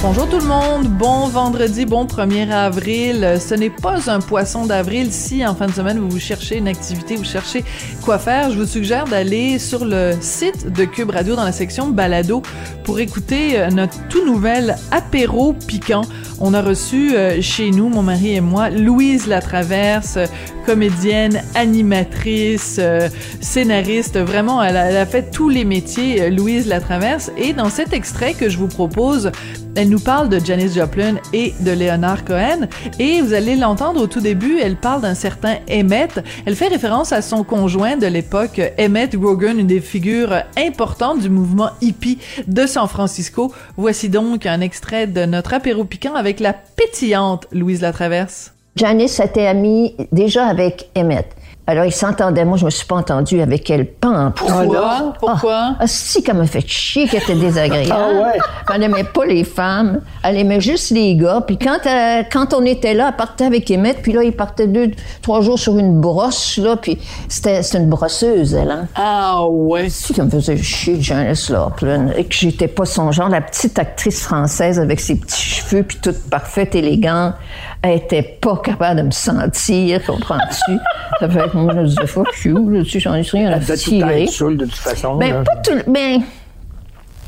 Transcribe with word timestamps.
Bonjour 0.00 0.28
tout 0.28 0.38
le 0.38 0.46
monde, 0.46 0.86
bon 0.86 1.26
vendredi, 1.26 1.84
bon 1.84 2.04
1er 2.04 2.52
avril. 2.52 3.36
Ce 3.40 3.52
n'est 3.52 3.68
pas 3.68 4.08
un 4.08 4.20
poisson 4.20 4.64
d'avril 4.64 5.12
si 5.12 5.44
en 5.44 5.56
fin 5.56 5.66
de 5.66 5.72
semaine 5.72 5.98
vous 5.98 6.20
cherchez 6.20 6.58
une 6.58 6.68
activité, 6.68 7.16
vous 7.16 7.24
cherchez 7.24 7.64
quoi 8.04 8.20
faire. 8.20 8.52
Je 8.52 8.58
vous 8.58 8.66
suggère 8.66 9.06
d'aller 9.06 9.58
sur 9.58 9.84
le 9.84 10.12
site 10.20 10.72
de 10.72 10.84
Cube 10.84 11.10
Radio 11.10 11.34
dans 11.34 11.42
la 11.42 11.50
section 11.50 11.88
balado 11.88 12.42
pour 12.84 13.00
écouter 13.00 13.58
euh, 13.58 13.70
notre 13.70 14.06
tout 14.06 14.24
nouvel 14.24 14.76
apéro 14.92 15.52
piquant. 15.52 16.02
On 16.40 16.54
a 16.54 16.62
reçu 16.62 17.16
euh, 17.16 17.42
chez 17.42 17.72
nous, 17.72 17.88
mon 17.88 18.02
mari 18.02 18.36
et 18.36 18.40
moi, 18.40 18.70
Louise 18.70 19.26
Latraverse, 19.26 20.18
comédienne, 20.64 21.42
animatrice, 21.56 22.76
euh, 22.78 23.08
scénariste. 23.40 24.18
Vraiment, 24.18 24.62
elle 24.62 24.76
a, 24.76 24.84
elle 24.90 24.96
a, 24.96 25.06
fait 25.06 25.32
tous 25.32 25.48
les 25.48 25.64
métiers, 25.64 26.30
Louise 26.30 26.68
Latraverse. 26.68 27.32
Et 27.36 27.54
dans 27.54 27.70
cet 27.70 27.92
extrait 27.92 28.34
que 28.34 28.48
je 28.48 28.56
vous 28.56 28.68
propose, 28.68 29.32
elle 29.78 29.90
nous 29.90 30.00
parle 30.00 30.28
de 30.28 30.40
Janis 30.44 30.74
Joplin 30.74 31.18
et 31.32 31.54
de 31.60 31.70
Leonard 31.70 32.24
Cohen. 32.24 32.66
Et 32.98 33.20
vous 33.20 33.32
allez 33.32 33.54
l'entendre 33.54 34.02
au 34.02 34.06
tout 34.08 34.20
début, 34.20 34.58
elle 34.60 34.74
parle 34.74 35.02
d'un 35.02 35.14
certain 35.14 35.58
Emmett. 35.70 36.20
Elle 36.46 36.56
fait 36.56 36.66
référence 36.66 37.12
à 37.12 37.22
son 37.22 37.44
conjoint 37.44 37.96
de 37.96 38.08
l'époque, 38.08 38.60
Emmett 38.76 39.14
Grogan, 39.14 39.56
une 39.56 39.68
des 39.68 39.80
figures 39.80 40.34
importantes 40.56 41.20
du 41.20 41.30
mouvement 41.30 41.70
hippie 41.80 42.18
de 42.48 42.66
San 42.66 42.88
Francisco. 42.88 43.52
Voici 43.76 44.08
donc 44.08 44.46
un 44.46 44.60
extrait 44.60 45.06
de 45.06 45.24
notre 45.26 45.54
apéro 45.54 45.84
piquant 45.84 46.14
avec 46.16 46.27
la 46.38 46.52
pétillante 46.52 47.46
Louise 47.52 47.80
Latraverse. 47.80 48.52
Janice 48.76 49.18
était 49.18 49.46
amie 49.46 49.96
déjà 50.12 50.46
avec 50.46 50.90
Emmett. 50.96 51.26
Alors, 51.70 51.84
ils 51.84 51.92
s'entendaient. 51.92 52.46
Moi, 52.46 52.56
je 52.56 52.64
me 52.64 52.70
suis 52.70 52.86
pas 52.86 52.96
entendue 52.96 53.42
avec 53.42 53.68
elle. 53.68 53.84
Pas 53.84 54.32
Pourquoi? 54.34 55.12
Pourquoi? 55.20 55.74
Ah, 55.78 55.86
si, 55.86 56.22
qu'elle 56.22 56.38
m'a 56.38 56.46
fait 56.46 56.66
chier, 56.66 57.06
qu'elle 57.06 57.22
était 57.22 57.34
désagréable. 57.34 57.92
Ah 57.94 58.22
ouais? 58.22 58.38
Elle 58.72 58.80
n'aimait 58.80 59.04
pas 59.04 59.26
les 59.26 59.44
femmes. 59.44 60.00
Elle 60.22 60.38
aimait 60.38 60.62
juste 60.62 60.92
les 60.92 61.14
gars. 61.14 61.42
Puis 61.46 61.58
quand, 61.58 61.80
elle, 61.84 62.26
quand 62.32 62.54
on 62.54 62.64
était 62.64 62.94
là, 62.94 63.08
elle 63.10 63.16
partait 63.16 63.44
avec 63.44 63.70
Emmett. 63.70 64.00
Puis 64.00 64.12
là, 64.14 64.22
il 64.22 64.32
partait 64.32 64.66
deux, 64.66 64.92
trois 65.20 65.42
jours 65.42 65.58
sur 65.58 65.76
une 65.76 66.00
brosse, 66.00 66.56
là. 66.56 66.76
Puis 66.76 66.98
c'était, 67.28 67.60
une 67.60 67.90
brosseuse, 67.90 68.54
elle, 68.54 68.70
hein? 68.70 68.88
Ah 68.94 69.44
ouais? 69.46 69.90
Si, 69.90 70.14
qu'elle 70.14 70.24
me 70.24 70.30
faisait 70.30 70.56
chier, 70.56 70.96
Janice 70.98 71.48
Joplin. 71.48 72.12
Et 72.16 72.24
que 72.24 72.34
j'étais 72.34 72.68
pas 72.68 72.86
son 72.86 73.12
genre. 73.12 73.28
La 73.28 73.42
petite 73.42 73.78
actrice 73.78 74.22
française 74.22 74.80
avec 74.80 75.00
ses 75.00 75.16
petits 75.16 75.42
cheveux, 75.42 75.82
puis 75.82 75.98
toute 76.02 76.30
parfaite, 76.30 76.74
élégante. 76.74 77.34
Elle 77.82 77.98
était 77.98 78.22
pas 78.22 78.56
capable 78.56 79.00
de 79.00 79.02
me 79.06 79.10
sentir, 79.10 80.04
comprends-tu? 80.04 80.78
Ça 81.20 81.28
fait 81.28 81.48
moi, 81.62 81.74
je 81.82 81.88
disais, 81.88 82.06
fuck 82.06 82.28
you, 82.44 82.70
là, 82.70 82.82
tu 82.82 83.00
j'en 83.00 83.14
ai 83.14 83.22
rien 83.22 83.50
à 83.52 83.58
tirer. 83.60 84.26
saoul 84.26 84.56
de 84.56 84.64
toute 84.64 84.74
façon. 84.74 85.16
Ben, 85.16 85.44
pas 85.44 85.56
tout, 85.56 85.78
ben, 85.90 86.20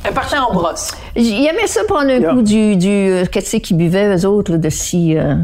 Elle 0.05 0.13
partait 0.15 0.39
en 0.39 0.53
brosse. 0.53 0.93
il 1.17 1.41
y 1.43 1.49
avait 1.49 1.67
ça 1.67 1.83
prendre 1.85 2.11
un 2.11 2.19
Yeah. 2.21 2.33
coup 2.33 2.43
du, 2.43 2.77
du, 2.77 2.89
euh, 2.89 3.25
qu'est-ce 3.31 3.57
qu'ils 3.59 3.77
buvaient, 3.77 4.17
eux 4.17 4.27
autres, 4.27 4.53
là, 4.53 4.59
de 4.59 4.69
si, 4.71 5.17
euh, 5.17 5.35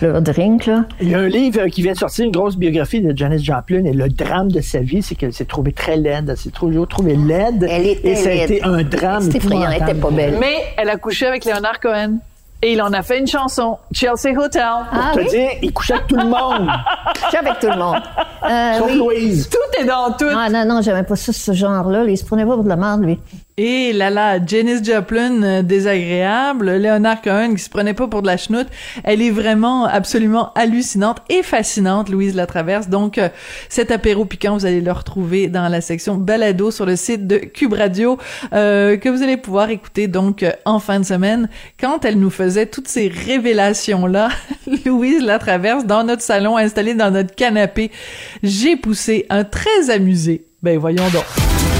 leur 0.00 0.22
drink, 0.22 0.64
là. 0.64 0.86
Il 1.02 1.10
y 1.10 1.14
a 1.14 1.18
un 1.18 1.28
livre 1.28 1.66
qui 1.66 1.82
vient 1.82 1.92
de 1.92 1.98
sortir, 1.98 2.24
une 2.24 2.30
grosse 2.32 2.56
biographie 2.56 3.02
de 3.02 3.14
Janis 3.16 3.44
Joplin, 3.44 3.84
et 3.84 3.92
le 3.92 4.08
drame 4.08 4.50
de 4.50 4.62
sa 4.62 4.78
vie, 4.80 5.02
c'est 5.02 5.14
qu'elle 5.14 5.34
s'est 5.34 5.44
trouvée 5.44 5.72
très 5.72 5.96
laide. 5.98 6.28
Elle 6.30 6.36
s'est 6.38 6.48
toujours 6.50 6.88
trouvée 6.88 7.16
laide. 7.16 7.66
Elle 7.70 7.86
était 7.86 8.08
Et 8.08 8.16
ça 8.16 8.30
a 8.30 8.32
laide. 8.32 8.50
été 8.50 8.62
un 8.62 8.82
drame. 8.82 9.20
C'était 9.20 9.36
effrayant, 9.38 9.68
elle 9.70 9.82
était 9.82 9.94
pas 10.00 10.10
belle. 10.10 10.36
Mais 10.40 10.54
elle 10.78 10.88
a 10.88 10.96
couché 10.96 11.26
avec 11.26 11.44
Leonard 11.44 11.80
Cohen. 11.80 12.18
Et 12.62 12.72
il 12.72 12.82
en 12.82 12.92
a 12.92 13.02
fait 13.02 13.18
une 13.18 13.26
chanson, 13.26 13.78
Chelsea 13.90 14.36
Hotel. 14.36 14.62
Ah, 14.62 15.12
oui? 15.16 15.24
te 15.24 15.30
dis, 15.30 15.46
il 15.62 15.72
couchait 15.72 15.94
avec 15.94 16.08
tout 16.08 16.16
le 16.16 16.24
monde. 16.24 16.68
Suis 17.28 17.38
avec 17.38 17.58
tout 17.58 17.68
le 17.68 17.78
monde. 17.78 18.02
Euh, 18.44 18.78
sauf 18.78 18.86
oui. 18.90 18.98
Louise. 18.98 19.48
Tout 19.48 19.80
est 19.80 19.84
dans 19.86 20.12
tout. 20.12 20.26
Ah, 20.30 20.50
non, 20.50 20.66
non, 20.66 20.82
j'aimais 20.82 21.02
pas 21.02 21.16
ça, 21.16 21.32
ce 21.32 21.52
genre-là. 21.52 22.04
Il 22.04 22.18
se 22.18 22.24
prenait 22.24 22.44
pas 22.44 22.54
pour 22.54 22.64
de 22.64 22.68
la 22.68 22.76
merde, 22.76 23.02
lui. 23.02 23.18
Et 23.62 23.92
là 23.92 24.08
là, 24.08 24.38
Janis 24.42 24.82
Joplin 24.82 25.42
euh, 25.42 25.60
désagréable, 25.60 26.78
Leonard 26.78 27.20
Cohen 27.20 27.52
qui 27.54 27.62
se 27.62 27.68
prenait 27.68 27.92
pas 27.92 28.08
pour 28.08 28.22
de 28.22 28.26
la 28.26 28.38
chenoute. 28.38 28.68
Elle 29.04 29.20
est 29.20 29.30
vraiment 29.30 29.84
absolument 29.84 30.50
hallucinante 30.54 31.18
et 31.28 31.42
fascinante, 31.42 32.08
Louise 32.08 32.34
Latraverse. 32.34 32.88
Donc 32.88 33.18
euh, 33.18 33.28
cet 33.68 33.90
apéro 33.90 34.24
piquant, 34.24 34.54
vous 34.54 34.64
allez 34.64 34.80
le 34.80 34.92
retrouver 34.92 35.48
dans 35.48 35.68
la 35.68 35.82
section 35.82 36.14
balado 36.14 36.70
sur 36.70 36.86
le 36.86 36.96
site 36.96 37.26
de 37.26 37.36
Cube 37.36 37.74
Radio 37.74 38.16
euh, 38.54 38.96
que 38.96 39.10
vous 39.10 39.22
allez 39.22 39.36
pouvoir 39.36 39.68
écouter 39.68 40.08
donc 40.08 40.42
en 40.64 40.78
fin 40.78 40.98
de 40.98 41.04
semaine 41.04 41.50
quand 41.78 42.06
elle 42.06 42.18
nous 42.18 42.30
faisait 42.30 42.64
toutes 42.64 42.88
ces 42.88 43.08
révélations 43.08 44.06
là, 44.06 44.30
Louise 44.86 45.22
Latraverse 45.22 45.84
dans 45.84 46.02
notre 46.02 46.22
salon 46.22 46.56
installé 46.56 46.94
dans 46.94 47.10
notre 47.10 47.34
canapé. 47.34 47.90
J'ai 48.42 48.76
poussé 48.76 49.26
un 49.28 49.44
très 49.44 49.90
amusé. 49.90 50.46
Ben 50.62 50.78
voyons 50.78 51.10
donc. 51.12 51.79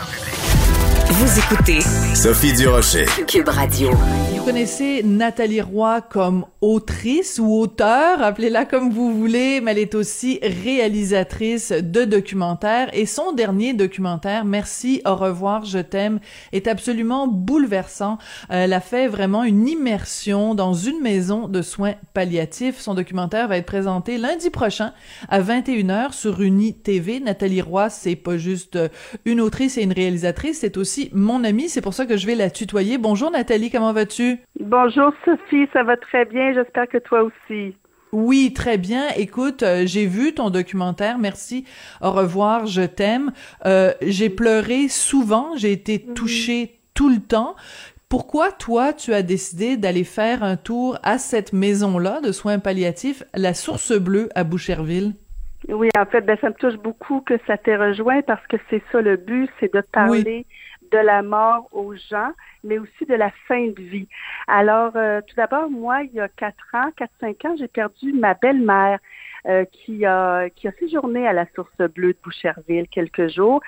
Vous 1.13 1.39
écoutez 1.39 1.81
Sophie 2.15 2.53
Durocher. 2.53 3.05
Cube 3.27 3.49
Radio. 3.49 3.91
Vous 4.33 4.45
connaissez 4.45 5.03
Nathalie 5.03 5.59
Roy 5.59 5.99
comme 5.99 6.45
autrice 6.61 7.37
ou 7.37 7.59
auteur, 7.59 8.23
appelez-la 8.23 8.65
comme 8.65 8.91
vous 8.91 9.13
voulez, 9.13 9.59
mais 9.61 9.71
elle 9.71 9.79
est 9.79 9.93
aussi 9.93 10.39
réalisatrice 10.41 11.71
de 11.71 12.05
documentaires 12.05 12.89
et 12.93 13.05
son 13.05 13.33
dernier 13.33 13.73
documentaire, 13.73 14.45
Merci, 14.45 15.01
au 15.05 15.15
revoir, 15.15 15.65
je 15.65 15.79
t'aime, 15.79 16.19
est 16.53 16.67
absolument 16.67 17.27
bouleversant. 17.27 18.17
Elle 18.49 18.73
a 18.73 18.79
fait 18.79 19.07
vraiment 19.07 19.43
une 19.43 19.67
immersion 19.67 20.55
dans 20.55 20.73
une 20.73 21.01
maison 21.01 21.47
de 21.47 21.61
soins 21.61 21.95
palliatifs. 22.13 22.79
Son 22.79 22.93
documentaire 22.93 23.47
va 23.47 23.57
être 23.57 23.65
présenté 23.65 24.17
lundi 24.17 24.49
prochain 24.49 24.93
à 25.29 25.41
21h 25.41 26.13
sur 26.13 26.41
Uni 26.41 26.73
TV. 26.73 27.19
Nathalie 27.19 27.61
Roy, 27.61 27.89
c'est 27.89 28.15
pas 28.15 28.37
juste 28.37 28.79
une 29.25 29.41
autrice 29.41 29.77
et 29.77 29.83
une 29.83 29.93
réalisatrice, 29.93 30.59
c'est 30.61 30.77
aussi 30.77 31.00
mon 31.13 31.43
amie, 31.43 31.69
c'est 31.69 31.81
pour 31.81 31.93
ça 31.93 32.05
que 32.05 32.17
je 32.17 32.27
vais 32.27 32.35
la 32.35 32.49
tutoyer. 32.49 32.97
Bonjour 32.97 33.31
Nathalie, 33.31 33.71
comment 33.71 33.93
vas-tu? 33.93 34.39
Bonjour 34.59 35.11
Sophie, 35.25 35.67
ça 35.73 35.83
va 35.83 35.97
très 35.97 36.25
bien, 36.25 36.53
j'espère 36.53 36.87
que 36.87 36.97
toi 36.97 37.23
aussi. 37.23 37.75
Oui, 38.11 38.51
très 38.53 38.77
bien. 38.77 39.07
Écoute, 39.15 39.63
euh, 39.63 39.83
j'ai 39.85 40.05
vu 40.05 40.33
ton 40.33 40.49
documentaire. 40.49 41.17
Merci. 41.17 41.65
Au 42.01 42.11
revoir. 42.11 42.65
Je 42.65 42.81
t'aime. 42.81 43.31
Euh, 43.65 43.93
j'ai 44.01 44.29
pleuré 44.29 44.89
souvent. 44.89 45.55
J'ai 45.55 45.71
été 45.71 46.03
touchée 46.13 46.79
tout 46.93 47.09
le 47.09 47.21
temps. 47.21 47.55
Pourquoi 48.09 48.51
toi, 48.51 48.91
tu 48.91 49.13
as 49.13 49.23
décidé 49.23 49.77
d'aller 49.77 50.03
faire 50.03 50.43
un 50.43 50.57
tour 50.57 50.99
à 51.03 51.17
cette 51.17 51.53
maison-là 51.53 52.19
de 52.19 52.33
soins 52.33 52.59
palliatifs, 52.59 53.23
la 53.33 53.53
Source 53.53 53.93
Bleue 53.97 54.27
à 54.35 54.43
Boucherville? 54.43 55.13
Oui, 55.69 55.87
en 55.97 56.05
fait, 56.05 56.19
ben, 56.19 56.37
ça 56.41 56.49
me 56.49 56.55
touche 56.55 56.75
beaucoup 56.75 57.21
que 57.21 57.35
ça 57.47 57.57
t'ait 57.57 57.77
rejoint 57.77 58.21
parce 58.23 58.45
que 58.47 58.57
c'est 58.69 58.81
ça 58.91 58.99
le 58.99 59.15
but, 59.15 59.49
c'est 59.61 59.73
de 59.73 59.79
parler 59.79 60.45
de 60.91 60.97
la 60.97 61.21
mort 61.21 61.67
aux 61.71 61.95
gens, 61.95 62.31
mais 62.63 62.77
aussi 62.77 63.05
de 63.07 63.15
la 63.15 63.31
fin 63.47 63.67
de 63.67 63.81
vie. 63.81 64.07
Alors, 64.47 64.91
euh, 64.95 65.21
tout 65.21 65.35
d'abord, 65.35 65.69
moi, 65.69 66.03
il 66.03 66.13
y 66.13 66.19
a 66.19 66.27
quatre 66.27 66.67
ans, 66.73 66.91
quatre, 66.95 67.13
cinq 67.19 67.43
ans, 67.45 67.55
j'ai 67.57 67.67
perdu 67.67 68.13
ma 68.13 68.33
belle-mère 68.33 68.99
euh, 69.47 69.65
qui 69.71 70.05
a 70.05 70.49
qui 70.49 70.67
a 70.67 70.71
séjourné 70.73 71.27
à 71.27 71.33
la 71.33 71.45
Source 71.55 71.75
Bleue 71.95 72.13
de 72.13 72.17
Boucherville 72.23 72.87
quelques 72.87 73.27
jours. 73.29 73.61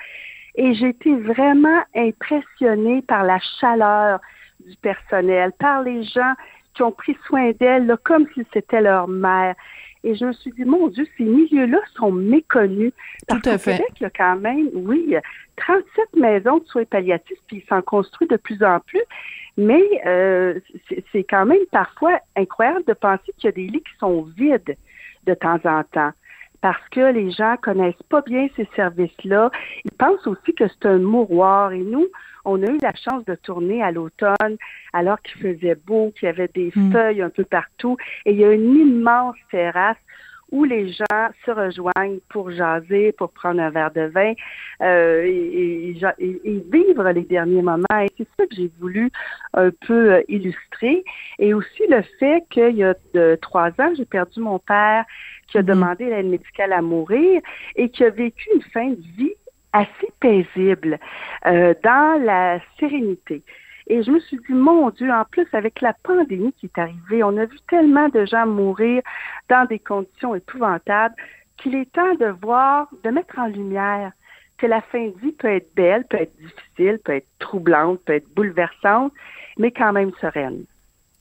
Et 0.54 0.74
j'ai 0.74 0.90
été 0.90 1.14
vraiment 1.16 1.82
impressionnée 1.96 3.02
par 3.02 3.24
la 3.24 3.38
chaleur 3.60 4.20
du 4.64 4.76
personnel, 4.76 5.52
par 5.58 5.82
les 5.82 6.04
gens 6.04 6.34
qui 6.74 6.82
ont 6.82 6.92
pris 6.92 7.16
soin 7.26 7.50
d'elle 7.58 7.96
comme 8.04 8.26
si 8.34 8.46
c'était 8.52 8.80
leur 8.80 9.08
mère. 9.08 9.54
Et 10.04 10.14
je 10.14 10.26
me 10.26 10.32
suis 10.34 10.52
dit, 10.52 10.64
mon 10.64 10.88
Dieu, 10.88 11.06
ces 11.16 11.24
milieux-là 11.24 11.78
sont 11.96 12.12
méconnus. 12.12 12.92
Parce 13.26 13.40
Tout 13.40 13.48
à 13.48 13.58
fait. 13.58 13.78
Québec, 13.78 13.92
il 14.00 14.02
y 14.02 14.06
a 14.06 14.10
quand 14.10 14.36
même, 14.36 14.68
oui, 14.74 15.16
37 15.56 15.84
maisons 16.16 16.58
de 16.58 16.64
soins 16.66 16.84
palliatifs, 16.84 17.38
puis 17.46 17.62
ils 17.64 17.68
s'en 17.68 17.80
construisent 17.80 18.28
de 18.28 18.36
plus 18.36 18.62
en 18.62 18.80
plus. 18.80 19.02
Mais 19.56 19.82
euh, 20.04 20.60
c'est 21.12 21.24
quand 21.24 21.46
même 21.46 21.64
parfois 21.72 22.18
incroyable 22.36 22.84
de 22.86 22.92
penser 22.92 23.32
qu'il 23.38 23.46
y 23.46 23.48
a 23.48 23.52
des 23.52 23.66
lits 23.66 23.82
qui 23.82 23.98
sont 23.98 24.22
vides 24.36 24.76
de 25.26 25.34
temps 25.34 25.60
en 25.64 25.82
temps. 25.84 26.12
Parce 26.60 26.86
que 26.90 27.12
les 27.12 27.30
gens 27.30 27.56
connaissent 27.62 28.02
pas 28.08 28.20
bien 28.22 28.48
ces 28.56 28.68
services-là. 28.76 29.50
Ils 29.84 29.92
pensent 29.92 30.26
aussi 30.26 30.54
que 30.54 30.64
c'est 30.68 30.86
un 30.86 30.98
mouroir. 30.98 31.72
Et 31.72 31.78
nous, 31.78 32.06
on 32.44 32.62
a 32.62 32.66
eu 32.66 32.78
la 32.82 32.94
chance 32.94 33.24
de 33.24 33.34
tourner 33.34 33.82
à 33.82 33.90
l'automne 33.90 34.56
alors 34.92 35.20
qu'il 35.22 35.40
faisait 35.40 35.74
beau, 35.74 36.12
qu'il 36.18 36.26
y 36.26 36.28
avait 36.28 36.50
des 36.54 36.72
Mm. 36.74 36.92
feuilles 36.92 37.22
un 37.22 37.30
peu 37.30 37.44
partout. 37.44 37.96
Et 38.24 38.32
il 38.32 38.38
y 38.38 38.44
a 38.44 38.52
une 38.52 38.74
immense 38.74 39.36
terrasse 39.50 39.96
où 40.50 40.64
les 40.64 40.92
gens 40.92 41.30
se 41.44 41.50
rejoignent 41.50 42.20
pour 42.28 42.50
jaser, 42.50 43.12
pour 43.12 43.30
prendre 43.30 43.60
un 43.60 43.70
verre 43.70 43.90
de 43.90 44.02
vin 44.02 44.34
euh, 44.82 45.24
et, 45.24 45.96
vivre 46.70 47.10
les 47.10 47.22
derniers 47.22 47.62
moments. 47.62 48.00
Et 48.00 48.10
c'est 48.16 48.28
ça 48.38 48.46
que 48.46 48.54
j'ai 48.54 48.70
voulu 48.78 49.10
un 49.54 49.70
peu 49.86 50.12
euh, 50.12 50.22
illustrer. 50.28 51.02
Et 51.38 51.54
aussi 51.54 51.82
le 51.88 52.02
fait 52.20 52.44
qu'il 52.50 52.76
y 52.76 52.84
a 52.84 52.94
de, 53.14 53.36
trois 53.40 53.70
ans, 53.80 53.92
j'ai 53.96 54.04
perdu 54.04 54.40
mon 54.40 54.58
père 54.58 55.04
qui 55.48 55.58
a 55.58 55.62
mm-hmm. 55.62 55.66
demandé 55.66 56.04
l'aide 56.04 56.26
médicale 56.26 56.72
à 56.72 56.82
mourir 56.82 57.40
et 57.74 57.88
qui 57.88 58.04
a 58.04 58.10
vécu 58.10 58.48
une 58.54 58.62
fin 58.62 58.90
de 58.90 59.02
vie 59.16 59.34
assez 59.74 60.08
paisible, 60.20 60.98
euh, 61.46 61.74
dans 61.82 62.22
la 62.24 62.60
sérénité. 62.78 63.42
Et 63.88 64.02
je 64.02 64.10
me 64.10 64.20
suis 64.20 64.38
dit, 64.38 64.54
mon 64.54 64.88
Dieu, 64.90 65.10
en 65.10 65.24
plus, 65.24 65.46
avec 65.52 65.82
la 65.82 65.92
pandémie 65.92 66.54
qui 66.54 66.66
est 66.66 66.78
arrivée, 66.78 67.22
on 67.22 67.36
a 67.36 67.44
vu 67.44 67.58
tellement 67.68 68.08
de 68.08 68.24
gens 68.24 68.46
mourir 68.46 69.02
dans 69.50 69.66
des 69.66 69.78
conditions 69.78 70.34
épouvantables 70.34 71.14
qu'il 71.58 71.74
est 71.74 71.92
temps 71.92 72.14
de 72.14 72.26
voir, 72.42 72.88
de 73.02 73.10
mettre 73.10 73.38
en 73.38 73.46
lumière 73.46 74.12
que 74.56 74.66
la 74.66 74.80
fin 74.80 75.08
de 75.08 75.18
vie 75.20 75.32
peut 75.32 75.48
être 75.48 75.74
belle, 75.74 76.06
peut 76.06 76.18
être 76.18 76.36
difficile, 76.36 76.98
peut 77.04 77.16
être 77.16 77.28
troublante, 77.38 78.00
peut 78.04 78.14
être 78.14 78.32
bouleversante, 78.34 79.12
mais 79.58 79.70
quand 79.70 79.92
même 79.92 80.12
sereine. 80.20 80.64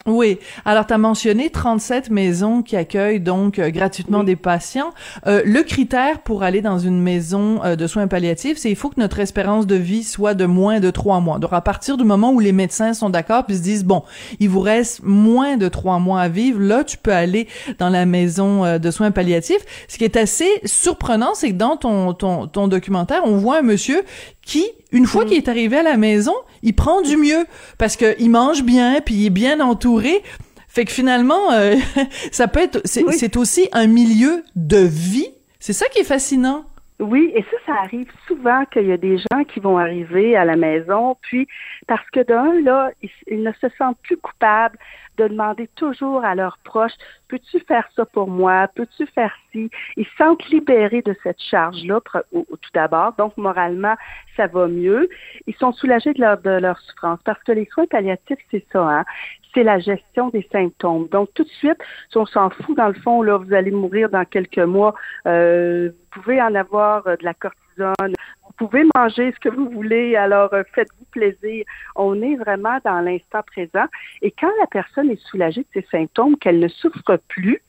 Oui. 0.05 0.37
Alors, 0.65 0.85
tu 0.85 0.93
as 0.93 0.97
mentionné 0.97 1.49
37 1.49 2.09
maisons 2.09 2.61
qui 2.61 2.75
accueillent 2.75 3.21
donc 3.21 3.57
euh, 3.57 3.69
gratuitement 3.69 4.25
des 4.25 4.35
patients. 4.35 4.91
Euh, 5.27 5.41
le 5.45 5.63
critère 5.63 6.19
pour 6.19 6.43
aller 6.43 6.61
dans 6.61 6.77
une 6.77 7.01
maison 7.01 7.63
euh, 7.63 7.77
de 7.77 7.87
soins 7.87 8.07
palliatifs, 8.07 8.57
c'est 8.57 8.69
il 8.69 8.75
faut 8.75 8.89
que 8.89 8.99
notre 8.99 9.19
espérance 9.19 9.65
de 9.65 9.75
vie 9.75 10.03
soit 10.03 10.33
de 10.33 10.45
moins 10.45 10.81
de 10.81 10.91
trois 10.91 11.21
mois. 11.21 11.39
Donc, 11.39 11.53
à 11.53 11.61
partir 11.61 11.95
du 11.95 12.03
moment 12.03 12.33
où 12.33 12.41
les 12.41 12.51
médecins 12.51 12.93
sont 12.93 13.09
d'accord 13.09 13.45
puis 13.45 13.55
se 13.55 13.61
disent, 13.61 13.85
bon, 13.85 14.03
il 14.41 14.49
vous 14.49 14.59
reste 14.59 14.99
moins 15.03 15.55
de 15.55 15.69
trois 15.69 15.99
mois 15.99 16.19
à 16.19 16.27
vivre, 16.27 16.59
là, 16.59 16.83
tu 16.83 16.97
peux 16.97 17.13
aller 17.13 17.47
dans 17.79 17.89
la 17.89 18.05
maison 18.05 18.77
de 18.77 18.91
soins 18.91 19.11
palliatifs. 19.11 19.61
Ce 19.87 19.97
qui 19.97 20.03
est 20.03 20.17
assez 20.17 20.49
surprenant, 20.65 21.33
c'est 21.33 21.51
que 21.51 21.55
dans 21.55 21.77
ton, 21.77 22.13
ton, 22.13 22.47
ton 22.47 22.67
documentaire, 22.67 23.21
on 23.23 23.37
voit 23.37 23.59
un 23.59 23.61
monsieur 23.61 24.03
qui, 24.45 24.65
une 24.91 25.05
fois 25.05 25.23
mm. 25.23 25.27
qu'il 25.27 25.37
est 25.37 25.47
arrivé 25.49 25.77
à 25.77 25.83
la 25.83 25.97
maison, 25.97 26.33
il 26.61 26.75
prend 26.75 27.01
du 27.01 27.17
mieux 27.17 27.45
parce 27.77 27.95
que 27.95 28.15
il 28.19 28.29
mange 28.29 28.63
bien, 28.63 29.01
puis 29.01 29.15
il 29.15 29.25
est 29.27 29.31
bien 29.31 29.59
entouré. 29.59 30.21
Fait 30.67 30.85
que 30.85 30.91
finalement, 30.91 31.51
euh, 31.51 31.75
ça 32.31 32.47
peut 32.47 32.61
être, 32.61 32.81
c'est 32.85 33.37
aussi 33.37 33.69
un 33.73 33.87
milieu 33.87 34.43
de 34.55 34.77
vie. 34.77 35.27
C'est 35.59 35.73
ça 35.73 35.87
qui 35.87 35.99
est 35.99 36.03
fascinant. 36.03 36.65
Oui, 36.99 37.31
et 37.35 37.41
ça, 37.43 37.57
ça 37.65 37.73
arrive 37.83 38.09
souvent 38.27 38.65
qu'il 38.65 38.87
y 38.87 38.91
a 38.91 38.97
des 38.97 39.17
gens 39.17 39.43
qui 39.47 39.59
vont 39.59 39.77
arriver 39.77 40.35
à 40.37 40.45
la 40.45 40.55
maison, 40.55 41.17
puis 41.21 41.47
parce 41.87 42.07
que 42.11 42.21
d'un, 42.21 42.61
là, 42.61 42.91
ils, 43.27 43.43
ne 43.43 43.51
se 43.53 43.67
sentent 43.77 43.97
plus 44.03 44.17
coupables 44.17 44.77
de 45.17 45.27
demander 45.27 45.67
toujours 45.75 46.23
à 46.23 46.35
leurs 46.35 46.57
proches, 46.63 46.93
peux-tu 47.27 47.59
faire 47.61 47.87
ça 47.95 48.05
pour 48.05 48.27
moi? 48.27 48.67
Peux-tu 48.75 49.05
faire 49.07 49.33
ci? 49.51 49.69
Ils 49.97 50.05
se 50.05 50.15
sentent 50.17 50.45
libérés 50.49 51.01
de 51.01 51.15
cette 51.23 51.41
charge-là, 51.41 51.99
tout 52.31 52.71
d'abord. 52.73 53.13
Donc, 53.17 53.37
moralement, 53.37 53.95
ça 54.35 54.47
va 54.47 54.67
mieux. 54.67 55.09
Ils 55.47 55.55
sont 55.55 55.71
soulagés 55.73 56.13
de 56.13 56.21
leur, 56.21 56.41
de 56.41 56.49
leur 56.49 56.79
souffrance 56.79 57.19
parce 57.23 57.41
que 57.43 57.51
les 57.51 57.65
soins 57.65 57.85
palliatifs, 57.85 58.39
c'est 58.51 58.65
ça, 58.71 58.81
hein? 58.81 59.05
c'est 59.53 59.63
la 59.63 59.79
gestion 59.79 60.29
des 60.29 60.47
symptômes. 60.51 61.07
Donc, 61.09 61.29
tout 61.33 61.43
de 61.43 61.49
suite, 61.49 61.77
si 62.09 62.17
on 62.17 62.25
s'en 62.25 62.49
fout, 62.49 62.75
dans 62.75 62.87
le 62.87 62.93
fond, 62.93 63.21
là, 63.21 63.37
vous 63.37 63.53
allez 63.53 63.71
mourir 63.71 64.09
dans 64.09 64.25
quelques 64.25 64.57
mois, 64.57 64.93
euh, 65.27 65.89
vous 65.89 66.21
pouvez 66.21 66.41
en 66.41 66.55
avoir 66.55 67.05
euh, 67.07 67.15
de 67.17 67.23
la 67.23 67.33
cortisone, 67.33 68.13
vous 68.59 68.67
pouvez 68.67 68.83
manger 68.95 69.31
ce 69.31 69.39
que 69.39 69.49
vous 69.49 69.69
voulez, 69.69 70.15
alors 70.15 70.53
euh, 70.53 70.63
faites-vous 70.73 71.05
plaisir. 71.11 71.65
On 71.95 72.21
est 72.21 72.35
vraiment 72.35 72.77
dans 72.85 73.01
l'instant 73.01 73.41
présent. 73.45 73.85
Et 74.21 74.31
quand 74.31 74.51
la 74.59 74.67
personne 74.67 75.09
est 75.09 75.21
soulagée 75.27 75.61
de 75.61 75.81
ses 75.81 75.87
symptômes, 75.91 76.37
qu'elle 76.37 76.59
ne 76.59 76.67
souffre 76.67 77.17
plus, 77.27 77.61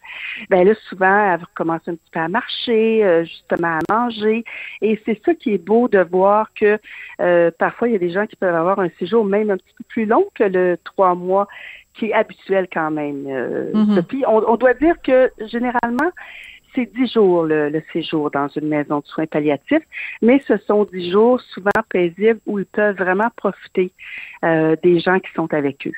ben 0.51 0.67
là, 0.67 0.75
souvent, 0.89 1.33
elle 1.33 1.41
recommence 1.41 1.81
un 1.87 1.95
petit 1.95 2.11
peu 2.13 2.21
à 2.21 2.29
marcher, 2.29 3.05
euh, 3.05 3.25
justement 3.25 3.79
à 3.79 3.93
manger. 3.93 4.45
Et 4.83 5.01
c'est 5.07 5.21
ça 5.25 5.35
qui 5.35 5.55
est 5.55 5.65
beau 5.65 5.89
de 5.89 6.01
voir 6.01 6.53
que 6.55 6.79
euh, 7.21 7.51
parfois, 7.59 7.89
il 7.89 7.93
y 7.93 7.97
a 7.97 8.01
des 8.01 8.11
gens 8.11 8.27
qui 8.27 8.37
peuvent 8.37 8.55
avoir 8.55 8.79
un 8.79 8.91
séjour 8.99 9.25
même 9.25 9.51
un 9.51 9.57
petit 9.57 9.75
peu 9.79 9.85
plus 9.89 10.05
long 10.07 10.27
que 10.35 10.45
le 10.45 10.77
trois 10.85 11.15
mois 11.15 11.49
qui 11.95 12.07
est 12.07 12.13
habituel 12.13 12.67
quand 12.73 12.91
même. 12.91 13.25
Mm-hmm. 13.25 14.25
on, 14.27 14.45
on 14.49 14.57
doit 14.57 14.75
dire 14.75 14.97
que 15.03 15.31
généralement, 15.47 16.11
c'est 16.75 16.93
dix 16.95 17.13
jours 17.13 17.45
le, 17.45 17.83
séjour 17.93 18.31
dans 18.31 18.49
une 18.49 18.69
maison 18.69 19.01
de 19.01 19.07
soins 19.07 19.27
palliatifs, 19.27 19.83
mais 20.23 20.41
ce 20.47 20.57
sont 20.59 20.85
dix 20.85 21.11
jours 21.11 21.41
souvent 21.41 21.71
paisibles 21.89 22.41
où 22.47 22.59
ils 22.59 22.67
peuvent 22.67 22.97
vraiment 22.97 23.31
profiter 23.37 23.93
euh, 24.45 24.77
des 24.83 25.01
gens 25.01 25.19
qui 25.21 25.33
sont 25.35 25.53
avec 25.53 25.87
eux. 25.87 25.93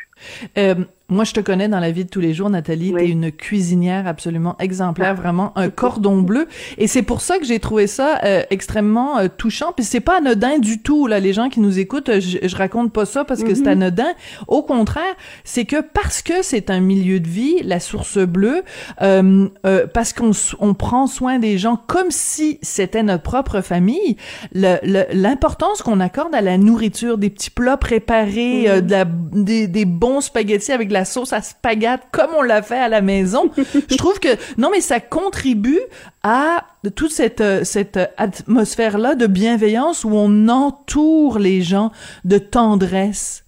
Euh, 0.59 0.75
moi, 1.09 1.23
je 1.23 1.33
te 1.33 1.41
connais 1.41 1.69
dans 1.69 1.79
la 1.79 1.93
vie 1.93 2.05
de 2.05 2.11
tous 2.11 2.21
les 2.21 2.35
jours, 2.35 2.51
Nathalie. 2.51 2.91
tu 2.91 2.97
T'es 2.97 3.09
une 3.09 3.31
cuisinière 3.31 4.09
absolument 4.09 4.57
exemplaire, 4.59 5.15
ah. 5.17 5.21
vraiment 5.21 5.53
un 5.57 5.71
cordon 5.71 6.21
bleu. 6.21 6.49
Et 6.79 6.89
c'est 6.89 7.03
pour 7.03 7.21
ça 7.21 7.39
que 7.39 7.45
j'ai 7.45 7.61
trouvé 7.61 7.87
ça 7.87 8.19
euh, 8.25 8.43
extrêmement 8.51 9.19
euh, 9.19 9.29
touchant. 9.29 9.73
Puis 9.73 9.85
c'est 9.85 10.01
pas 10.01 10.19
anodin 10.19 10.59
du 10.59 10.83
tout. 10.83 11.07
Là, 11.07 11.21
les 11.21 11.33
gens 11.33 11.49
qui 11.49 11.61
nous 11.61 11.79
écoutent, 11.79 12.19
je, 12.19 12.39
je 12.43 12.57
raconte 12.57 12.93
pas 12.93 13.07
ça 13.07 13.25
parce 13.25 13.45
que 13.45 13.55
c'est 13.55 13.63
mm-hmm. 13.63 13.69
anodin. 13.69 14.13
Au 14.49 14.65
contraire, 14.65 15.15
c'est 15.45 15.65
que 15.65 15.81
parce 15.81 16.23
que 16.23 16.43
c'est 16.43 16.71
un 16.71 16.81
milieu 16.81 17.21
de 17.21 17.29
vie, 17.29 17.63
la 17.63 17.79
source 17.79 18.19
bleue, 18.19 18.65
euh, 19.01 19.49
parce 19.95 20.13
qu'on 20.13 20.33
on 20.59 20.75
prend 20.75 21.07
soin 21.07 21.39
des 21.39 21.57
gens 21.57 21.81
comme 21.87 22.11
si 22.11 22.59
c'était 22.63 23.05
notre 23.05 23.23
propre 23.23 23.61
famille. 23.61 24.17
L'importance 24.53 25.83
qu'on 25.83 26.01
accorde 26.01 26.35
à 26.35 26.41
la 26.41 26.59
nourriture, 26.59 27.17
des 27.17 27.31
petits 27.31 27.51
plats 27.51 27.77
préparés, 27.77 28.65
mm-hmm. 28.67 28.81
de 28.81 28.91
la, 28.91 29.05
des, 29.05 29.69
des 29.69 29.85
bons 29.85 30.21
spaghettis 30.21 30.73
avec 30.73 30.91
la 30.97 31.05
sauce 31.05 31.33
à 31.33 31.43
spaghetti 31.43 32.05
comme 32.11 32.31
on 32.37 32.43
l'a 32.43 32.63
fait 32.63 32.79
à 32.79 32.89
la 32.89 33.03
maison. 33.03 33.51
je 33.91 33.97
trouve 33.97 34.19
que 34.19 34.29
non 34.57 34.71
mais 34.71 34.81
ça 34.81 34.99
contribue 34.99 35.81
à 36.23 36.65
toute 36.95 37.13
cette 37.13 37.41
euh, 37.41 37.65
cette 37.65 37.99
atmosphère 38.17 38.97
là 38.99 39.15
de 39.15 39.27
bienveillance 39.27 40.05
où 40.05 40.11
on 40.13 40.49
entoure 40.49 41.39
les 41.39 41.61
gens 41.61 41.93
de 42.25 42.39
tendresse. 42.39 43.45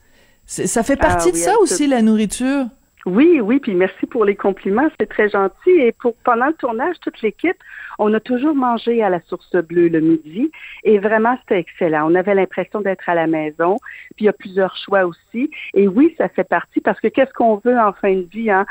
Ça 0.47 0.83
fait 0.83 0.99
ah 1.01 1.07
partie 1.09 1.33
de 1.33 1.37
ça 1.37 1.59
aussi 1.61 1.87
la 1.87 2.03
nourriture? 2.03 2.67
Oui, 3.09 3.41
oui, 3.41 3.59
puis 3.59 3.75
merci 3.75 4.05
pour 4.05 4.27
les 4.27 4.37
compliments, 4.37 4.87
c'est 5.01 5.09
très 5.09 5.31
gentil. 5.31 5.71
Et 5.71 5.93
pour 5.93 6.15
pendant 6.25 6.49
le 6.49 6.53
tournage, 6.53 6.97
toute 7.01 7.23
l'équipe, 7.23 7.57
on 7.99 8.13
a 8.13 8.21
toujours 8.21 8.55
mangé 8.55 9.03
à 9.03 9.09
la 9.09 9.21
source 9.23 9.57
bleue 9.57 9.89
le 9.89 10.01
midi 10.01 10.51
et 10.85 10.99
vraiment 10.99 11.35
c'était 11.41 11.59
excellent. 11.59 12.13
On 12.13 12.15
avait 12.15 12.35
l'impression 12.35 12.83
d'être 12.83 13.09
à 13.09 13.15
la 13.15 13.27
maison. 13.27 13.79
Puis 14.15 14.25
il 14.25 14.27
y 14.27 14.29
a 14.29 14.35
plusieurs 14.35 14.77
choix 14.77 15.07
aussi. 15.07 15.51
Et 15.73 15.89
oui, 15.89 16.15
ça 16.19 16.29
fait 16.29 16.45
partie 16.45 16.83
parce 16.83 17.01
que 17.01 17.09
qu'est-ce 17.09 17.33
qu'on 17.33 17.57
veut 17.65 17.79
en 17.79 17.95
fin 17.95 18.13
de 18.13 18.29
vie 18.31 18.51
hein? 18.51 18.67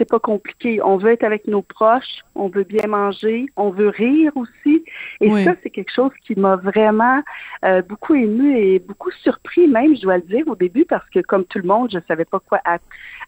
C'est 0.00 0.08
pas 0.08 0.18
compliqué. 0.18 0.80
On 0.82 0.96
veut 0.96 1.10
être 1.10 1.24
avec 1.24 1.46
nos 1.46 1.60
proches, 1.60 2.22
on 2.34 2.48
veut 2.48 2.64
bien 2.64 2.86
manger, 2.86 3.44
on 3.56 3.68
veut 3.68 3.90
rire 3.90 4.32
aussi. 4.34 4.82
Et 5.20 5.44
ça, 5.44 5.52
c'est 5.62 5.68
quelque 5.68 5.92
chose 5.92 6.10
qui 6.24 6.34
m'a 6.36 6.56
vraiment 6.56 7.20
euh, 7.66 7.82
beaucoup 7.82 8.14
ému 8.14 8.56
et 8.56 8.78
beaucoup 8.78 9.10
surpris 9.10 9.68
même, 9.68 9.94
je 9.94 10.00
dois 10.00 10.16
le 10.16 10.22
dire 10.22 10.48
au 10.48 10.56
début, 10.56 10.86
parce 10.86 11.06
que 11.10 11.20
comme 11.20 11.44
tout 11.44 11.58
le 11.58 11.68
monde, 11.68 11.90
je 11.92 11.98
savais 12.08 12.24
pas 12.24 12.40
quoi 12.40 12.62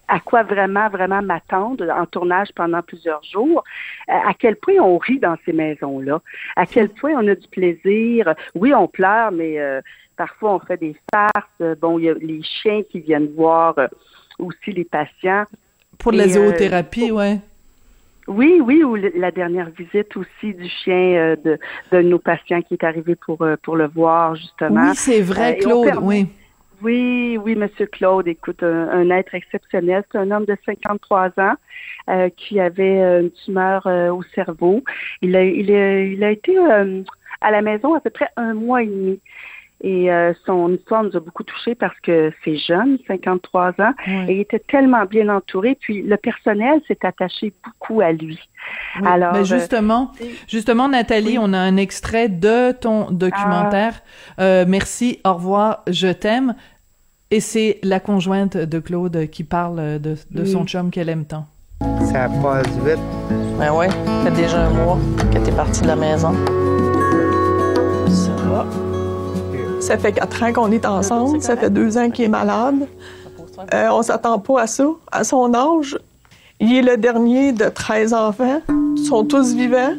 à 0.08 0.20
quoi 0.20 0.42
vraiment, 0.44 0.88
vraiment 0.88 1.20
m'attendre 1.20 1.90
en 1.90 2.06
tournage 2.06 2.48
pendant 2.54 2.82
plusieurs 2.82 3.22
jours, 3.22 3.62
euh, 4.08 4.12
à 4.12 4.32
quel 4.32 4.56
point 4.56 4.76
on 4.80 4.96
rit 4.96 5.18
dans 5.18 5.36
ces 5.44 5.52
maisons-là, 5.52 6.22
à 6.56 6.64
quel 6.64 6.88
point 6.88 7.12
on 7.16 7.28
a 7.28 7.34
du 7.34 7.48
plaisir? 7.48 8.34
Oui, 8.54 8.72
on 8.74 8.88
pleure, 8.88 9.30
mais 9.30 9.60
euh, 9.60 9.82
parfois 10.16 10.54
on 10.54 10.58
fait 10.58 10.78
des 10.78 10.96
farces. 11.12 11.78
Bon, 11.80 11.98
il 11.98 12.06
y 12.06 12.08
a 12.08 12.14
les 12.14 12.42
chiens 12.42 12.82
qui 12.90 13.00
viennent 13.00 13.30
voir 13.34 13.78
euh, 13.78 13.88
aussi 14.38 14.72
les 14.72 14.84
patients. 14.84 15.44
Pour 15.98 16.12
la 16.12 16.28
zoothérapie, 16.28 17.10
ouais. 17.10 17.38
Oui, 18.28 18.60
oui, 18.64 18.84
ou 18.84 18.94
la 18.94 19.30
dernière 19.32 19.70
visite 19.70 20.16
aussi 20.16 20.54
du 20.54 20.68
chien 20.68 21.36
de, 21.44 21.58
de 21.90 22.02
nos 22.02 22.20
patients 22.20 22.62
qui 22.62 22.74
est 22.74 22.84
arrivé 22.84 23.16
pour, 23.16 23.44
pour 23.62 23.76
le 23.76 23.88
voir, 23.88 24.36
justement. 24.36 24.90
Oui, 24.90 24.94
c'est 24.94 25.20
vrai, 25.20 25.58
Claude, 25.58 25.98
oui. 26.00 26.28
Oui, 26.82 27.38
oui, 27.40 27.54
Monsieur 27.54 27.86
Claude, 27.86 28.26
écoute, 28.26 28.62
un, 28.64 29.08
être 29.10 29.34
exceptionnel. 29.36 30.02
C'est 30.10 30.18
un 30.18 30.30
homme 30.32 30.46
de 30.46 30.56
53 30.66 31.30
ans 31.38 31.54
euh, 32.10 32.28
qui 32.36 32.58
avait 32.58 33.00
euh, 33.00 33.20
une 33.20 33.30
tumeur 33.30 33.86
euh, 33.86 34.10
au 34.10 34.24
cerveau. 34.34 34.82
Il 35.20 35.36
a, 35.36 35.44
il 35.44 35.70
a, 35.70 36.00
il 36.00 36.24
a 36.24 36.30
été 36.32 36.56
à 37.40 37.50
la 37.52 37.62
maison 37.62 37.94
à 37.94 38.00
peu 38.00 38.10
près 38.10 38.28
un 38.36 38.54
mois 38.54 38.82
et 38.82 38.86
demi. 38.86 39.20
Et 39.84 40.08
son 40.46 40.72
histoire 40.72 41.02
nous 41.02 41.16
a 41.16 41.20
beaucoup 41.20 41.42
touchés 41.42 41.74
parce 41.74 41.98
que 42.00 42.30
c'est 42.44 42.56
jeune, 42.56 42.98
53 43.08 43.74
ans, 43.80 43.92
et 44.28 44.34
il 44.34 44.40
était 44.40 44.60
tellement 44.60 45.04
bien 45.06 45.28
entouré. 45.28 45.76
Puis 45.80 46.02
le 46.02 46.16
personnel 46.16 46.80
s'est 46.86 47.04
attaché 47.04 47.52
beaucoup 47.64 48.00
à 48.00 48.12
lui. 48.12 48.38
Alors, 49.04 49.32
mais 49.32 49.44
justement, 49.44 50.12
justement, 50.46 50.88
Nathalie, 50.88 51.36
on 51.40 51.52
a 51.52 51.58
un 51.58 51.76
extrait 51.76 52.28
de 52.28 52.70
ton 52.70 53.10
documentaire. 53.10 54.00
Ah. 54.38 54.64
merci, 54.66 55.18
au 55.24 55.34
revoir, 55.34 55.82
je 55.88 56.08
t'aime. 56.08 56.54
Et 57.32 57.40
c'est 57.40 57.78
la 57.82 57.98
conjointe 57.98 58.58
de 58.58 58.78
Claude 58.78 59.30
qui 59.30 59.42
parle 59.42 59.98
de, 59.98 60.44
son 60.44 60.66
chum 60.66 60.90
qu'elle 60.90 61.08
aime 61.08 61.24
tant. 61.24 61.46
Ça 62.12 62.28
passe 62.42 62.68
vite. 62.84 63.00
Ben 63.58 63.72
ouais, 63.72 63.88
ça 63.88 64.30
fait 64.30 64.42
déjà 64.42 64.66
un 64.66 64.70
mois 64.70 64.98
que 65.32 65.38
t'es 65.38 65.52
parti 65.52 65.80
de 65.80 65.86
la 65.86 65.96
maison. 65.96 66.34
Ça 68.08 68.32
va. 68.44 68.66
Ça 69.82 69.98
fait 69.98 70.12
quatre 70.12 70.42
ans 70.42 70.52
qu'on 70.52 70.70
est 70.72 70.86
ensemble. 70.86 71.42
Ça 71.42 71.56
fait 71.56 71.70
deux 71.70 71.98
ans 71.98 72.08
qu'il 72.10 72.24
est 72.24 72.28
malade. 72.28 72.86
Euh, 73.74 73.88
on 73.90 74.02
s'attend 74.02 74.38
pas 74.38 74.62
à 74.62 74.66
ça. 74.66 74.86
À 75.10 75.24
son 75.24 75.52
âge, 75.54 75.98
Il 76.60 76.72
est 76.76 76.82
le 76.82 76.96
dernier 76.96 77.52
de 77.52 77.64
13 77.68 78.14
enfants. 78.14 78.62
Ils 78.96 79.04
sont 79.04 79.24
tous 79.24 79.54
vivants. 79.54 79.94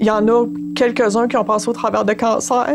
Il 0.00 0.04
y 0.06 0.10
en 0.10 0.28
a 0.28 0.44
quelques-uns 0.76 1.26
qui 1.26 1.36
ont 1.38 1.44
passé 1.44 1.68
au 1.68 1.72
travers 1.72 2.04
de 2.04 2.12
cancer. 2.12 2.68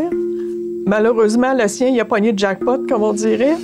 Malheureusement, 0.86 1.54
le 1.54 1.68
sien, 1.68 1.88
il 1.88 1.98
a 2.00 2.04
pogné 2.04 2.32
de 2.32 2.38
jackpot, 2.38 2.78
comme 2.88 3.02
on 3.04 3.12
dirait. 3.12 3.56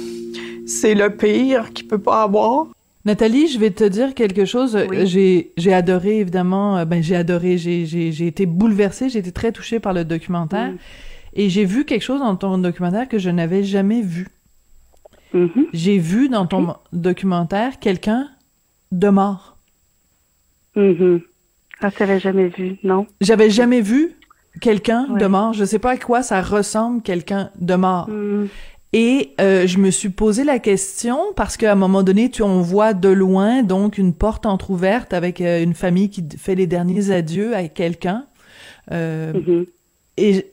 C'est 0.67 0.95
le 0.95 1.11
pire 1.11 1.73
qu'il 1.75 1.89
peut 1.89 1.99
pas 1.99 2.23
avoir. 2.23 2.69
Nathalie, 3.05 3.49
je 3.49 3.59
vais 3.59 3.71
te 3.71 3.85
dire 3.85 4.15
quelque 4.15 4.45
chose. 4.45 4.79
J'ai 5.05 5.51
j'ai 5.57 5.73
adoré 5.75 6.21
évidemment. 6.21 6.77
euh, 6.79 6.85
Ben 6.85 7.03
j'ai 7.03 7.17
adoré. 7.17 7.59
J'ai 7.59 8.27
été 8.27 8.47
bouleversée. 8.47 9.09
J'ai 9.09 9.19
été 9.19 9.33
très 9.33 9.51
touchée 9.53 9.81
par 9.81 9.93
le 9.93 10.05
documentaire. 10.05 10.71
Et 11.35 11.49
j'ai 11.49 11.65
vu 11.65 11.85
quelque 11.85 12.03
chose 12.03 12.21
dans 12.21 12.37
ton 12.37 12.59
documentaire 12.59 13.09
que 13.09 13.19
je 13.19 13.31
n'avais 13.31 13.63
jamais 13.63 14.03
vu. 14.03 14.29
Mhm. 15.33 15.67
J'ai 15.73 15.99
vu 15.99 16.29
dans 16.29 16.47
ton 16.47 16.75
documentaire 16.93 17.79
quelqu'un 17.79 18.29
de 18.93 19.09
mort. 19.09 19.57
Mhm. 20.77 21.21
Ah, 21.81 21.91
tu 21.91 22.01
l'avais 22.01 22.21
jamais 22.21 22.49
vu, 22.49 22.77
non? 22.83 23.07
J'avais 23.21 23.51
jamais 23.51 23.81
vu 23.81 24.17
quelqu'un 24.61 25.07
de 25.09 25.27
mort. 25.27 25.53
Je 25.53 25.65
sais 25.65 25.79
pas 25.79 25.93
à 25.93 25.97
quoi 25.97 26.23
ça 26.23 26.43
ressemble 26.43 27.03
quelqu'un 27.03 27.51
de 27.61 27.75
mort. 27.75 28.09
Mhm. 28.09 28.49
Et 28.93 29.35
euh, 29.41 29.69
je 29.69 29.79
me 29.79 29.91
suis 29.93 30.09
posé 30.09 30.43
la 30.43 30.59
question 30.59 31.19
parce 31.37 31.57
qu'à 31.57 31.71
un 31.71 31.77
moment 31.77 32.03
donné, 32.03 32.29
tu 32.29 32.43
on 32.43 32.61
voit 32.61 32.93
de 32.93 33.09
loin 33.09 33.63
donc 33.63 33.99
une 33.99 34.13
porte 34.13 34.47
entrouverte 34.47 35.13
avec 35.13 35.41
euh, 35.41 35.63
une 35.63 35.75
famille 35.75 36.11
qui 36.11 36.25
fait 36.37 36.57
les 36.57 36.67
derniers 36.67 37.13
adieux 37.13 37.55
à 37.55 37.69
quelqu'un. 37.69 38.27
Euh, 38.91 39.33
Mhm. 39.33 39.67
Et 40.17 40.47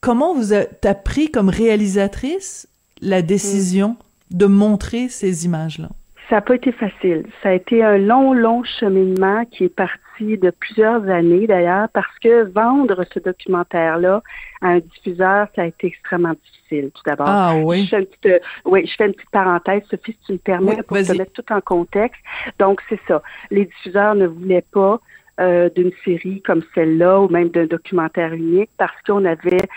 comment 0.00 0.34
vous 0.34 0.52
a, 0.52 0.64
t'as 0.64 0.94
pris 0.94 1.30
comme 1.30 1.48
réalisatrice 1.48 2.68
la 3.02 3.22
décision 3.22 3.96
de 4.30 4.46
montrer 4.46 5.08
ces 5.08 5.44
images-là? 5.44 5.88
Ça 6.28 6.36
n'a 6.36 6.40
pas 6.40 6.56
été 6.56 6.72
facile. 6.72 7.24
Ça 7.42 7.50
a 7.50 7.52
été 7.52 7.84
un 7.84 7.98
long, 7.98 8.32
long 8.32 8.64
cheminement 8.64 9.44
qui 9.44 9.64
est 9.64 9.74
parti 9.74 10.36
de 10.38 10.50
plusieurs 10.50 11.08
années 11.08 11.46
d'ailleurs, 11.46 11.88
parce 11.90 12.18
que 12.20 12.50
vendre 12.50 13.04
ce 13.12 13.20
documentaire-là 13.20 14.22
à 14.60 14.68
un 14.68 14.78
diffuseur, 14.78 15.46
ça 15.54 15.62
a 15.62 15.66
été 15.66 15.88
extrêmement 15.88 16.32
difficile, 16.32 16.90
tout 16.94 17.02
d'abord. 17.06 17.28
Ah 17.28 17.54
oui. 17.62 17.84
Je 17.84 17.90
fais 17.90 17.98
une 18.00 18.06
petite, 18.06 18.26
euh, 18.26 18.38
oui, 18.64 18.86
je 18.86 18.94
fais 18.96 19.06
une 19.06 19.14
petite 19.14 19.30
parenthèse, 19.30 19.82
Sophie, 19.88 20.12
si 20.12 20.26
tu 20.26 20.32
me 20.32 20.38
permets, 20.38 20.76
Oui, 20.76 20.82
pour 20.82 20.96
te 20.96 21.16
mettre 21.16 21.32
tout 21.32 21.52
en 21.52 21.60
contexte. 21.60 22.20
Donc, 22.58 22.80
c'est 22.88 23.00
ça. 23.06 23.22
Les 23.50 23.66
diffuseurs 23.66 24.14
ne 24.16 24.26
voulaient 24.26 24.64
pas 24.72 25.00
euh, 25.40 25.68
d'une 25.70 25.92
série 26.04 26.42
comme 26.42 26.62
celle-là 26.74 27.20
ou 27.20 27.28
même 27.28 27.48
d'un 27.48 27.66
documentaire 27.66 28.32
unique 28.32 28.70
parce 28.78 29.00
qu'on 29.06 29.24
avait 29.24 29.68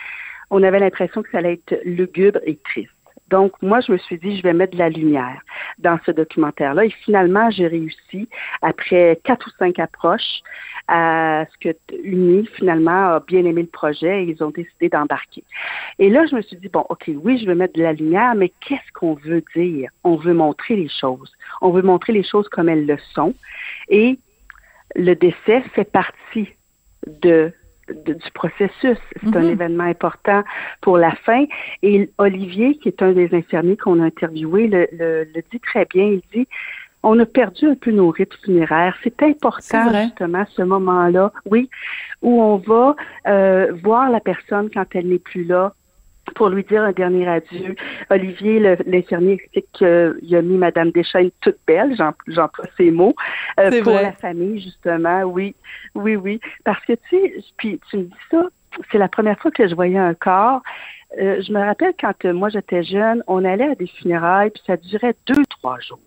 on 0.51 0.63
avait 0.63 0.79
l'impression 0.79 1.21
que 1.21 1.29
ça 1.31 1.39
allait 1.39 1.53
être 1.53 1.79
lugubre 1.85 2.39
et 2.45 2.57
triste. 2.57 2.89
Donc, 3.29 3.53
moi, 3.61 3.79
je 3.81 3.91
me 3.91 3.97
suis 3.97 4.17
dit, 4.17 4.37
je 4.37 4.41
vais 4.41 4.53
mettre 4.53 4.73
de 4.73 4.79
la 4.79 4.89
lumière 4.89 5.41
dans 5.77 5.99
ce 6.05 6.11
documentaire-là. 6.11 6.85
Et 6.85 6.89
finalement, 6.89 7.51
j'ai 7.51 7.67
réussi, 7.67 8.27
après 8.61 9.19
quatre 9.23 9.47
ou 9.47 9.51
cinq 9.59 9.77
approches, 9.77 10.41
à 10.87 11.45
ce 11.51 11.69
que 11.69 11.77
Uni, 12.03 12.47
finalement, 12.55 13.13
a 13.13 13.19
bien 13.19 13.45
aimé 13.45 13.61
le 13.61 13.67
projet 13.67 14.23
et 14.23 14.29
ils 14.29 14.43
ont 14.43 14.49
décidé 14.49 14.89
d'embarquer. 14.89 15.43
Et 15.99 16.09
là, 16.09 16.25
je 16.25 16.35
me 16.35 16.41
suis 16.41 16.57
dit, 16.57 16.69
bon, 16.69 16.83
OK, 16.89 17.03
oui, 17.07 17.37
je 17.37 17.45
vais 17.45 17.53
mettre 17.53 17.73
de 17.73 17.83
la 17.83 17.93
lumière, 17.93 18.33
mais 18.33 18.51
qu'est-ce 18.61 18.91
qu'on 18.93 19.13
veut 19.13 19.43
dire? 19.55 19.91
On 20.03 20.15
veut 20.15 20.33
montrer 20.33 20.75
les 20.75 20.89
choses. 20.89 21.31
On 21.61 21.69
veut 21.69 21.83
montrer 21.83 22.13
les 22.13 22.23
choses 22.23 22.49
comme 22.49 22.69
elles 22.69 22.87
le 22.87 22.97
sont. 23.13 23.35
Et 23.89 24.17
le 24.95 25.13
décès 25.15 25.61
fait 25.73 25.89
partie 25.91 26.49
de 27.21 27.51
de- 28.05 28.13
du 28.13 28.31
processus. 28.35 28.99
C'est 29.23 29.35
un 29.35 29.41
Mhm. 29.41 29.49
événement 29.49 29.83
important 29.85 30.43
pour 30.79 30.99
la 30.99 31.09
fin. 31.25 31.45
Et 31.81 32.07
Olivier, 32.19 32.77
qui 32.77 32.89
est 32.89 33.01
un 33.01 33.13
des 33.13 33.33
infirmiers 33.33 33.77
qu'on 33.77 33.99
a 33.99 34.05
interviewé, 34.05 34.67
le, 34.67 34.87
le- 34.91 35.23
le 35.23 35.41
dit 35.51 35.59
très 35.59 35.85
bien. 35.85 36.03
Il 36.05 36.21
dit 36.31 36.47
on 37.01 37.17
a 37.17 37.25
perdu 37.25 37.65
un 37.65 37.73
peu 37.75 37.89
nos 37.91 38.09
rites 38.11 38.35
funéraires. 38.45 38.95
C'est 39.03 39.23
important, 39.23 39.89
justement, 40.03 40.45
ce 40.51 40.61
moment-là, 40.61 41.31
oui, 41.49 41.67
où 42.21 42.41
on 42.43 42.57
va 42.57 42.95
euh, 43.27 43.71
voir 43.81 44.11
la 44.11 44.19
personne 44.19 44.69
quand 44.71 44.85
elle 44.93 45.07
n'est 45.07 45.17
plus 45.17 45.45
là 45.45 45.73
pour 46.35 46.49
lui 46.49 46.63
dire 46.63 46.83
un 46.83 46.91
dernier 46.91 47.27
adieu. 47.27 47.75
Olivier, 48.09 48.59
l'infirmier, 48.85 49.33
explique 49.33 49.67
qu'il 49.73 50.35
a 50.35 50.41
mis 50.41 50.57
Madame 50.57 50.91
Deschaines 50.91 51.31
toute 51.41 51.57
belle, 51.67 51.95
j'en- 51.97 52.13
j'emploie 52.27 52.65
ces 52.77 52.91
mots, 52.91 53.15
euh, 53.59 53.69
pour 53.81 53.93
vrai. 53.93 54.03
la 54.03 54.11
famille, 54.13 54.59
justement, 54.61 55.21
oui, 55.23 55.55
oui, 55.95 56.15
oui. 56.15 56.39
Parce 56.63 56.83
que, 56.85 56.93
tu 56.93 56.99
sais, 57.09 57.33
puis 57.57 57.79
tu 57.89 57.97
me 57.97 58.03
dis 58.03 58.13
ça, 58.31 58.43
c'est 58.91 58.97
la 58.97 59.07
première 59.07 59.39
fois 59.39 59.51
que 59.51 59.67
je 59.67 59.75
voyais 59.75 59.97
un 59.97 60.13
corps. 60.13 60.61
Euh, 61.19 61.41
je 61.41 61.51
me 61.51 61.59
rappelle 61.59 61.93
quand 61.99 62.13
euh, 62.25 62.33
moi 62.33 62.49
j'étais 62.49 62.83
jeune, 62.83 63.23
on 63.27 63.43
allait 63.43 63.69
à 63.71 63.75
des 63.75 63.87
funérailles, 63.87 64.51
puis 64.51 64.61
ça 64.67 64.77
durait 64.77 65.15
deux, 65.27 65.43
trois 65.49 65.79
jours. 65.79 65.99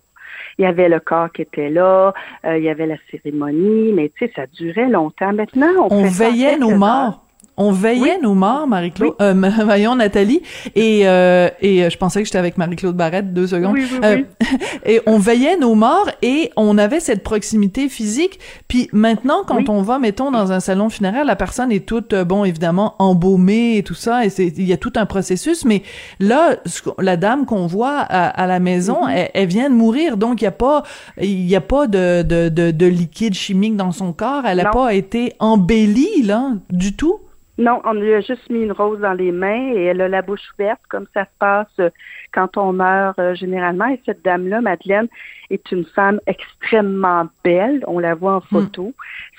Il 0.57 0.63
y 0.63 0.65
avait 0.65 0.87
le 0.87 0.99
corps 0.99 1.31
qui 1.31 1.41
était 1.41 1.69
là, 1.69 2.13
il 2.45 2.61
y 2.63 2.69
avait 2.69 2.85
la 2.85 2.95
cérémonie, 3.11 3.91
mais 3.93 4.11
tu 4.17 4.25
sais, 4.27 4.33
ça 4.35 4.45
durait 4.47 4.87
longtemps. 4.89 5.33
Maintenant, 5.33 5.67
on, 5.89 6.03
on 6.03 6.03
veillait 6.05 6.57
nos 6.57 6.75
morts. 6.75 7.25
On 7.55 7.71
veillait 7.71 8.17
nos 8.19 8.33
morts, 8.33 8.65
Marie-Claude. 8.67 9.13
Euh, 9.21 9.33
voyons, 9.65 9.95
Nathalie. 9.95 10.41
Et, 10.75 11.01
euh, 11.07 11.49
et 11.61 11.83
euh, 11.83 11.89
je 11.89 11.97
pensais 11.97 12.19
que 12.21 12.25
j'étais 12.25 12.39
avec 12.39 12.57
Marie-Claude 12.57 12.95
Barrette, 12.95 13.33
deux 13.33 13.45
secondes. 13.47 13.73
Oui, 13.73 13.85
oui, 13.91 13.99
Euh, 14.03 14.17
oui. 14.41 14.57
et 14.85 15.01
on 15.05 15.19
veillait 15.19 15.57
nos 15.57 15.75
morts 15.75 16.09
et 16.23 16.49
on 16.55 16.77
avait 16.79 16.99
cette 16.99 17.23
proximité 17.23 17.89
physique. 17.89 18.39
Puis 18.67 18.89
maintenant, 18.91 19.43
quand 19.45 19.57
Oui. 19.57 19.65
on 19.69 19.81
va, 19.83 19.99
mettons, 19.99 20.31
dans 20.31 20.51
un 20.51 20.59
salon 20.59 20.89
funéraire, 20.89 21.25
la 21.25 21.35
personne 21.35 21.71
est 21.71 21.85
toute, 21.85 22.13
euh, 22.13 22.23
bon, 22.25 22.43
évidemment, 22.43 22.95
embaumée 22.99 23.77
et 23.77 23.83
tout 23.83 23.93
ça. 23.93 24.25
Et 24.25 24.29
c'est, 24.29 24.47
il 24.47 24.67
y 24.67 24.73
a 24.73 24.77
tout 24.77 24.93
un 24.95 25.05
processus. 25.05 25.63
Mais 25.63 25.83
là, 26.19 26.55
la 26.99 27.17
dame 27.17 27.45
qu'on 27.45 27.67
voit 27.67 27.97
à, 27.99 28.27
à 28.29 28.47
la 28.47 28.59
maison, 28.59 28.93
Mm-hmm. 29.05 29.11
elle, 29.15 29.29
elle 29.33 29.47
vient 29.47 29.69
de 29.69 29.75
mourir. 29.75 30.17
Donc, 30.17 30.41
il 30.41 30.45
y 30.45 30.47
a 30.47 30.51
pas, 30.51 30.83
il 31.21 31.45
y 31.47 31.55
a 31.55 31.61
pas 31.61 31.87
de, 31.87 32.21
de, 32.23 32.49
de, 32.49 32.71
de 32.71 32.85
liquide 32.85 33.33
chimique 33.35 33.75
dans 33.75 33.91
son 33.91 34.11
corps. 34.13 34.43
Elle 34.45 34.59
a 34.59 34.63
Non. 34.65 34.71
pas 34.71 34.93
été 34.93 35.33
embellie, 35.39 36.23
là, 36.23 36.51
du 36.69 36.95
tout? 36.95 37.19
Non, 37.63 37.81
on 37.85 37.93
lui 37.93 38.13
a 38.13 38.19
juste 38.19 38.49
mis 38.49 38.63
une 38.63 38.73
rose 38.73 38.99
dans 38.99 39.13
les 39.13 39.31
mains 39.31 39.71
et 39.71 39.83
elle 39.85 40.01
a 40.01 40.09
la 40.09 40.21
bouche 40.21 40.51
ouverte, 40.53 40.81
comme 40.89 41.05
ça 41.13 41.23
se 41.23 41.29
passe 41.39 41.67
euh, 41.79 41.89
quand 42.33 42.57
on 42.57 42.73
meurt 42.73 43.17
euh, 43.19 43.35
généralement. 43.35 43.87
Et 43.87 44.01
cette 44.05 44.21
dame-là, 44.21 44.59
Madeleine, 44.59 45.07
est 45.49 45.71
une 45.71 45.85
femme 45.85 46.19
extrêmement 46.27 47.29
belle. 47.41 47.81
On 47.87 47.99
la 47.99 48.15
voit 48.15 48.35
en 48.35 48.41
photo. 48.41 48.93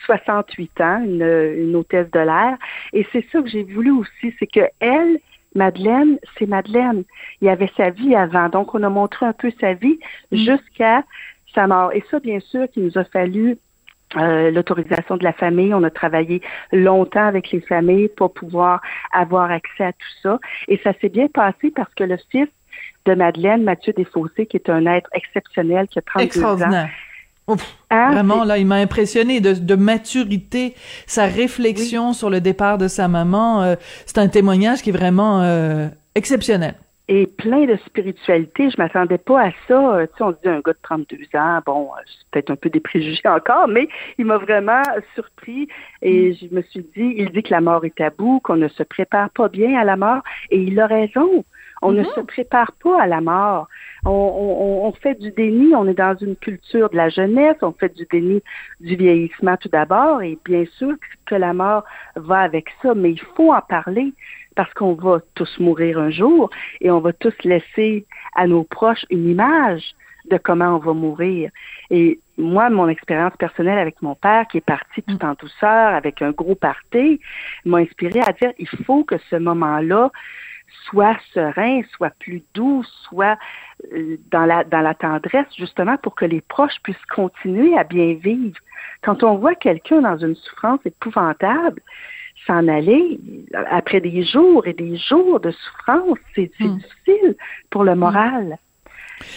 68 0.07 0.81
ans, 0.81 1.03
une, 1.05 1.23
une 1.23 1.77
hôtesse 1.77 2.11
de 2.13 2.21
l'air. 2.21 2.57
Et 2.95 3.07
c'est 3.13 3.27
ça 3.31 3.43
que 3.43 3.49
j'ai 3.49 3.65
voulu 3.65 3.91
aussi, 3.91 4.35
c'est 4.39 4.47
que 4.47 4.71
elle, 4.81 5.19
Madeleine, 5.55 6.19
c'est 6.39 6.47
Madeleine. 6.47 7.05
Il 7.43 7.49
y 7.49 7.51
avait 7.51 7.71
sa 7.77 7.91
vie 7.91 8.15
avant. 8.15 8.49
Donc, 8.49 8.75
on 8.75 8.83
a 8.85 8.89
montré 8.89 9.27
un 9.27 9.35
peu 9.35 9.53
sa 9.61 9.75
vie 9.75 9.99
jusqu'à 10.33 11.05
sa 11.55 11.67
mort. 11.67 11.93
Et 11.93 12.03
ça, 12.11 12.21
bien 12.21 12.41
sûr, 12.41 12.71
qu'il 12.71 12.85
nous 12.85 12.97
a 12.97 13.05
fallu 13.05 13.59
euh, 14.17 14.51
l'autorisation 14.51 15.17
de 15.17 15.25
la 15.25 15.33
famille. 15.33 15.75
On 15.75 15.83
a 15.83 15.91
travaillé 15.91 16.41
longtemps 16.73 17.27
avec 17.27 17.51
les 17.53 17.61
familles 17.61 18.09
pour 18.09 18.33
pouvoir 18.33 18.81
avoir 19.13 19.51
accès 19.51 19.85
à 19.85 19.93
tout 19.93 20.15
ça. 20.23 20.39
Et 20.69 20.81
ça 20.83 20.93
s'est 21.01 21.09
bien 21.09 21.29
passé 21.29 21.71
parce 21.75 21.93
que 21.95 22.05
le 22.05 22.17
fils 22.31 22.49
de 23.07 23.15
Madeleine, 23.15 23.63
Mathieu 23.65 23.93
Desfossés, 23.93 24.47
qui 24.47 24.57
est 24.57 24.71
un 24.71 24.87
être 24.87 25.11
exceptionnel, 25.13 25.89
qui 25.89 25.99
a 25.99 26.03
32 26.03 26.23
ans, 26.23 26.25
Extraordinaire. 26.27 26.89
Ouf, 27.47 27.77
Hein, 27.91 28.11
vraiment, 28.13 28.43
là, 28.45 28.59
il 28.59 28.67
m'a 28.67 28.77
impressionné 28.77 29.41
de, 29.41 29.53
de 29.53 29.75
maturité, 29.77 30.75
sa 31.07 31.27
réflexion 31.27 32.13
sur 32.13 32.29
le 32.31 32.41
départ 32.41 32.79
de 32.79 32.89
sa 32.89 33.07
maman. 33.07 33.63
euh, 33.63 33.77
c'est 34.07 34.19
un 34.19 34.29
témoignage 34.29 34.83
qui 34.83 34.91
est 34.91 34.95
vraiment 34.95 35.43
euh, 35.43 35.89
exceptionnel. 36.15 36.75
Et 37.09 37.27
plein 37.27 37.67
de 37.67 37.77
spiritualité. 37.87 38.71
Je 38.71 38.77
m'attendais 38.79 39.19
pas 39.19 39.47
à 39.49 39.51
ça. 39.69 39.97
Euh, 39.97 40.07
Tu 40.07 40.19
sais, 40.19 40.25
on 40.25 40.31
dit 40.31 40.39
un 40.49 40.61
gars 40.61 40.73
de 40.73 40.79
32 40.83 41.19
ans, 41.39 41.61
bon, 41.67 41.91
euh, 41.93 42.01
c'est 42.07 42.27
peut-être 42.31 42.51
un 42.51 42.57
peu 42.57 42.71
des 42.71 42.81
préjugés 42.81 43.21
encore, 43.29 43.69
mais 43.69 43.89
il 44.19 44.25
m'a 44.25 44.39
vraiment 44.39 44.83
surpris 45.15 45.69
et 46.03 46.33
je 46.35 46.47
me 46.55 46.63
suis 46.63 46.81
dit, 46.97 47.15
il 47.19 47.31
dit 47.31 47.43
que 47.43 47.51
la 47.51 47.61
mort 47.61 47.85
est 47.85 47.95
tabou, 47.95 48.41
qu'on 48.41 48.57
ne 48.57 48.69
se 48.69 48.83
prépare 48.83 49.31
pas 49.31 49.49
bien 49.49 49.79
à 49.79 49.85
la 49.85 49.97
mort 49.97 50.23
et 50.51 50.59
il 50.61 50.79
a 50.81 50.87
raison. 50.87 51.45
On 51.83 51.93
ne 51.93 52.05
se 52.05 52.21
prépare 52.21 52.73
pas 52.83 53.03
à 53.03 53.07
la 53.07 53.21
mort. 53.21 53.69
On, 54.07 54.11
on- 54.11 54.87
on 54.87 54.93
fait 54.93 55.19
du 55.21 55.31
déni, 55.33 55.75
on 55.75 55.87
est 55.87 55.95
dans 55.99 56.17
une 56.17 56.37
culture 56.37 56.89
de 56.89 56.97
la 56.97 57.11
jeunesse, 57.11 57.57
on 57.61 57.73
fait 57.73 57.95
du 57.95 58.07
déni 58.11 58.43
du 58.81 58.97
vieillissement 58.97 59.57
tout 59.59 59.69
d'abord, 59.69 60.23
et 60.23 60.39
bien 60.47 60.65
sûr 60.79 60.95
que 61.27 61.35
la 61.35 61.53
mort 61.53 61.85
va 62.17 62.39
avec 62.41 62.69
ça, 62.81 62.95
mais 62.95 63.11
il 63.11 63.21
faut 63.37 63.53
en 63.53 63.61
parler 63.61 64.15
parce 64.55 64.73
qu'on 64.75 64.95
va 64.95 65.21
tous 65.35 65.59
mourir 65.59 65.99
un 65.99 66.11
jour 66.11 66.51
et 66.81 66.91
on 66.91 67.01
va 67.01 67.13
tous 67.13 67.35
laisser 67.45 68.07
à 68.35 68.47
nos 68.47 68.65
proches 68.65 69.05
une 69.11 69.29
image 69.29 69.95
de 70.31 70.39
comment 70.39 70.77
on 70.77 70.79
va 70.79 70.93
mourir. 70.93 71.51
Et 71.91 72.19
moi, 72.39 72.71
mon 72.71 72.89
expérience 72.89 73.37
personnelle 73.39 73.79
avec 73.79 74.01
mon 74.03 74.15
père, 74.15 74.47
qui 74.49 74.59
est 74.59 74.65
parti 74.67 75.03
tout 75.03 75.23
en 75.25 75.35
douceur, 75.35 75.95
avec 75.95 76.23
un 76.23 76.31
gros 76.31 76.55
party, 76.55 77.21
m'a 77.65 77.79
inspiré 77.79 78.21
à 78.21 78.33
dire, 78.33 78.53
il 78.59 78.69
faut 78.87 79.05
que 79.05 79.17
ce 79.31 79.37
moment-là 79.37 80.11
soit 80.89 81.17
serein, 81.33 81.83
soit 81.95 82.13
plus 82.19 82.43
doux, 82.55 82.83
soit 83.09 83.39
euh, 83.93 84.17
dans 84.31 84.45
la 84.45 84.65
dans 84.65 84.81
la 84.81 84.95
tendresse 84.95 85.47
justement 85.57 85.97
pour 85.99 86.15
que 86.15 86.25
les 86.25 86.41
proches 86.41 86.81
puissent 86.83 87.07
continuer 87.15 87.77
à 87.77 87.85
bien 87.85 88.15
vivre. 88.15 88.59
Quand 89.03 89.23
on 89.23 89.37
voit 89.37 89.55
quelqu'un 89.55 90.01
dans 90.01 90.17
une 90.17 90.35
souffrance 90.35 90.81
épouvantable, 90.85 91.81
s'en 92.47 92.69
aller 92.69 93.19
après 93.71 94.01
des 94.01 94.25
jours 94.25 94.67
et 94.67 94.73
des 94.75 94.97
jours 94.97 95.41
de 95.41 95.51
souffrance, 95.51 96.19
c'est 96.35 96.51
c'est 96.59 96.69
difficile 96.69 97.37
pour 97.71 97.85
le 97.85 97.95
moral. 97.95 98.59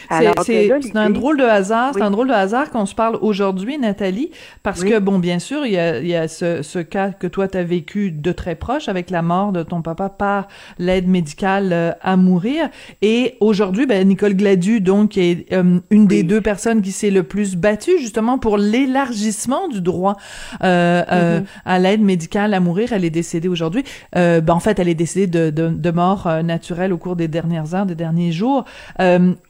C'est 0.10 0.96
un 0.96 1.10
drôle 1.10 1.38
de 1.38 1.44
hasard, 1.44 1.94
c'est 1.94 2.02
un 2.02 2.12
drôle 2.12 2.28
de 2.28 2.34
hasard 2.34 2.70
qu'on 2.72 2.86
se 2.86 2.96
parle 2.96 3.18
aujourd'hui, 3.22 3.78
Nathalie, 3.78 4.32
parce 4.64 4.84
que 4.84 5.00
bon, 5.00 5.20
bien 5.20 5.40
sûr, 5.40 5.66
il 5.66 5.74
y 5.74 5.78
a, 5.78 6.00
il 6.00 6.08
y 6.08 6.16
a 6.16 6.28
ce, 6.28 6.62
ce, 6.62 6.80
cas 6.80 7.12
que 7.12 7.28
toi 7.28 7.48
t'as 7.48 7.64
vécu 7.64 8.12
de 8.12 8.32
très 8.32 8.56
proche 8.56 8.88
avec 8.88 9.10
la 9.10 9.22
mort 9.22 9.52
de 9.52 9.64
ton 9.64 9.82
papa 9.82 10.10
par 10.10 10.48
l'aide 10.80 11.08
médicale 11.08 11.70
euh, 11.74 11.92
à 12.02 12.18
mourir, 12.18 12.70
et 13.02 13.36
aujourd'hui, 13.40 13.86
ben, 13.86 14.08
Nicole 14.08 14.36
Gladu, 14.36 14.82
donc, 14.82 15.18
est 15.18 15.52
euh, 15.52 15.80
une 15.90 16.08
des 16.08 16.24
deux 16.24 16.42
personnes 16.42 16.82
qui 16.82 16.92
s'est 16.92 17.12
le 17.12 17.24
plus 17.24 17.56
battue 17.56 18.00
justement 18.00 18.38
pour 18.38 18.58
l'élargissement 18.58 19.68
du 19.68 19.82
droit 19.82 20.18
euh, 20.64 21.04
euh 21.12 21.40
mm-hmm. 21.40 21.46
à 21.66 21.80
l'aide 21.80 22.02
médicale 22.02 22.54
à 22.54 22.60
mourir. 22.60 22.94
Elle 22.94 23.06
est 23.06 23.10
décédée 23.10 23.48
aujourd'hui. 23.48 23.84
ben, 24.14 24.50
en 24.50 24.60
fait, 24.60 24.80
elle 24.80 24.88
est 24.88 24.96
décédée 24.96 25.28
de, 25.28 25.50
de, 25.50 25.70
de 25.70 25.92
mort 25.92 26.28
naturelle 26.44 26.94
au 26.94 26.98
cours 26.98 27.16
des 27.16 27.28
dernières 27.28 27.74
heures, 27.74 27.86
des 27.86 27.96
derniers 27.96 28.32
jours. 28.32 28.66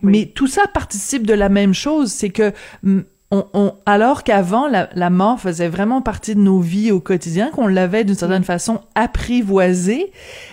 Mais 0.02 0.27
tout 0.28 0.48
ça 0.48 0.68
participe 0.68 1.26
de 1.26 1.34
la 1.34 1.50
même 1.50 1.74
chose, 1.74 2.12
c'est 2.12 2.30
que 2.30 2.52
mm, 2.84 3.02
on, 3.32 3.74
alors 3.86 4.24
qu'avant 4.24 4.68
la, 4.68 5.10
mort 5.10 5.40
faisait 5.40 5.68
vraiment 5.68 6.02
partie 6.02 6.34
de 6.34 6.40
nos 6.40 6.62
vies 6.62 6.92
au 6.92 7.02
quotidien, 7.02 7.50
qu'on 7.50 7.68
l'avait 7.68 8.06
d'une 8.06 8.16
certaine 8.16 8.46
façon 8.46 8.80
apprivoisée, 8.96 10.12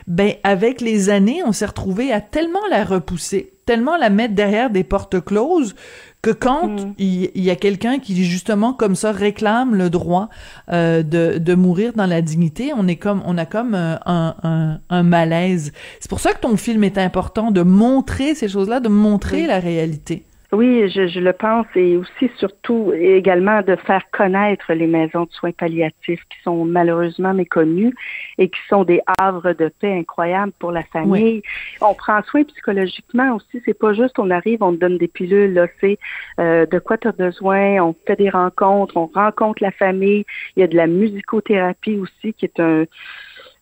ben 0.09 0.33
avec 0.43 0.81
les 0.81 1.09
années, 1.09 1.43
on 1.47 1.53
s'est 1.53 1.67
retrouvé 1.67 2.13
à 2.13 2.21
tellement 2.21 2.67
la 2.71 2.85
repousser, 2.85 3.53
tellement 3.65 3.97
la 3.97 4.11
mettre 4.11 4.35
derrière 4.35 4.71
des 4.71 4.83
portes 4.83 5.25
closes 5.25 5.77
que 6.25 6.31
quand 6.31 6.69
mm. 6.69 6.95
il, 6.97 7.43
y 7.43 7.51
a 7.51 7.57
quelqu'un 7.57 7.99
qui 7.99 8.25
justement 8.25 8.73
comme 8.73 8.97
ça 8.97 9.13
réclame 9.13 9.75
le 9.75 9.91
droit 9.91 10.31
euh, 10.73 11.03
de, 11.03 11.37
de 11.37 11.55
mourir 11.55 11.93
dans 11.95 12.07
la 12.07 12.23
dignité, 12.23 12.73
on 12.75 12.89
est 12.89 12.97
comme 12.97 13.23
on 13.27 13.37
a 13.37 13.45
comme 13.45 13.75
euh, 13.75 13.97
un, 14.07 14.35
un, 14.43 14.81
un 14.89 15.03
malaise. 15.03 15.73
C'est 16.01 16.09
pour 16.09 16.21
ça 16.21 16.33
que 16.33 16.41
ton 16.41 16.57
film 16.57 16.83
est 16.83 16.97
important 16.97 17.51
de 17.51 17.61
montrer 17.61 18.35
ces 18.35 18.49
choses-là, 18.49 18.81
de 18.81 18.89
montrer 18.89 19.47
la 19.47 19.61
réalité. 19.61 20.25
Oui, 20.55 20.89
je, 20.89 21.09
je, 21.09 21.21
le 21.21 21.33
pense 21.33 21.67
et 21.75 21.97
aussi 21.97 22.31
surtout 22.37 22.93
également 22.95 23.61
de 23.63 23.75
faire 23.77 24.03
connaître 24.13 24.73
les 24.73 24.87
maisons 24.87 25.25
de 25.25 25.33
soins 25.33 25.51
palliatifs 25.51 26.23
qui 26.31 26.39
sont 26.43 26.65
malheureusement 26.65 27.35
méconnues 27.35 27.93
et 28.39 28.49
qui 28.49 28.61
sont 28.69 28.85
des 28.85 29.01
havres 29.19 29.53
de 29.53 29.69
paix 29.81 29.93
incroyables 29.93 30.53
pour 30.59 30.71
la 30.71 30.85
famille. 30.85 31.43
On 31.81 31.95
prend 31.95 32.23
soin 32.23 32.45
psychologiquement 32.45 33.37
aussi, 33.37 33.63
c'est 33.65 33.79
pas 33.79 33.95
juste 33.95 34.19
on 34.19 34.31
arrive, 34.31 34.63
on 34.63 34.73
te 34.73 34.79
donne 34.79 34.99
des 34.99 35.09
pilules, 35.09 35.55
là, 35.55 35.67
c'est 35.81 35.99
euh, 36.39 36.67
de 36.67 36.79
quoi 36.79 36.99
tu 36.99 37.09
as 37.09 37.13
besoin, 37.13 37.83
on 37.83 37.95
fait 38.07 38.17
des 38.17 38.31
rencontres, 38.31 38.97
on 38.97 39.07
rencontre 39.07 39.63
la 39.63 39.73
famille, 39.73 40.25
il 40.57 40.61
y 40.61 40.63
a 40.63 40.69
de 40.69 40.77
la 40.77 40.87
musicothérapie 40.87 41.97
aussi 41.97 42.33
qui 42.33 42.45
est 42.45 42.61
un, 42.61 42.85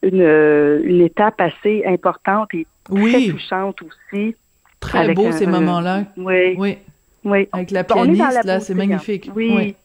une, 0.02 0.80
une 0.84 1.00
étape 1.00 1.40
assez 1.40 1.84
importante 1.86 2.52
et 2.54 2.66
très 2.84 3.28
touchante 3.28 3.80
aussi. 3.82 4.36
Très 4.82 5.14
beau 5.14 5.30
ces 5.32 5.46
moments-là. 5.46 6.04
Oui. 6.16 6.54
Oui. 6.58 6.78
Oui. 7.24 7.48
Avec 7.52 7.70
la 7.70 7.84
pianiste, 7.84 8.44
là, 8.44 8.60
c'est 8.60 8.74
magnifique. 8.74 9.30
Oui. 9.34 9.52
oui. 9.56 9.76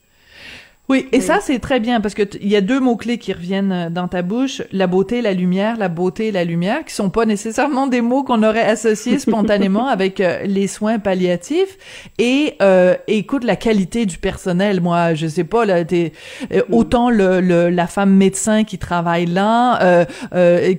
Et 0.95 1.19
ça, 1.19 1.39
c'est 1.41 1.59
très 1.59 1.81
bien 1.81 1.99
parce 1.99 2.13
que 2.13 2.23
il 2.39 2.47
y 2.47 2.55
a 2.55 2.61
deux 2.61 2.79
mots-clés 2.79 3.17
qui 3.17 3.33
reviennent 3.33 3.71
euh, 3.71 3.89
dans 3.89 4.07
ta 4.07 4.21
bouche, 4.21 4.61
la 4.71 4.87
beauté, 4.87 5.21
la 5.21 5.33
lumière, 5.33 5.75
la 5.77 5.89
beauté 5.89 6.27
et 6.27 6.31
la 6.31 6.45
lumière, 6.45 6.85
qui 6.85 6.93
sont 6.93 7.09
pas 7.09 7.25
nécessairement 7.25 7.87
des 7.87 7.99
mots 7.99 8.23
qu'on 8.23 8.41
aurait 8.41 8.63
associés 8.63 9.19
spontanément 9.19 9.87
avec 9.87 10.21
euh, 10.21 10.43
les 10.45 10.67
soins 10.67 10.97
palliatifs. 10.97 11.77
Et 12.17 12.55
euh, 12.61 12.95
écoute, 13.07 13.43
la 13.43 13.57
qualité 13.57 14.05
du 14.05 14.17
personnel, 14.17 14.79
moi, 14.79 15.13
je 15.13 15.27
sais 15.27 15.43
pas, 15.43 15.65
là, 15.65 15.83
t'es, 15.83 16.13
euh, 16.53 16.61
mm. 16.69 16.73
autant 16.73 17.09
le, 17.09 17.41
le, 17.41 17.69
la 17.69 17.87
femme 17.87 18.13
médecin 18.13 18.63
qui 18.63 18.77
travaille 18.77 19.25
là, 19.25 20.05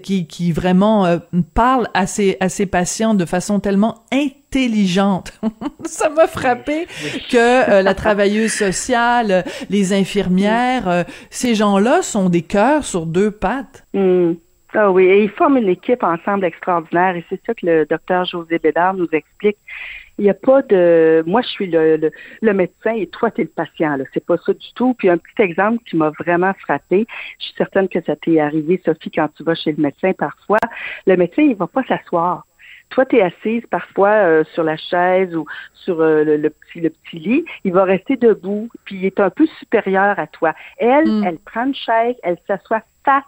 qui, 0.02 0.26
qui 0.26 0.52
vraiment 0.52 1.18
parle 1.54 1.88
à 1.94 2.06
ses, 2.06 2.36
à 2.40 2.48
ses 2.48 2.66
patients 2.66 3.14
de 3.14 3.24
façon 3.24 3.60
tellement 3.60 4.04
intelligente. 4.48 5.32
ça 5.84 6.08
m'a 6.08 6.26
frappé 6.26 6.86
que 7.30 7.70
euh, 7.70 7.82
la 7.82 7.94
travailleuse 7.94 8.52
sociale, 8.52 9.44
les 9.70 9.92
infirmières, 9.92 10.88
euh, 10.88 11.02
ces 11.30 11.54
gens-là 11.54 12.02
sont 12.02 12.28
des 12.28 12.42
cœurs 12.42 12.84
sur 12.84 13.06
deux 13.06 13.30
pattes. 13.30 13.86
Hmm. 13.94 14.32
Ah 14.74 14.90
oui, 14.90 15.04
et 15.04 15.24
ils 15.24 15.30
forment 15.30 15.56
une 15.56 15.70
équipe 15.70 16.02
ensemble 16.02 16.44
extraordinaire 16.44 17.16
et 17.16 17.24
c'est 17.30 17.40
ça 17.46 17.54
que 17.54 17.64
le 17.64 17.86
docteur 17.86 18.26
José 18.26 18.58
Bédard 18.58 18.92
nous 18.94 19.08
explique. 19.12 19.56
Il 20.18 20.24
n'y 20.24 20.30
a 20.30 20.34
pas 20.34 20.60
de 20.62 21.22
moi 21.26 21.40
je 21.40 21.48
suis 21.48 21.66
le, 21.68 22.10
le, 22.42 22.52
médecin 22.52 22.92
et 22.92 23.06
toi 23.06 23.30
tu 23.30 23.40
es 23.40 23.44
le 23.44 23.50
patient 23.50 23.96
là, 23.96 24.04
c'est 24.12 24.24
pas 24.24 24.36
ça 24.44 24.52
du 24.52 24.72
tout. 24.74 24.92
Puis 24.98 25.08
un 25.08 25.16
petit 25.16 25.40
exemple 25.40 25.78
qui 25.88 25.96
m'a 25.96 26.10
vraiment 26.18 26.52
frappé, 26.60 27.06
je 27.38 27.44
suis 27.46 27.54
certaine 27.56 27.88
que 27.88 28.00
ça 28.02 28.16
t'est 28.16 28.40
arrivé 28.40 28.82
Sophie 28.84 29.10
quand 29.10 29.28
tu 29.36 29.42
vas 29.42 29.54
chez 29.54 29.72
le 29.72 29.82
médecin 29.82 30.12
parfois, 30.12 30.58
le 31.06 31.16
médecin 31.16 31.42
il 31.42 31.54
va 31.54 31.66
pas 31.66 31.84
s'asseoir 31.84 32.44
toi, 32.90 33.04
tu 33.06 33.16
es 33.16 33.22
assise 33.22 33.64
parfois 33.70 34.10
euh, 34.10 34.44
sur 34.54 34.64
la 34.64 34.76
chaise 34.76 35.34
ou 35.36 35.46
sur 35.74 36.00
euh, 36.00 36.24
le, 36.24 36.50
petit, 36.50 36.80
le 36.80 36.90
petit 36.90 37.18
lit, 37.18 37.44
il 37.64 37.72
va 37.72 37.84
rester 37.84 38.16
debout, 38.16 38.68
puis 38.84 38.96
il 38.96 39.04
est 39.04 39.20
un 39.20 39.30
peu 39.30 39.46
supérieur 39.58 40.18
à 40.18 40.26
toi. 40.26 40.54
Elle, 40.78 41.08
mm. 41.08 41.24
elle 41.24 41.38
prend 41.38 41.66
une 41.66 41.74
chaise, 41.74 42.16
elle 42.22 42.38
s'assoit 42.46 42.82
face 43.04 43.24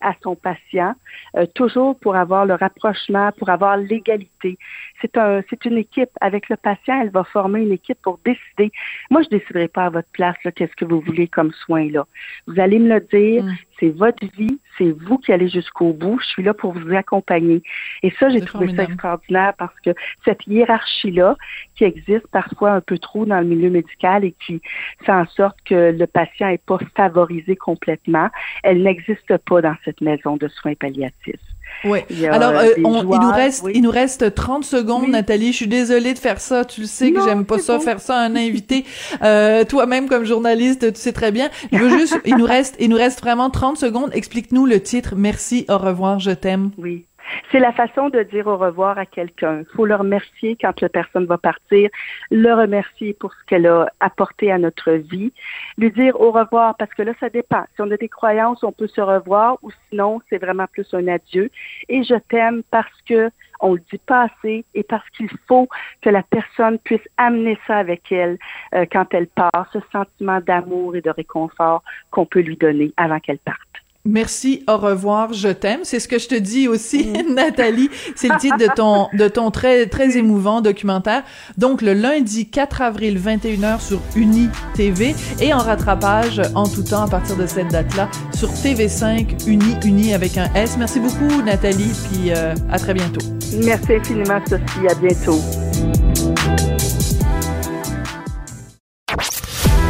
à 0.00 0.14
son 0.20 0.34
patient, 0.34 0.94
euh, 1.36 1.46
toujours 1.54 1.96
pour 1.98 2.16
avoir 2.16 2.44
le 2.44 2.54
rapprochement, 2.54 3.30
pour 3.38 3.50
avoir 3.50 3.76
l'égalité. 3.76 4.58
C'est 5.00 5.16
un, 5.16 5.42
c'est 5.48 5.64
une 5.64 5.78
équipe. 5.78 6.10
Avec 6.20 6.48
le 6.48 6.56
patient, 6.56 7.00
elle 7.00 7.10
va 7.10 7.22
former 7.22 7.60
une 7.60 7.70
équipe 7.70 7.98
pour 8.02 8.18
décider. 8.24 8.72
Moi, 9.10 9.22
je 9.22 9.28
déciderai 9.28 9.68
pas 9.68 9.86
à 9.86 9.90
votre 9.90 10.08
place 10.12 10.36
qu'est-ce 10.42 10.74
que 10.74 10.84
vous 10.84 11.00
voulez 11.00 11.28
comme 11.28 11.52
soin 11.52 11.88
là. 11.88 12.04
Vous 12.48 12.58
allez 12.58 12.80
me 12.80 12.88
le 12.88 13.00
dire. 13.00 13.44
Mm 13.44 13.52
c'est 13.82 13.90
votre 13.90 14.24
vie, 14.38 14.60
c'est 14.78 14.92
vous 14.92 15.18
qui 15.18 15.32
allez 15.32 15.48
jusqu'au 15.48 15.92
bout. 15.92 16.20
Je 16.20 16.26
suis 16.26 16.42
là 16.44 16.54
pour 16.54 16.72
vous 16.72 16.94
accompagner. 16.94 17.62
Et 18.04 18.12
ça, 18.12 18.28
j'ai 18.28 18.40
trouvé 18.40 18.74
ça 18.76 18.84
extraordinaire 18.84 19.54
parce 19.58 19.74
que 19.80 19.90
cette 20.24 20.46
hiérarchie-là, 20.46 21.36
qui 21.74 21.84
existe 21.84 22.28
parfois 22.28 22.70
un 22.70 22.80
peu 22.80 22.98
trop 22.98 23.26
dans 23.26 23.40
le 23.40 23.46
milieu 23.46 23.70
médical 23.70 24.24
et 24.24 24.32
qui 24.46 24.62
fait 25.04 25.12
en 25.12 25.26
sorte 25.26 25.58
que 25.64 25.90
le 25.90 26.06
patient 26.06 26.48
n'est 26.48 26.58
pas 26.58 26.78
favorisé 26.96 27.56
complètement, 27.56 28.28
elle 28.62 28.82
n'existe 28.82 29.36
pas 29.38 29.60
dans 29.60 29.74
cette 29.84 30.00
maison 30.00 30.36
de 30.36 30.46
soins 30.46 30.74
palliatifs. 30.74 31.51
Oui. 31.84 32.00
Alors, 32.30 32.52
euh, 32.52 32.68
il 32.76 32.82
nous 32.82 33.30
reste, 33.32 33.64
il 33.74 33.82
nous 33.82 33.90
reste 33.90 34.34
30 34.34 34.64
secondes, 34.64 35.08
Nathalie. 35.08 35.52
Je 35.52 35.56
suis 35.56 35.68
désolée 35.68 36.14
de 36.14 36.18
faire 36.18 36.40
ça. 36.40 36.64
Tu 36.64 36.82
le 36.82 36.86
sais 36.86 37.12
que 37.12 37.22
j'aime 37.22 37.44
pas 37.44 37.58
ça, 37.58 37.78
faire 37.80 38.00
ça 38.00 38.16
à 38.16 38.20
un 38.20 38.36
invité. 38.36 38.84
Euh, 39.22 39.64
toi-même, 39.64 40.08
comme 40.08 40.24
journaliste, 40.24 40.92
tu 40.92 41.00
sais 41.00 41.12
très 41.12 41.32
bien. 41.32 41.50
Je 41.72 41.78
veux 41.78 41.98
juste, 41.98 42.18
il 42.24 42.36
nous 42.36 42.46
reste, 42.46 42.76
il 42.78 42.88
nous 42.88 42.96
reste 42.96 43.20
vraiment 43.20 43.50
30 43.50 43.76
secondes. 43.76 44.10
Explique-nous 44.12 44.66
le 44.66 44.80
titre. 44.80 45.14
Merci, 45.16 45.64
au 45.68 45.78
revoir, 45.78 46.18
je 46.18 46.30
t'aime. 46.30 46.70
Oui. 46.78 47.06
C'est 47.50 47.58
la 47.58 47.72
façon 47.72 48.08
de 48.08 48.22
dire 48.22 48.46
au 48.46 48.56
revoir 48.56 48.98
à 48.98 49.06
quelqu'un. 49.06 49.60
Il 49.60 49.76
faut 49.76 49.86
le 49.86 49.94
remercier 49.94 50.56
quand 50.60 50.80
la 50.80 50.88
personne 50.88 51.26
va 51.26 51.38
partir, 51.38 51.90
le 52.30 52.52
remercier 52.52 53.14
pour 53.14 53.32
ce 53.32 53.44
qu'elle 53.46 53.66
a 53.66 53.88
apporté 54.00 54.50
à 54.50 54.58
notre 54.58 54.92
vie, 54.92 55.32
lui 55.78 55.90
dire 55.90 56.20
au 56.20 56.30
revoir 56.30 56.76
parce 56.76 56.92
que 56.94 57.02
là, 57.02 57.12
ça 57.20 57.28
dépend. 57.28 57.64
Si 57.74 57.80
on 57.82 57.90
a 57.90 57.96
des 57.96 58.08
croyances, 58.08 58.62
on 58.62 58.72
peut 58.72 58.88
se 58.88 59.00
revoir 59.00 59.58
ou 59.62 59.70
sinon, 59.88 60.20
c'est 60.28 60.38
vraiment 60.38 60.66
plus 60.72 60.86
un 60.94 61.08
adieu. 61.08 61.50
Et 61.88 62.02
je 62.04 62.14
t'aime 62.28 62.62
parce 62.70 63.00
que 63.08 63.30
on 63.62 63.74
le 63.74 63.82
dit 63.90 63.98
pas 63.98 64.24
assez 64.24 64.64
et 64.74 64.82
parce 64.82 65.08
qu'il 65.10 65.30
faut 65.46 65.68
que 66.02 66.10
la 66.10 66.22
personne 66.22 66.78
puisse 66.80 67.06
amener 67.16 67.56
ça 67.66 67.76
avec 67.76 68.10
elle 68.10 68.36
euh, 68.74 68.84
quand 68.90 69.14
elle 69.14 69.28
part, 69.28 69.68
ce 69.72 69.78
sentiment 69.92 70.40
d'amour 70.40 70.96
et 70.96 71.00
de 71.00 71.10
réconfort 71.10 71.82
qu'on 72.10 72.26
peut 72.26 72.40
lui 72.40 72.56
donner 72.56 72.92
avant 72.96 73.20
qu'elle 73.20 73.38
parte. 73.38 73.71
Merci, 74.04 74.64
au 74.68 74.78
revoir, 74.78 75.32
je 75.32 75.48
t'aime. 75.48 75.80
C'est 75.84 76.00
ce 76.00 76.08
que 76.08 76.18
je 76.18 76.26
te 76.26 76.34
dis 76.34 76.66
aussi, 76.66 77.06
mm. 77.06 77.34
Nathalie. 77.34 77.88
C'est 78.16 78.28
le 78.28 78.36
titre 78.38 78.58
de 78.58 78.66
ton, 78.74 79.08
de 79.12 79.28
ton 79.28 79.52
très, 79.52 79.86
très 79.86 80.16
émouvant 80.16 80.60
documentaire. 80.60 81.22
Donc, 81.56 81.82
le 81.82 81.94
lundi 81.94 82.50
4 82.50 82.82
avril, 82.82 83.20
21h 83.20 83.80
sur 83.80 84.00
Uni 84.16 84.48
TV 84.74 85.14
et 85.40 85.54
en 85.54 85.58
rattrapage 85.58 86.42
en 86.56 86.66
tout 86.66 86.82
temps 86.82 87.02
à 87.02 87.08
partir 87.08 87.36
de 87.36 87.46
cette 87.46 87.68
date-là 87.68 88.08
sur 88.34 88.48
TV5 88.48 89.46
Uni, 89.46 89.76
Uni 89.84 90.14
avec 90.14 90.36
un 90.36 90.52
S. 90.54 90.76
Merci 90.76 90.98
beaucoup, 90.98 91.40
Nathalie, 91.42 91.92
puis 92.10 92.32
euh, 92.32 92.54
à 92.70 92.80
très 92.80 92.94
bientôt. 92.94 93.24
Merci 93.62 93.94
infiniment, 93.94 94.40
Sophie. 94.48 94.88
À 94.88 94.94
bientôt. 94.96 95.40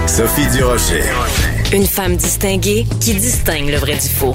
Sophie 0.07 0.47
Durocher. 0.55 1.62
Une 1.73 1.87
femme 1.87 2.17
distinguée 2.17 2.87
qui 3.01 3.15
distingue 3.15 3.71
le 3.71 3.79
vrai 3.79 3.95
du 3.95 4.09
faux. 4.09 4.35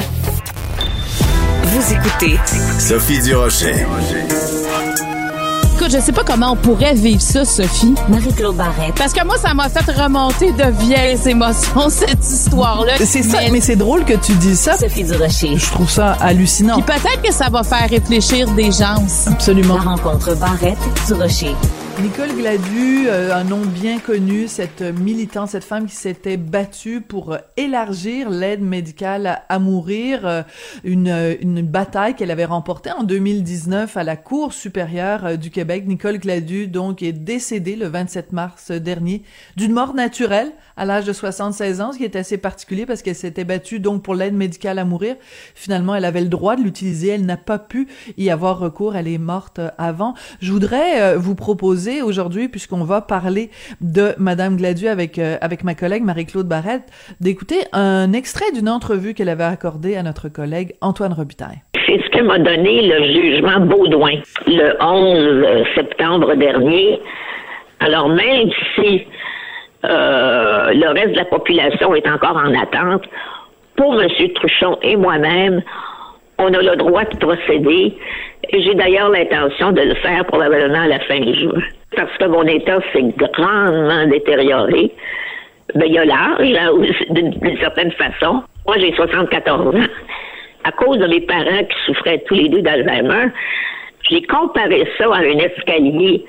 Vous 1.64 1.94
écoutez 1.94 2.40
Sophie 2.80 3.22
Durocher. 3.22 3.86
Écoute, 5.76 5.92
je 5.92 6.00
sais 6.00 6.12
pas 6.12 6.24
comment 6.24 6.54
on 6.54 6.56
pourrait 6.56 6.96
vivre 6.96 7.22
ça, 7.22 7.46
Sophie. 7.46 7.94
Marie-Claude 8.10 8.56
Barrette. 8.56 8.96
Parce 8.96 9.14
que 9.14 9.24
moi, 9.24 9.38
ça 9.38 9.54
m'a 9.54 9.70
fait 9.70 9.92
remonter 9.92 10.52
de 10.52 10.64
vieilles 10.80 11.20
émotions, 11.28 11.90
cette 11.90 12.26
histoire-là. 12.28 12.94
C'est 13.06 13.22
ça, 13.22 13.38
mais 13.52 13.62
c'est 13.62 13.76
drôle 13.76 14.04
que 14.04 14.14
tu 14.16 14.32
dises 14.34 14.62
ça. 14.62 14.76
Sophie 14.76 15.04
Durocher. 15.04 15.58
Je 15.58 15.66
trouve 15.68 15.90
ça 15.92 16.14
hallucinant. 16.20 16.82
Puis 16.82 16.96
peut-être 16.96 17.22
que 17.22 17.32
ça 17.32 17.50
va 17.50 17.62
faire 17.62 17.88
réfléchir 17.88 18.50
des 18.54 18.72
gens. 18.72 18.96
Absolument. 19.28 19.76
La 19.76 19.82
rencontre 19.82 20.36
Barrette-Durocher. 20.36 21.54
Nicole 22.02 22.36
Gladu, 22.36 23.08
euh, 23.08 23.34
un 23.34 23.44
nom 23.44 23.62
bien 23.66 23.98
connu, 23.98 24.48
cette 24.48 24.82
militante, 24.82 25.50
cette 25.50 25.64
femme 25.64 25.88
qui 25.88 25.96
s'était 25.96 26.38
battue 26.38 27.02
pour 27.02 27.34
euh, 27.34 27.38
élargir 27.58 28.30
l'aide 28.30 28.62
médicale 28.62 29.42
à, 29.50 29.58
mourir, 29.58 30.28
euh, 30.28 30.44
une, 30.84 31.36
une 31.42 31.64
bataille 31.64 32.16
qu'elle 32.16 32.30
avait 32.30 32.46
remportée 32.46 32.92
en 32.92 33.04
2019 33.04 33.98
à 33.98 34.04
la 34.04 34.16
Cour 34.16 34.54
supérieure 34.54 35.40
du 35.40 35.50
Québec. 35.50 35.88
Nicole 35.88 36.20
Gladu, 36.20 36.68
donc, 36.68 37.02
est 37.02 37.14
décédée 37.14 37.76
le 37.76 37.88
27 37.88 38.32
mars 38.32 38.70
dernier 38.70 39.24
d'une 39.56 39.72
mort 39.72 39.96
naturelle 39.96 40.52
à 40.76 40.86
l'âge 40.86 41.06
de 41.06 41.14
76 41.14 41.82
ans, 41.82 41.94
ce 41.94 41.98
qui 41.98 42.04
est 42.04 42.16
assez 42.16 42.38
particulier 42.38 42.86
parce 42.86 43.02
qu'elle 43.02 43.16
s'était 43.16 43.44
battue 43.44 43.80
donc 43.80 44.04
pour 44.04 44.14
l'aide 44.14 44.36
médicale 44.36 44.78
à 44.78 44.86
mourir. 44.86 45.16
Finalement, 45.56 45.96
elle 45.96 46.06
avait 46.06 46.22
le 46.22 46.30
droit 46.30 46.58
de 46.58 46.62
l'utiliser, 46.62 47.08
elle 47.08 47.26
n'a 47.26 47.38
pas 47.38 47.58
pu 47.58 47.88
y 48.18 48.30
avoir 48.30 48.60
recours, 48.60 48.96
elle 48.96 49.08
est 49.08 49.18
morte 49.18 49.60
avant. 49.80 50.14
Je 50.42 50.52
voudrais 50.52 51.18
vous 51.18 51.34
proposer 51.34 51.87
aujourd'hui, 52.02 52.48
puisqu'on 52.50 52.84
va 52.84 53.02
parler 53.02 53.50
de 53.82 54.14
Madame 54.18 54.58
Gladu 54.58 54.88
avec 54.88 55.20
euh, 55.20 55.38
avec 55.42 55.64
ma 55.64 55.76
collègue 55.76 56.04
Marie-Claude 56.04 56.48
Barrette, 56.48 56.84
d'écouter 57.20 57.58
un 57.74 58.14
extrait 58.14 58.52
d'une 58.54 58.70
entrevue 58.70 59.14
qu'elle 59.14 59.30
avait 59.30 59.44
accordée 59.44 59.96
à 59.96 60.04
notre 60.04 60.30
collègue 60.30 60.74
Antoine 60.82 61.14
Robitaille. 61.14 61.62
C'est 61.86 62.02
ce 62.02 62.10
que 62.10 62.24
m'a 62.24 62.40
donné 62.40 62.88
le 62.88 63.06
jugement 63.14 63.60
Baudouin 63.62 64.20
le 64.46 64.76
11 64.82 65.66
septembre 65.76 66.36
dernier. 66.36 67.00
Alors 67.80 68.10
même 68.10 68.50
si 68.76 69.06
euh, 69.86 70.74
le 70.74 70.88
reste 70.90 71.12
de 71.12 71.18
la 71.18 71.26
population 71.26 71.96
est 71.96 72.08
encore 72.10 72.38
en 72.38 72.54
attente, 72.60 73.04
pour 73.78 74.02
M. 74.02 74.10
Truchon 74.36 74.78
et 74.82 74.96
moi-même, 74.96 75.62
on 76.40 76.54
a 76.54 76.62
le 76.62 76.76
droit 76.76 77.04
de 77.04 77.18
procéder. 77.18 77.98
Et 78.50 78.62
j'ai 78.62 78.76
d'ailleurs 78.76 79.10
l'intention 79.10 79.72
de 79.72 79.82
le 79.82 79.96
faire 79.96 80.26
probablement 80.26 80.82
à 80.82 80.88
la 80.88 81.00
fin 81.02 81.22
juin. 81.34 81.62
Parce 81.96 82.16
que 82.18 82.26
mon 82.26 82.44
état 82.44 82.80
s'est 82.94 83.14
grandement 83.18 84.06
détérioré. 84.08 84.92
Ben, 85.76 85.86
il 85.86 85.94
y 85.94 85.98
a 85.98 86.06
l'âge, 86.06 87.06
d'une 87.10 87.58
certaine 87.60 87.92
façon. 87.92 88.44
Moi, 88.66 88.78
j'ai 88.80 88.94
74 88.94 89.76
ans. 89.76 89.88
À 90.64 90.72
cause 90.72 90.98
de 90.98 91.08
mes 91.08 91.22
parents 91.22 91.64
qui 91.64 91.86
souffraient 91.86 92.24
tous 92.28 92.36
les 92.36 92.50
deux 92.50 92.62
d'Alzheimer, 92.62 93.32
j'ai 94.10 94.22
comparé 94.24 94.88
ça 94.98 95.06
à 95.06 95.20
un 95.20 95.40
escalier 95.40 96.26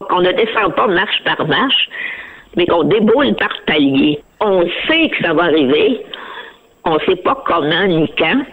qu'on 0.00 0.20
ne 0.20 0.32
descend 0.32 0.74
pas 0.74 0.86
marche 0.88 1.22
par 1.24 1.46
marche, 1.46 1.88
mais 2.56 2.66
qu'on 2.66 2.84
déboule 2.84 3.34
par 3.36 3.54
palier. 3.66 4.20
On 4.40 4.62
sait 4.88 5.08
que 5.08 5.24
ça 5.24 5.32
va 5.32 5.44
arriver, 5.44 6.04
on 6.84 6.94
ne 6.94 7.00
sait 7.00 7.16
pas 7.16 7.42
comment 7.46 7.86
ni 7.86 8.08
quand, 8.18 8.44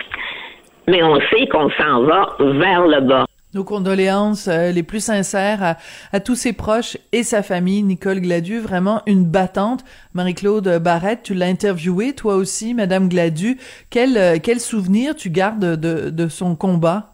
mais 0.88 1.04
on 1.04 1.20
sait 1.30 1.48
qu'on 1.48 1.70
s'en 1.72 2.04
va 2.04 2.36
vers 2.40 2.88
le 2.88 3.02
bas. 3.02 3.26
Nos 3.54 3.64
condoléances 3.64 4.48
euh, 4.48 4.72
les 4.72 4.82
plus 4.82 5.04
sincères 5.04 5.78
à, 6.12 6.20
tous 6.20 6.34
ses 6.34 6.54
proches 6.54 6.98
et 7.12 7.22
sa 7.22 7.44
famille. 7.44 7.84
Nicole 7.84 8.20
Gladu, 8.20 8.60
vraiment 8.60 9.04
une 9.06 9.26
battante. 9.26 9.84
Marie-Claude 10.14 10.80
Barrette, 10.80 11.22
tu 11.22 11.36
l'as 11.36 11.46
interviewée, 11.46 12.14
toi 12.14 12.36
aussi, 12.36 12.74
Madame 12.74 13.10
Gladu. 13.10 13.60
Quel, 13.92 14.18
euh, 14.18 14.38
quel 14.42 14.60
souvenir 14.60 15.16
tu 15.16 15.30
gardes 15.30 15.76
de, 15.76 16.10
de 16.10 16.28
son 16.28 16.56
combat? 16.56 17.12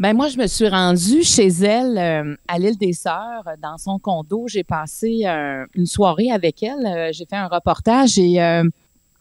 Ben 0.00 0.14
moi, 0.14 0.28
je 0.28 0.36
me 0.36 0.48
suis 0.48 0.68
rendue 0.68 1.22
chez 1.22 1.46
elle 1.46 1.96
euh, 1.96 2.34
à 2.48 2.58
l'île 2.58 2.76
des 2.76 2.92
Sœurs, 2.92 3.44
dans 3.62 3.78
son 3.78 4.00
condo. 4.00 4.46
J'ai 4.48 4.64
passé 4.64 5.24
une 5.74 5.86
soirée 5.86 6.32
avec 6.32 6.62
elle. 6.64 7.12
J'ai 7.12 7.24
fait 7.24 7.36
un 7.36 7.48
reportage 7.48 8.18
et 8.18 8.40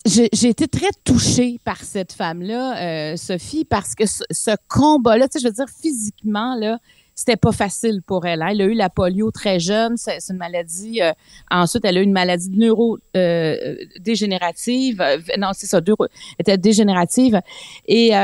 j'ai 0.06 0.50
été 0.50 0.68
très 0.68 0.91
touchée 1.04 1.60
par 1.63 1.84
cette 1.84 2.13
femme-là, 2.13 2.78
euh, 2.78 3.18
Sophie, 3.18 3.65
parce 3.65 3.96
que 3.96 4.06
ce, 4.06 4.52
combat-là, 4.68 5.28
tu 5.28 5.39
sais, 5.39 5.44
je 5.44 5.48
veux 5.48 5.54
dire, 5.54 5.65
physiquement, 5.82 6.54
là, 6.56 6.78
c'était 7.15 7.38
pas 7.38 7.52
facile 7.52 8.04
pour 8.06 8.28
elle. 8.28 8.44
Hein. 8.44 8.50
Elle 8.52 8.62
a 8.62 8.65
eu 8.65 8.76
la 8.76 8.91
polio 8.91 9.32
très 9.32 9.60
jeune, 9.60 9.98
c'est 9.98 10.20
une 10.30 10.38
maladie. 10.38 11.02
Euh, 11.02 11.12
ensuite, 11.50 11.86
elle 11.86 11.98
a 11.98 12.02
eu 12.02 12.04
une 12.04 12.12
maladie 12.12 12.52
neuro-dégénérative. 12.52 15.02
Euh, 15.02 15.18
non, 15.39 15.50
c'est 15.54 15.65
ça, 15.65 15.82
elle 15.88 15.96
était 16.38 16.60
dégénérative. 16.60 17.41
Et 17.88 18.10
tu 18.10 18.15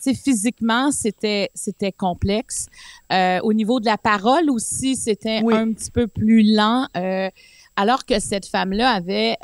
sais, 0.00 0.14
physiquement, 0.14 0.90
c'était 0.90 1.50
c'était 1.54 1.92
complexe. 1.92 2.66
au 3.10 3.52
niveau 3.52 3.78
de 3.78 3.86
la 3.86 3.98
parole 3.98 4.50
aussi, 4.50 4.96
c'était 4.96 5.44
un 5.46 5.72
petit 5.72 5.92
peu 5.92 6.08
plus 6.08 6.42
lent. 6.42 6.88
alors 7.76 8.04
que 8.04 8.18
cette 8.18 8.46
femme-là 8.46 8.90
avait 8.90 9.36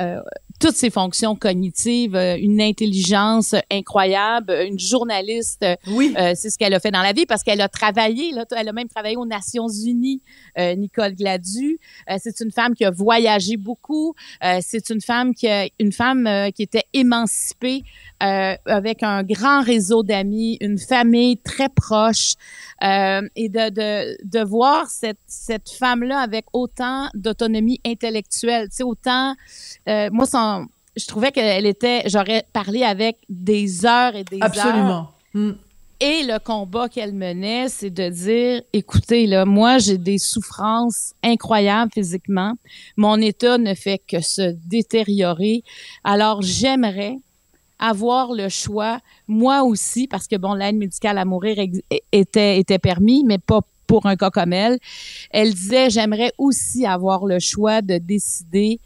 toutes 0.59 0.77
ses 0.77 0.90
fonctions 0.90 1.37
cognitives, 1.37 2.16
euh, 2.16 2.37
une 2.38 2.61
intelligence 2.61 3.55
incroyable, 3.71 4.53
une 4.66 4.79
journaliste. 4.79 5.64
Oui. 5.88 6.14
Euh, 6.19 6.33
c'est 6.35 6.51
ce 6.51 6.59
qu'elle 6.59 6.75
a 6.75 6.81
fait 6.81 6.90
dans 6.90 7.03
la 7.03 7.12
vie 7.12 7.27
parce 7.27 7.42
qu'elle 7.42 7.61
a 7.61 7.69
travaillé, 7.69 8.33
là, 8.33 8.45
elle 8.57 8.69
a 8.69 8.73
même 8.73 8.88
travaillé 8.88 9.16
aux 9.16 9.27
Nations 9.27 9.69
Unies, 9.69 10.23
euh, 10.59 10.75
Nicole 10.75 11.14
Gladu. 11.14 11.79
c'est 12.19 12.40
une 12.40 12.53
femme 12.53 12.75
qui 12.75 12.85
a 12.85 12.90
voyagé 12.90 13.57
beaucoup. 13.57 14.14
c'est 14.61 14.90
une 14.90 15.01
femme 15.01 15.35
qui 15.35 15.49
a, 15.49 15.69
une 15.79 15.92
femme 15.92 16.29
qui 16.55 16.62
était 16.62 16.85
émancipée 16.92 17.85
avec 18.20 19.02
un 19.02 19.22
grand 19.22 19.62
réseau 19.62 20.02
d'amis, 20.02 20.59
une 20.61 20.79
famille 20.79 21.38
très 21.38 21.68
proche. 21.68 22.35
et 22.83 23.48
de, 23.48 23.70
de, 23.70 24.16
de 24.24 24.44
voir 24.44 24.88
cette, 24.88 25.18
cette 25.26 25.70
femme-là 25.70 26.18
avec 26.18 26.46
autant 26.52 27.09
d'autonomie 27.14 27.81
intellectuelle, 27.87 28.68
tu 28.68 28.76
sais, 28.76 28.83
autant, 28.83 29.35
moi, 29.87 30.26
son, 30.26 30.66
je 30.96 31.07
trouvais 31.07 31.31
qu'elle 31.31 31.66
était, 31.66 32.02
j'aurais 32.07 32.44
parlé 32.52 32.83
avec 32.83 33.18
des 33.29 33.85
heures 33.85 34.16
et 34.16 34.24
des 34.24 34.37
heures. 34.37 34.44
Absolument. 34.44 35.11
Hmm. 35.35 35.52
Et 35.98 36.24
le 36.24 36.38
combat 36.38 36.90
qu'elle 36.90 37.14
menait, 37.14 37.70
c'est 37.70 37.88
de 37.90 38.11
dire, 38.11 38.62
écoutez, 38.74 39.26
là, 39.26 39.46
moi, 39.46 39.79
j'ai 39.79 39.96
des 39.96 40.18
souffrances 40.18 41.14
incroyables 41.22 41.90
physiquement. 41.90 42.52
Mon 42.98 43.18
état 43.18 43.57
ne 43.57 43.72
fait 43.72 44.02
que 44.07 44.20
se 44.20 44.55
détériorer. 44.66 45.62
Alors, 46.05 46.42
j'aimerais 46.42 47.16
avoir 47.79 48.33
le 48.33 48.49
choix, 48.49 49.01
moi 49.29 49.62
aussi, 49.62 50.07
parce 50.07 50.27
que 50.27 50.37
bon, 50.37 50.55
l'aide 50.55 50.77
médicale 50.77 51.19
à 51.19 51.25
mourir 51.25 51.57
était, 52.12 52.59
était 52.59 52.79
permis, 52.79 53.25
mais 53.25 53.39
pas 53.39 53.61
pour 53.87 54.07
un 54.07 54.17
cas 54.17 54.31
comme 54.31 54.53
elle. 54.53 54.79
Elle 55.31 55.55
disait, 55.55 55.91
j'aimerais 55.91 56.33
aussi 56.39 56.87
avoir 56.87 57.25
le 57.25 57.39
choix 57.39 57.83
de 57.83 57.99
décider 57.99 58.81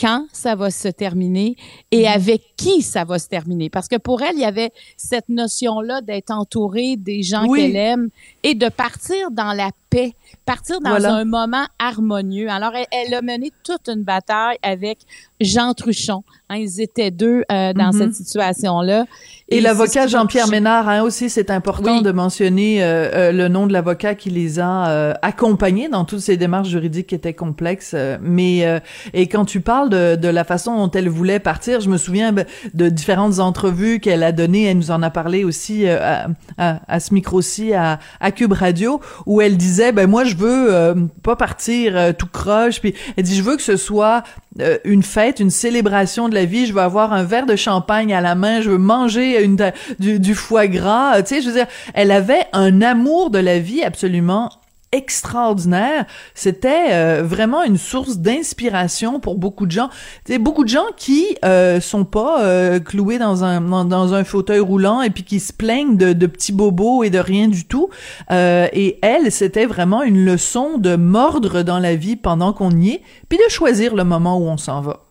quand 0.00 0.26
ça 0.32 0.54
va 0.54 0.70
se 0.70 0.88
terminer 0.88 1.56
et 1.90 2.02
mhm. 2.02 2.12
avec 2.12 2.42
qui 2.56 2.80
ça 2.82 3.04
va 3.04 3.18
se 3.18 3.28
terminer. 3.28 3.68
Parce 3.68 3.86
que 3.86 3.96
pour 3.96 4.22
elle, 4.22 4.34
il 4.34 4.40
y 4.40 4.44
avait 4.44 4.72
cette 4.96 5.28
notion-là 5.28 6.00
d'être 6.00 6.30
entourée 6.30 6.96
des 6.96 7.22
gens 7.22 7.46
qu'elle 7.52 7.76
aime 7.76 8.08
et 8.42 8.54
de 8.54 8.68
partir 8.68 9.30
dans 9.30 9.52
la 9.52 9.70
paix, 9.90 10.14
partir 10.46 10.80
dans 10.80 11.04
un 11.04 11.24
moment 11.24 11.66
harmonieux. 11.78 12.48
Alors, 12.48 12.72
elle, 12.92 13.12
a 13.12 13.22
mené 13.22 13.50
toute 13.64 13.88
une 13.88 14.02
bataille 14.02 14.56
avec 14.62 14.98
Jean 15.40 15.74
Truchon. 15.74 16.22
Hein, 16.48 16.56
ils 16.56 16.80
étaient 16.80 17.10
deux 17.10 17.42
euh, 17.50 17.72
dans 17.72 17.92
mhm. 17.92 17.98
cette 17.98 18.14
situation-là. 18.14 19.06
Et, 19.48 19.60
l'avocat 19.60 20.06
Jean-Pierre 20.06 20.48
Ménard, 20.48 20.88
hein, 20.88 21.02
aussi, 21.02 21.28
c'est 21.28 21.50
important 21.50 22.02
de 22.02 22.12
mentionner 22.12 22.82
euh, 22.82 23.10
euh, 23.12 23.32
le 23.32 23.48
nom 23.48 23.66
de 23.66 23.72
l'avocat 23.72 24.14
qui 24.14 24.30
les 24.30 24.60
a 24.60 25.12
accompagnés 25.22 25.88
dans 25.88 26.04
toutes 26.04 26.20
ces 26.20 26.36
démarches 26.36 26.68
juridiques 26.68 27.08
qui 27.08 27.14
étaient 27.14 27.34
complexes. 27.34 27.94
mais 28.20 28.80
et 29.12 29.26
quand 29.26 29.44
tu 29.44 29.60
parles 29.60 29.90
de, 29.90 30.16
de, 30.16 30.28
la 30.28 30.44
façon 30.44 30.76
dont 30.76 30.90
elle 30.90 31.08
voulait 31.08 31.40
partir, 31.40 31.80
je 31.80 31.88
me 31.88 31.96
souviens 31.96 32.32
de 32.32 32.88
différentes 32.88 33.40
entrevues 33.40 33.98
qu'elle 33.98 34.22
a 34.22 34.32
données. 34.32 34.64
Elle 34.64 34.78
nous 34.78 34.90
en 34.90 35.02
a 35.02 35.10
parlé 35.10 35.44
aussi 35.44 35.88
à, 35.88 36.28
à, 36.58 36.80
à, 36.86 37.00
ce 37.00 37.12
micro-ci 37.12 37.74
à, 37.74 37.98
à 38.20 38.30
Cube 38.30 38.52
Radio, 38.52 39.00
où 39.26 39.40
elle 39.40 39.56
disait 39.56 39.79
ben 39.92 40.06
moi 40.08 40.24
je 40.24 40.36
veux 40.36 40.74
euh, 40.74 40.94
pas 41.22 41.36
partir 41.36 41.96
euh, 41.96 42.12
tout 42.12 42.26
croche 42.26 42.80
puis 42.80 42.94
elle 43.16 43.24
dit 43.24 43.34
je 43.34 43.42
veux 43.42 43.56
que 43.56 43.62
ce 43.62 43.76
soit 43.76 44.22
euh, 44.60 44.78
une 44.84 45.02
fête, 45.02 45.40
une 45.40 45.50
célébration 45.50 46.28
de 46.28 46.34
la 46.34 46.44
vie, 46.44 46.66
je 46.66 46.72
veux 46.72 46.80
avoir 46.80 47.12
un 47.12 47.24
verre 47.24 47.46
de 47.46 47.56
champagne 47.56 48.12
à 48.12 48.20
la 48.20 48.34
main, 48.34 48.60
je 48.60 48.70
veux 48.70 48.78
manger 48.78 49.42
une 49.42 49.72
du, 49.98 50.20
du 50.20 50.34
foie 50.34 50.66
gras, 50.66 51.22
tu 51.22 51.40
je 51.40 51.46
veux 51.48 51.54
dire 51.54 51.66
elle 51.94 52.10
avait 52.10 52.44
un 52.52 52.82
amour 52.82 53.30
de 53.30 53.38
la 53.38 53.58
vie 53.58 53.82
absolument 53.82 54.50
extraordinaire. 54.92 56.06
C'était 56.34 56.92
euh, 56.92 57.22
vraiment 57.22 57.62
une 57.62 57.76
source 57.76 58.18
d'inspiration 58.18 59.20
pour 59.20 59.36
beaucoup 59.36 59.66
de 59.66 59.70
gens. 59.70 59.88
C'est 60.26 60.38
beaucoup 60.38 60.64
de 60.64 60.68
gens 60.68 60.86
qui 60.96 61.36
euh, 61.44 61.80
sont 61.80 62.04
pas 62.04 62.42
euh, 62.42 62.80
cloués 62.80 63.18
dans 63.18 63.44
un 63.44 63.60
dans, 63.60 64.14
un 64.14 64.24
fauteuil 64.24 64.58
roulant 64.58 65.02
et 65.02 65.10
puis 65.10 65.22
qui 65.22 65.38
se 65.38 65.52
plaignent 65.52 65.96
de, 65.96 66.12
de 66.12 66.26
petits 66.26 66.52
bobos 66.52 67.04
et 67.04 67.10
de 67.10 67.18
rien 67.18 67.48
du 67.48 67.66
tout. 67.66 67.88
Euh, 68.30 68.66
et 68.72 68.98
elle, 69.02 69.30
c'était 69.30 69.66
vraiment 69.66 70.02
une 70.02 70.24
leçon 70.24 70.78
de 70.78 70.96
mordre 70.96 71.62
dans 71.62 71.78
la 71.78 71.94
vie 71.94 72.16
pendant 72.16 72.52
qu'on 72.52 72.70
y 72.70 72.90
est, 72.90 73.02
puis 73.28 73.38
de 73.38 73.50
choisir 73.50 73.94
le 73.94 74.04
moment 74.04 74.38
où 74.38 74.48
on 74.48 74.56
s'en 74.56 74.80
va. 74.80 75.04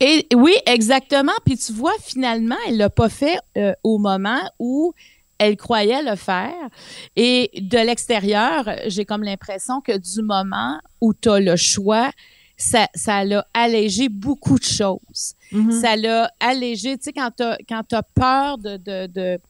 Et 0.00 0.26
oui, 0.34 0.54
exactement. 0.66 1.32
Puis 1.44 1.56
tu 1.56 1.72
vois, 1.72 1.92
finalement, 2.02 2.56
elle 2.66 2.78
l'a 2.78 2.90
pas 2.90 3.08
fait 3.08 3.38
au 3.84 3.98
moment 3.98 4.40
où 4.58 4.92
elle 5.38 5.56
croyait 5.56 6.02
le 6.02 6.16
faire. 6.16 6.68
Et 7.16 7.50
de 7.60 7.78
l'extérieur, 7.78 8.68
j'ai 8.86 9.04
comme 9.04 9.22
l'impression 9.22 9.80
que 9.80 9.96
du 9.96 10.22
moment 10.22 10.78
où 11.00 11.12
tu 11.14 11.28
as 11.28 11.40
le 11.40 11.56
choix, 11.56 12.10
ça, 12.56 12.88
ça 12.94 13.24
l'a 13.24 13.46
allégé 13.52 14.08
beaucoup 14.08 14.58
de 14.58 14.64
choses. 14.64 15.34
Mm-hmm. 15.52 15.80
Ça 15.80 15.96
l'a 15.96 16.30
allégé, 16.40 16.96
tu 16.96 17.04
sais, 17.04 17.12
quand 17.12 17.30
tu 17.36 17.42
as, 17.42 18.02
peur 18.14 18.58
de, 18.58 18.76
de, 18.76 19.06
de, 19.06 19.40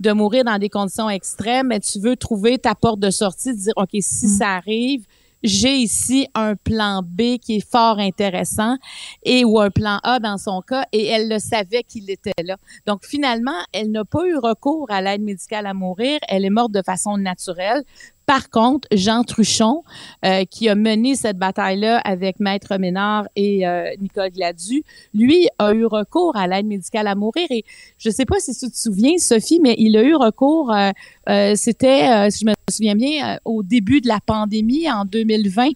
de, 0.00 0.12
mourir 0.12 0.44
dans 0.44 0.58
des 0.58 0.70
conditions 0.70 1.10
extrêmes, 1.10 1.68
mais 1.68 1.80
tu 1.80 2.00
veux 2.00 2.16
trouver 2.16 2.58
ta 2.58 2.74
porte 2.74 3.00
de 3.00 3.10
sortie, 3.10 3.54
dire, 3.54 3.74
OK, 3.76 3.90
si 4.00 4.26
mm. 4.26 4.38
ça 4.38 4.48
arrive, 4.54 5.06
j'ai 5.44 5.76
ici 5.76 6.26
un 6.34 6.56
plan 6.56 7.02
B 7.04 7.38
qui 7.38 7.56
est 7.56 7.70
fort 7.70 7.98
intéressant 7.98 8.76
et 9.22 9.44
ou 9.44 9.60
un 9.60 9.70
plan 9.70 10.00
A 10.02 10.18
dans 10.18 10.38
son 10.38 10.62
cas 10.62 10.86
et 10.90 11.06
elle 11.06 11.28
le 11.28 11.38
savait 11.38 11.82
qu'il 11.82 12.10
était 12.10 12.32
là. 12.42 12.56
Donc 12.86 13.04
finalement, 13.04 13.52
elle 13.72 13.90
n'a 13.90 14.06
pas 14.06 14.26
eu 14.26 14.36
recours 14.36 14.90
à 14.90 15.02
l'aide 15.02 15.20
médicale 15.20 15.66
à 15.66 15.74
mourir, 15.74 16.18
elle 16.28 16.46
est 16.46 16.50
morte 16.50 16.72
de 16.72 16.82
façon 16.82 17.18
naturelle. 17.18 17.84
Par 18.26 18.48
contre, 18.50 18.88
Jean 18.92 19.22
Truchon, 19.22 19.82
euh, 20.24 20.44
qui 20.44 20.68
a 20.68 20.74
mené 20.74 21.14
cette 21.14 21.38
bataille-là 21.38 21.98
avec 21.98 22.40
Maître 22.40 22.76
Ménard 22.78 23.26
et 23.36 23.66
euh, 23.66 23.90
Nicole 24.00 24.30
Gladu, 24.30 24.82
lui 25.12 25.48
a 25.58 25.72
eu 25.72 25.84
recours 25.84 26.36
à 26.36 26.46
l'aide 26.46 26.66
médicale 26.66 27.06
à 27.06 27.14
mourir. 27.14 27.46
Et 27.50 27.64
je 27.98 28.08
ne 28.08 28.14
sais 28.14 28.24
pas 28.24 28.40
si 28.40 28.56
tu 28.56 28.70
te 28.70 28.76
souviens, 28.76 29.18
Sophie, 29.18 29.60
mais 29.62 29.74
il 29.78 29.96
a 29.96 30.02
eu 30.02 30.14
recours, 30.14 30.72
euh, 30.72 31.54
c'était, 31.54 32.30
si 32.30 32.44
je 32.44 32.46
me 32.46 32.54
souviens 32.70 32.94
bien, 32.94 33.38
au 33.44 33.62
début 33.62 34.00
de 34.00 34.08
la 34.08 34.20
pandémie 34.24 34.90
en 34.90 35.04
2020, 35.04 35.70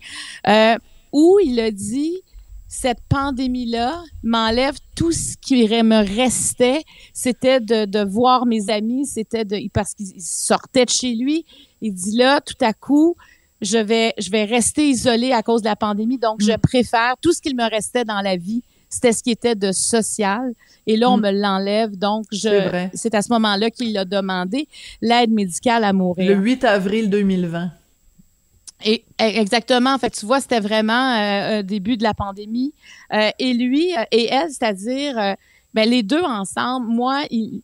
où 1.12 1.38
il 1.44 1.60
a 1.60 1.70
dit 1.70 2.22
cette 2.68 3.00
pandémie-là 3.08 4.04
m'enlève 4.22 4.76
tout 4.94 5.10
ce 5.10 5.36
qui 5.40 5.66
me 5.66 6.16
restait. 6.16 6.82
C'était 7.14 7.60
de, 7.60 8.04
voir 8.04 8.46
mes 8.46 8.68
amis, 8.68 9.06
c'était 9.06 9.44
parce 9.72 9.94
qu'ils 9.94 10.20
sortaient 10.20 10.84
de 10.84 10.90
chez 10.90 11.14
lui. 11.14 11.46
Il 11.80 11.92
dit 11.92 12.16
là, 12.16 12.40
tout 12.40 12.62
à 12.64 12.72
coup, 12.72 13.16
je 13.60 13.78
vais, 13.78 14.14
je 14.18 14.30
vais 14.30 14.44
rester 14.44 14.88
isolé 14.88 15.32
à 15.32 15.42
cause 15.42 15.62
de 15.62 15.68
la 15.68 15.76
pandémie. 15.76 16.18
Donc, 16.18 16.40
je 16.40 16.52
mm. 16.52 16.58
préfère 16.58 17.14
tout 17.20 17.32
ce 17.32 17.40
qu'il 17.40 17.56
me 17.56 17.68
restait 17.68 18.04
dans 18.04 18.20
la 18.20 18.36
vie. 18.36 18.62
C'était 18.88 19.12
ce 19.12 19.22
qui 19.22 19.30
était 19.30 19.54
de 19.54 19.72
social. 19.72 20.52
Et 20.86 20.96
là, 20.96 21.10
on 21.10 21.18
mm. 21.18 21.22
me 21.22 21.30
l'enlève. 21.32 21.96
Donc, 21.96 22.24
je, 22.32 22.86
c'est 22.94 23.14
à 23.14 23.22
ce 23.22 23.32
moment-là 23.32 23.70
qu'il 23.70 23.96
a 23.98 24.04
demandé 24.04 24.68
l'aide 25.02 25.30
médicale 25.30 25.84
à 25.84 25.92
mourir. 25.92 26.36
Le 26.36 26.42
8 26.42 26.64
avril 26.64 27.10
2020. 27.10 27.70
Et 28.84 29.04
exactement. 29.18 29.94
En 29.94 29.98
fait, 29.98 30.10
tu 30.10 30.24
vois, 30.24 30.40
c'était 30.40 30.60
vraiment 30.60 31.16
euh, 31.16 31.62
début 31.62 31.96
de 31.96 32.04
la 32.04 32.14
pandémie. 32.14 32.72
Euh, 33.12 33.30
et 33.38 33.52
lui 33.52 33.96
euh, 33.96 34.04
et 34.12 34.26
elle, 34.26 34.50
c'est-à-dire, 34.50 35.18
euh, 35.18 35.34
ben, 35.74 35.88
les 35.88 36.02
deux 36.02 36.22
ensemble. 36.22 36.86
Moi, 36.86 37.22
tu 37.30 37.62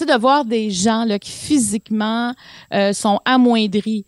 sais, 0.00 0.06
de 0.06 0.18
voir 0.18 0.44
des 0.44 0.70
gens 0.70 1.04
là, 1.04 1.18
qui 1.18 1.30
physiquement 1.30 2.34
euh, 2.72 2.92
sont 2.92 3.20
amoindris, 3.24 4.04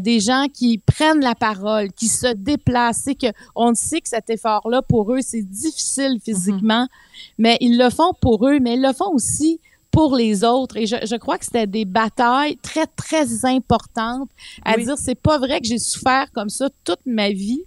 des 0.00 0.20
gens 0.20 0.46
qui 0.52 0.78
prennent 0.78 1.20
la 1.20 1.34
parole, 1.34 1.90
qui 1.92 2.06
se 2.06 2.32
déplacent, 2.34 3.10
que 3.20 3.26
on 3.56 3.74
sait 3.74 4.00
que 4.00 4.08
cet 4.08 4.30
effort-là 4.30 4.80
pour 4.82 5.12
eux 5.12 5.20
c'est 5.22 5.42
difficile 5.42 6.18
physiquement, 6.24 6.84
mm-hmm. 6.84 7.34
mais 7.38 7.56
ils 7.60 7.76
le 7.76 7.90
font 7.90 8.12
pour 8.20 8.46
eux, 8.46 8.60
mais 8.60 8.74
ils 8.74 8.82
le 8.82 8.92
font 8.92 9.12
aussi 9.12 9.60
pour 9.92 10.16
les 10.16 10.42
autres. 10.42 10.76
Et 10.76 10.86
je, 10.86 10.96
je 11.04 11.16
crois 11.16 11.38
que 11.38 11.44
c'était 11.44 11.68
des 11.68 11.84
batailles 11.84 12.56
très, 12.56 12.86
très 12.86 13.44
importantes 13.44 14.30
à 14.64 14.76
dire, 14.76 14.96
c'est 14.98 15.14
pas 15.14 15.38
vrai 15.38 15.60
que 15.60 15.66
j'ai 15.66 15.78
souffert 15.78 16.32
comme 16.32 16.48
ça 16.48 16.68
toute 16.84 17.00
ma 17.06 17.30
vie. 17.30 17.62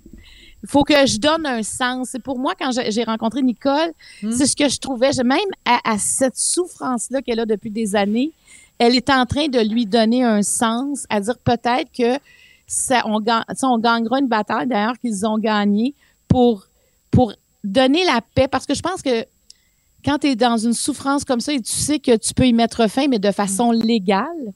Il 0.65 0.71
faut 0.71 0.83
que 0.83 1.05
je 1.05 1.19
donne 1.19 1.45
un 1.45 1.61
sens. 1.61 2.09
C'est 2.11 2.21
pour 2.21 2.39
moi, 2.39 2.53
quand 2.57 2.71
j'ai 2.89 3.03
rencontré 3.03 3.43
Nicole, 3.43 3.91
hmm. 4.23 4.31
c'est 4.31 4.47
ce 4.47 4.55
que 4.55 4.67
je 4.67 4.79
trouvais, 4.79 5.11
même 5.23 5.37
à, 5.63 5.79
à 5.83 5.99
cette 5.99 6.37
souffrance-là 6.37 7.21
qu'elle 7.21 7.39
a 7.39 7.45
depuis 7.45 7.69
des 7.69 7.95
années, 7.95 8.31
elle 8.79 8.95
est 8.95 9.11
en 9.11 9.27
train 9.27 9.47
de 9.47 9.59
lui 9.59 9.85
donner 9.85 10.23
un 10.23 10.41
sens, 10.41 11.05
à 11.09 11.19
dire 11.21 11.37
peut-être 11.37 11.91
que 11.95 12.19
ça, 12.65 13.03
on, 13.05 13.19
on 13.63 13.77
gagnera 13.77 14.19
une 14.19 14.27
bataille, 14.27 14.67
d'ailleurs, 14.67 14.97
qu'ils 14.99 15.25
ont 15.27 15.37
gagnée 15.37 15.93
pour, 16.27 16.65
pour 17.11 17.33
donner 17.63 18.03
la 18.03 18.21
paix, 18.33 18.47
parce 18.47 18.65
que 18.65 18.73
je 18.73 18.81
pense 18.81 19.03
que 19.03 19.23
quand 20.03 20.17
tu 20.19 20.27
es 20.27 20.35
dans 20.35 20.57
une 20.57 20.73
souffrance 20.73 21.23
comme 21.23 21.41
ça 21.41 21.53
et 21.53 21.61
tu 21.61 21.73
sais 21.73 21.99
que 21.99 22.17
tu 22.17 22.33
peux 22.33 22.47
y 22.47 22.53
mettre 22.53 22.89
fin, 22.89 23.07
mais 23.07 23.19
de 23.19 23.31
façon 23.31 23.71
mm. 23.71 23.83
légale, 23.83 24.53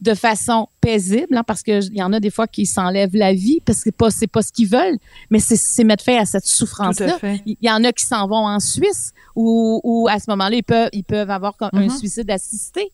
de 0.00 0.14
façon 0.14 0.68
paisible, 0.80 1.36
hein, 1.36 1.42
parce 1.46 1.62
qu'il 1.62 1.94
y 1.94 2.02
en 2.02 2.12
a 2.12 2.20
des 2.20 2.30
fois 2.30 2.46
qui 2.46 2.64
s'enlèvent 2.64 3.14
la 3.14 3.34
vie 3.34 3.60
parce 3.64 3.78
que 3.78 3.84
c'est 3.84 3.96
pas, 3.96 4.10
c'est 4.10 4.26
pas 4.26 4.42
ce 4.42 4.52
qu'ils 4.52 4.68
veulent, 4.68 4.98
mais 5.30 5.38
c'est 5.40 5.84
mettre 5.84 6.04
fin 6.04 6.18
à 6.18 6.24
cette 6.24 6.46
souffrance-là. 6.46 7.18
Il 7.44 7.56
y 7.60 7.70
en 7.70 7.84
a 7.84 7.92
qui 7.92 8.04
s'en 8.04 8.26
vont 8.26 8.46
en 8.46 8.60
Suisse 8.60 9.12
ou, 9.36 9.80
ou 9.84 10.08
à 10.08 10.18
ce 10.18 10.30
moment-là, 10.30 10.56
ils 10.56 10.62
peuvent, 10.62 10.88
ils 10.92 11.04
peuvent 11.04 11.30
avoir 11.30 11.54
un 11.60 11.68
mm-hmm. 11.70 11.98
suicide 11.98 12.30
assisté. 12.30 12.92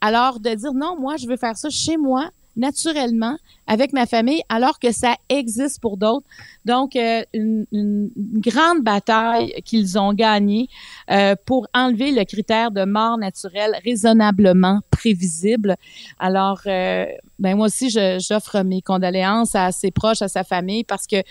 Alors, 0.00 0.38
de 0.38 0.50
dire 0.50 0.72
non, 0.72 0.96
moi, 0.98 1.16
je 1.16 1.26
veux 1.26 1.36
faire 1.36 1.56
ça 1.56 1.70
chez 1.70 1.96
moi, 1.96 2.30
naturellement 2.56 3.36
avec 3.66 3.92
ma 3.92 4.06
famille 4.06 4.42
alors 4.48 4.78
que 4.78 4.92
ça 4.92 5.16
existe 5.28 5.80
pour 5.80 5.96
d'autres. 5.96 6.26
Donc, 6.64 6.96
euh, 6.96 7.22
une, 7.32 7.66
une, 7.72 8.10
grande 8.14 8.82
bataille 8.82 9.54
qu'ils 9.64 9.98
ont 9.98 10.12
gagnée 10.12 10.68
euh, 11.10 11.34
pour 11.46 11.66
enlever 11.74 12.12
le 12.12 12.24
critère 12.24 12.70
de 12.70 12.84
mort 12.84 13.18
naturelle 13.18 13.76
raisonnablement 13.84 14.80
prévisible. 14.90 15.76
Alors, 16.18 16.60
euh, 16.66 17.06
ben 17.38 17.56
moi 17.56 17.66
aussi, 17.66 17.90
j'offre 17.90 18.62
mes 18.62 18.82
condoléances 18.82 19.54
à 19.54 19.72
ses 19.72 19.90
proches, 19.90 20.22
à 20.22 20.28
sa 20.28 20.44
famille 20.44 20.84
parce 20.84 21.06
que 21.06 21.22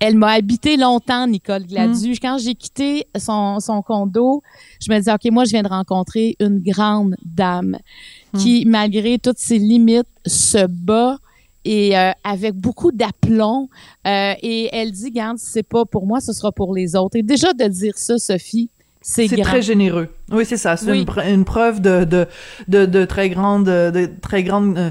elle 0.00 0.16
m'a 0.16 0.30
habité 0.30 0.78
longtemps, 0.78 1.26
Nicole 1.26 1.66
Gladu. 1.66 2.12
Mm. 2.12 2.14
Quand 2.22 2.38
j'ai 2.38 2.54
quitté 2.54 3.06
son, 3.18 3.60
son 3.60 3.82
condo, 3.82 4.42
je 4.80 4.90
me 4.90 4.96
disais, 4.96 5.12
OK, 5.12 5.30
moi, 5.30 5.44
je 5.44 5.50
viens 5.50 5.62
de 5.62 5.68
rencontrer 5.68 6.36
une 6.40 6.58
grande 6.58 7.16
dame 7.22 7.76
qui, 8.38 8.64
mm. 8.64 8.70
malgré 8.70 9.18
toutes 9.18 9.38
ses 9.38 9.58
limites, 9.58 10.08
se 10.26 10.66
bat 10.66 11.18
et 11.64 11.96
euh, 11.96 12.12
avec 12.24 12.54
beaucoup 12.54 12.92
d'aplomb. 12.92 13.68
Euh, 14.06 14.34
et 14.42 14.68
elle 14.72 14.92
dit, 14.92 15.10
garde, 15.10 15.38
c'est 15.38 15.62
pas 15.62 15.84
pour 15.84 16.06
moi, 16.06 16.20
ce 16.20 16.32
sera 16.32 16.52
pour 16.52 16.74
les 16.74 16.96
autres. 16.96 17.16
Et 17.16 17.22
déjà 17.22 17.52
de 17.52 17.66
dire 17.66 17.96
ça, 17.96 18.18
Sophie, 18.18 18.70
c'est 19.02 19.28
très 19.42 19.62
généreux. 19.62 20.08
Oui, 20.30 20.44
c'est 20.44 20.58
ça. 20.58 20.76
C'est 20.76 20.96
une, 20.96 21.44
preuve 21.44 21.80
de, 21.80 22.04
de, 22.04 22.26
de, 22.68 22.84
de, 22.84 23.04
très 23.06 23.30
grande, 23.30 23.64
de 23.64 24.10
très 24.20 24.42
grande, 24.42 24.76
euh, 24.76 24.90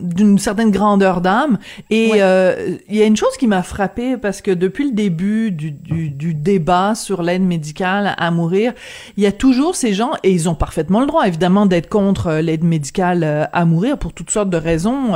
d'une 0.00 0.38
certaine 0.38 0.70
grandeur 0.70 1.20
d'âme. 1.20 1.58
Et 1.90 2.12
euh, 2.16 2.76
il 2.88 2.96
y 2.96 3.02
a 3.02 3.04
une 3.04 3.16
chose 3.16 3.36
qui 3.38 3.46
m'a 3.46 3.62
frappée 3.62 4.16
parce 4.16 4.40
que 4.40 4.50
depuis 4.50 4.86
le 4.86 4.92
début 4.92 5.52
du, 5.52 5.72
du, 5.72 6.08
du 6.10 6.34
débat 6.34 6.94
sur 6.94 7.22
l'aide 7.22 7.42
médicale 7.42 8.14
à 8.16 8.30
mourir, 8.30 8.72
il 9.18 9.22
y 9.22 9.26
a 9.26 9.32
toujours 9.32 9.76
ces 9.76 9.92
gens 9.92 10.12
et 10.24 10.32
ils 10.32 10.48
ont 10.48 10.54
parfaitement 10.54 11.00
le 11.00 11.06
droit, 11.06 11.26
évidemment, 11.26 11.66
d'être 11.66 11.88
contre 11.88 12.28
euh, 12.28 12.40
l'aide 12.40 12.64
médicale 12.64 13.48
à 13.52 13.64
mourir 13.66 13.98
pour 13.98 14.14
toutes 14.14 14.30
sortes 14.30 14.50
de 14.50 14.56
raisons 14.56 15.12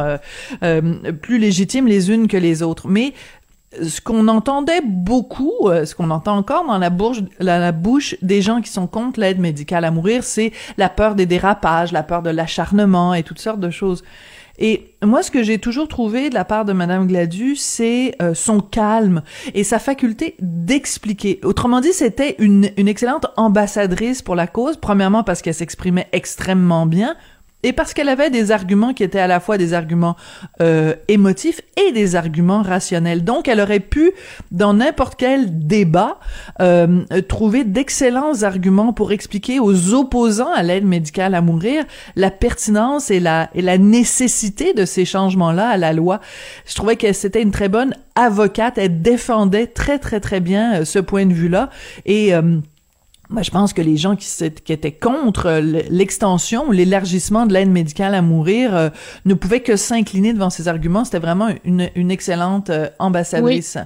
plus 1.23 1.39
légitimes 1.39 1.87
les 1.87 2.11
unes 2.11 2.29
que 2.29 2.37
les 2.37 2.63
autres. 2.63 2.89
Mais 2.89 3.15
ce 3.83 4.01
qu'on 4.01 4.29
entendait 4.29 4.83
beaucoup, 4.85 5.69
euh, 5.69 5.85
ce 5.85 5.95
qu'on 5.95 6.11
entend 6.11 6.37
encore 6.37 6.65
dans 6.67 6.79
la 6.79 7.73
bouche, 7.73 8.15
des 8.23 8.43
gens 8.43 8.61
qui 8.61 8.71
sont 8.71 8.87
contre 8.87 9.21
l'aide 9.21 9.39
médicale 9.39 9.85
à 9.85 9.91
mourir, 9.91 10.25
c'est 10.25 10.53
la 10.77 10.89
peur 10.89 11.15
des 11.15 11.27
dérapages, 11.27 11.93
la 11.93 12.03
peur 12.03 12.23
de 12.23 12.31
l'acharnement 12.31 13.15
et 13.15 13.23
toutes 13.23 13.39
sortes 13.41 13.61
de 13.61 13.71
choses. 13.71 14.03
Et 14.59 14.95
moi, 15.03 15.25
ce 15.25 15.33
que 15.33 15.43
j'ai 15.43 15.59
toujours 15.59 15.89
trouvé 15.89 16.31
de 16.31 16.35
la 16.35 16.45
part 16.45 16.65
de 16.65 16.73
Madame 16.73 17.09
Gladu, 17.09 17.57
c'est 17.57 18.15
euh, 18.23 18.35
son 18.35 18.61
calme 18.61 19.23
et 19.53 19.65
sa 19.65 19.81
faculté 19.81 20.37
d'expliquer. 20.41 21.41
Autrement 21.43 21.81
dit, 21.81 21.93
c'était 21.93 22.37
une 22.39 22.71
excellente 22.77 23.27
ambassadrice 23.37 24.23
pour 24.23 24.37
la 24.37 24.47
cause. 24.47 24.77
Premièrement, 24.77 25.25
parce 25.25 25.43
qu'elle 25.43 25.55
s'exprimait 25.55 26.09
extrêmement 26.13 26.87
bien 26.87 27.17
et 27.65 27.73
parce 27.73 27.95
qu'elle 27.95 28.11
avait 28.11 28.29
des 28.29 28.53
arguments 28.53 28.93
qui 28.93 29.03
étaient 29.03 29.19
à 29.19 29.27
la 29.27 29.41
fois 29.41 29.57
des 29.57 29.73
arguments 29.73 30.17
euh, 30.61 30.95
émotifs 31.09 31.63
et 31.79 31.93
des 31.93 32.15
arguments 32.15 32.63
rationnels. 32.63 33.25
Donc, 33.25 33.49
elle 33.49 33.59
aurait 33.59 33.81
pu, 33.81 34.13
dans 34.53 34.75
n'importe 34.75 35.15
quel 35.17 35.67
débat, 35.67 36.21
euh, 36.61 37.05
trouver 37.27 37.65
d'excellents 37.65 38.43
arguments 38.43 38.93
pour 38.93 39.13
expliquer 39.13 39.61
aux 39.61 39.95
opposants 39.95 40.53
à 40.53 40.63
l'aide 40.63 40.85
médicale 40.85 41.35
à 41.35 41.41
mourir 41.41 41.85
la 42.17 42.31
pertinence 42.31 43.11
et 43.11 43.19
la, 43.19 43.49
et 43.55 43.63
la 43.63 43.79
nécessité 43.79 44.75
de 44.75 44.85
ces 44.85 45.07
changements-là 45.07 45.71
à 45.71 45.77
la 45.79 45.95
loi. 45.95 46.21
Je 46.67 46.75
trouvais 46.75 46.97
que 46.97 47.11
c'était 47.15 47.43
une 47.43 47.51
très 47.51 47.71
bonne 47.71 47.95
avocate. 48.15 48.77
Elle 48.77 49.01
défendait 49.01 49.69
très, 49.69 49.99
très, 49.99 50.21
très 50.21 50.41
bien 50.41 50.81
euh, 50.81 50.85
ce 50.85 50.99
point 50.99 51.25
de 51.25 51.33
vue-là. 51.33 51.71
Et... 52.05 52.35
Euh, 53.25 53.35
moi, 53.35 53.43
je 53.43 53.51
pense 53.51 53.73
que 53.73 53.83
les 53.83 53.97
gens 53.97 54.17
qui, 54.17 54.27
étaient 54.45 54.93
contre 54.93 55.61
l'extension 55.91 56.69
ou 56.69 56.73
l'élargissement 56.73 57.47
de 57.47 57.53
l'aide 57.53 57.71
médicale 57.71 58.15
à 58.15 58.23
mourir 58.23 58.75
euh, 58.75 58.89
ne 59.25 59.35
pouvaient 59.35 59.61
que 59.61 59.77
s'incliner 59.77 60.33
devant 60.33 60.51
ces 60.51 60.69
arguments. 60.69 61.05
C'était 61.05 61.19
vraiment 61.19 61.49
une, 61.65 61.91
une 61.95 62.11
excellente 62.11 62.71
euh, 62.71 62.89
ambassadrice. 62.99 63.79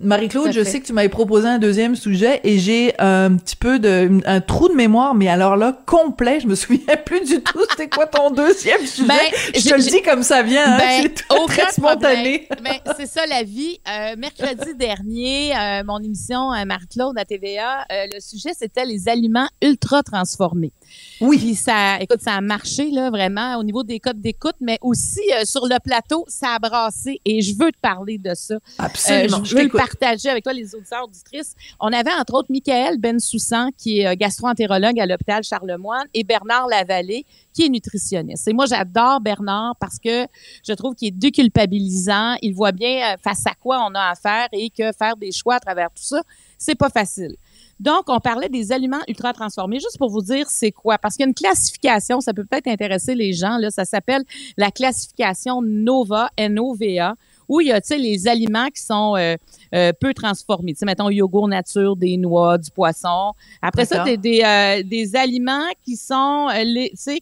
Marie-Claude, 0.00 0.52
je 0.52 0.64
sais 0.64 0.80
que 0.80 0.86
tu 0.86 0.92
m'avais 0.92 1.08
proposé 1.08 1.48
un 1.48 1.58
deuxième 1.58 1.96
sujet 1.96 2.40
et 2.44 2.58
j'ai 2.58 2.98
un 2.98 3.36
petit 3.36 3.56
peu 3.56 3.78
de 3.78 4.20
un 4.26 4.40
trou 4.40 4.68
de 4.68 4.74
mémoire, 4.74 5.14
mais 5.14 5.28
alors 5.28 5.56
là 5.56 5.78
complet, 5.86 6.40
je 6.40 6.46
me 6.46 6.54
souviens 6.54 6.96
plus 7.04 7.20
du 7.20 7.42
tout. 7.42 7.60
C'était 7.70 7.88
quoi 7.88 8.06
ton 8.06 8.30
deuxième 8.30 8.84
sujet 8.86 9.08
ben, 9.08 9.16
Je 9.54 9.68
te 9.68 9.74
le 9.74 9.82
dis 9.82 10.02
comme 10.02 10.22
ça 10.22 10.42
vient, 10.42 10.74
hein, 10.74 10.78
ben, 10.78 11.02
c'est 11.02 11.46
très 11.46 11.72
spontané. 11.72 12.48
ben, 12.62 12.76
c'est 12.96 13.06
ça 13.06 13.26
la 13.26 13.42
vie. 13.42 13.78
Euh, 13.88 14.16
mercredi 14.16 14.74
dernier, 14.78 15.56
euh, 15.56 15.82
mon 15.84 15.98
émission 16.00 16.52
euh, 16.52 16.64
Marie-Claude 16.64 17.18
à 17.18 17.24
TVA, 17.24 17.84
le 17.90 18.20
sujet 18.20 18.50
c'était 18.56 18.84
les 18.84 19.08
aliments 19.08 19.48
ultra 19.62 20.02
transformés. 20.02 20.72
Oui. 21.20 21.38
Puis 21.38 21.54
ça, 21.54 21.98
écoute, 22.00 22.20
ça 22.20 22.32
a 22.32 22.40
marché 22.40 22.90
là 22.90 23.10
vraiment 23.10 23.56
au 23.56 23.64
niveau 23.64 23.82
des 23.82 24.00
codes 24.00 24.20
d'écoute, 24.20 24.56
mais 24.60 24.78
aussi 24.80 25.20
sur 25.44 25.66
le 25.66 25.78
plateau, 25.82 26.24
ça 26.28 26.54
a 26.54 26.58
brassé 26.58 27.20
et 27.24 27.42
je 27.42 27.52
veux 27.58 27.72
te 27.72 27.78
parler 27.80 28.18
de 28.18 28.34
ça. 28.34 28.56
Absolument. 28.78 29.44
je, 29.44 29.65
avec 29.74 30.44
toi, 30.44 30.52
les 30.52 30.74
auditeurs, 30.74 31.04
auditrices. 31.04 31.54
On 31.80 31.92
avait 31.92 32.12
entre 32.12 32.34
autres 32.34 32.50
Michael 32.50 32.98
Bensoussan, 32.98 33.70
qui 33.76 34.00
est 34.00 34.16
gastro-entérologue 34.16 34.98
à 35.00 35.06
l'hôpital 35.06 35.42
Charlemagne, 35.42 36.06
et 36.14 36.24
Bernard 36.24 36.68
Lavallée, 36.68 37.24
qui 37.52 37.64
est 37.64 37.68
nutritionniste. 37.68 38.48
Et 38.48 38.52
moi, 38.52 38.66
j'adore 38.66 39.20
Bernard 39.20 39.76
parce 39.80 39.98
que 39.98 40.26
je 40.66 40.72
trouve 40.72 40.94
qu'il 40.94 41.08
est 41.08 41.10
déculpabilisant. 41.12 42.36
Il 42.42 42.54
voit 42.54 42.72
bien 42.72 43.16
face 43.22 43.46
à 43.46 43.54
quoi 43.54 43.86
on 43.88 43.94
a 43.94 44.10
affaire 44.10 44.48
et 44.52 44.70
que 44.70 44.92
faire 44.92 45.16
des 45.16 45.32
choix 45.32 45.54
à 45.54 45.60
travers 45.60 45.88
tout 45.88 46.02
ça, 46.02 46.22
c'est 46.58 46.74
pas 46.74 46.90
facile. 46.90 47.36
Donc, 47.78 48.04
on 48.08 48.20
parlait 48.20 48.48
des 48.48 48.72
aliments 48.72 49.02
ultra 49.06 49.34
transformés. 49.34 49.78
Juste 49.78 49.98
pour 49.98 50.08
vous 50.08 50.22
dire, 50.22 50.48
c'est 50.48 50.72
quoi? 50.72 50.96
Parce 50.96 51.14
qu'il 51.14 51.24
y 51.24 51.26
a 51.26 51.28
une 51.28 51.34
classification, 51.34 52.20
ça 52.20 52.32
peut 52.32 52.44
peut-être 52.44 52.68
intéresser 52.68 53.14
les 53.14 53.34
gens. 53.34 53.58
Là, 53.58 53.70
ça 53.70 53.84
s'appelle 53.84 54.24
la 54.56 54.70
classification 54.70 55.60
NOVA, 55.60 56.30
N-O-V-A, 56.38 57.16
il 57.48 57.68
y 57.68 57.72
a, 57.72 57.80
tu 57.80 57.88
sais, 57.88 57.98
les 57.98 58.28
aliments 58.28 58.68
qui 58.68 58.82
sont 58.82 59.16
euh, 59.16 59.36
euh, 59.74 59.92
peu 59.98 60.12
transformés. 60.14 60.72
Tu 60.72 60.80
sais, 60.80 60.86
mettons, 60.86 61.10
yogourt 61.10 61.48
nature, 61.48 61.96
des 61.96 62.16
noix, 62.16 62.58
du 62.58 62.70
poisson. 62.70 63.32
Après 63.62 63.84
ça, 63.84 64.04
tu 64.04 64.16
des, 64.18 64.42
euh, 64.42 64.82
des 64.82 65.16
aliments 65.16 65.68
qui 65.84 65.96
sont, 65.96 66.48
les, 66.64 66.90
tu 66.90 66.96
sais, 66.96 67.20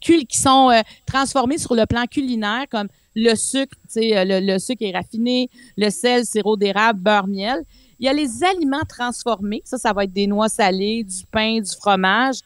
qui, 0.00 0.26
qui, 0.26 0.38
sont 0.38 0.70
transformés 1.06 1.58
sur 1.58 1.74
le 1.74 1.86
plan 1.86 2.04
culinaire, 2.04 2.66
comme 2.70 2.86
le 3.16 3.34
sucre, 3.34 3.76
tu 3.86 4.00
sais, 4.00 4.24
le, 4.24 4.40
le, 4.40 4.58
sucre 4.58 4.82
est 4.82 4.92
raffiné, 4.92 5.48
le 5.76 5.90
sel, 5.90 6.24
sirop 6.24 6.56
d'érable, 6.56 7.00
beurre, 7.00 7.26
miel. 7.26 7.64
Il 7.98 8.06
y 8.06 8.08
a 8.08 8.12
les 8.12 8.44
aliments 8.44 8.84
transformés. 8.88 9.62
Ça, 9.64 9.78
ça 9.78 9.92
va 9.92 10.04
être 10.04 10.12
des 10.12 10.26
noix 10.26 10.48
salées, 10.48 11.04
du 11.04 11.24
pain, 11.30 11.60
du 11.60 11.70
fromage. 11.70 12.38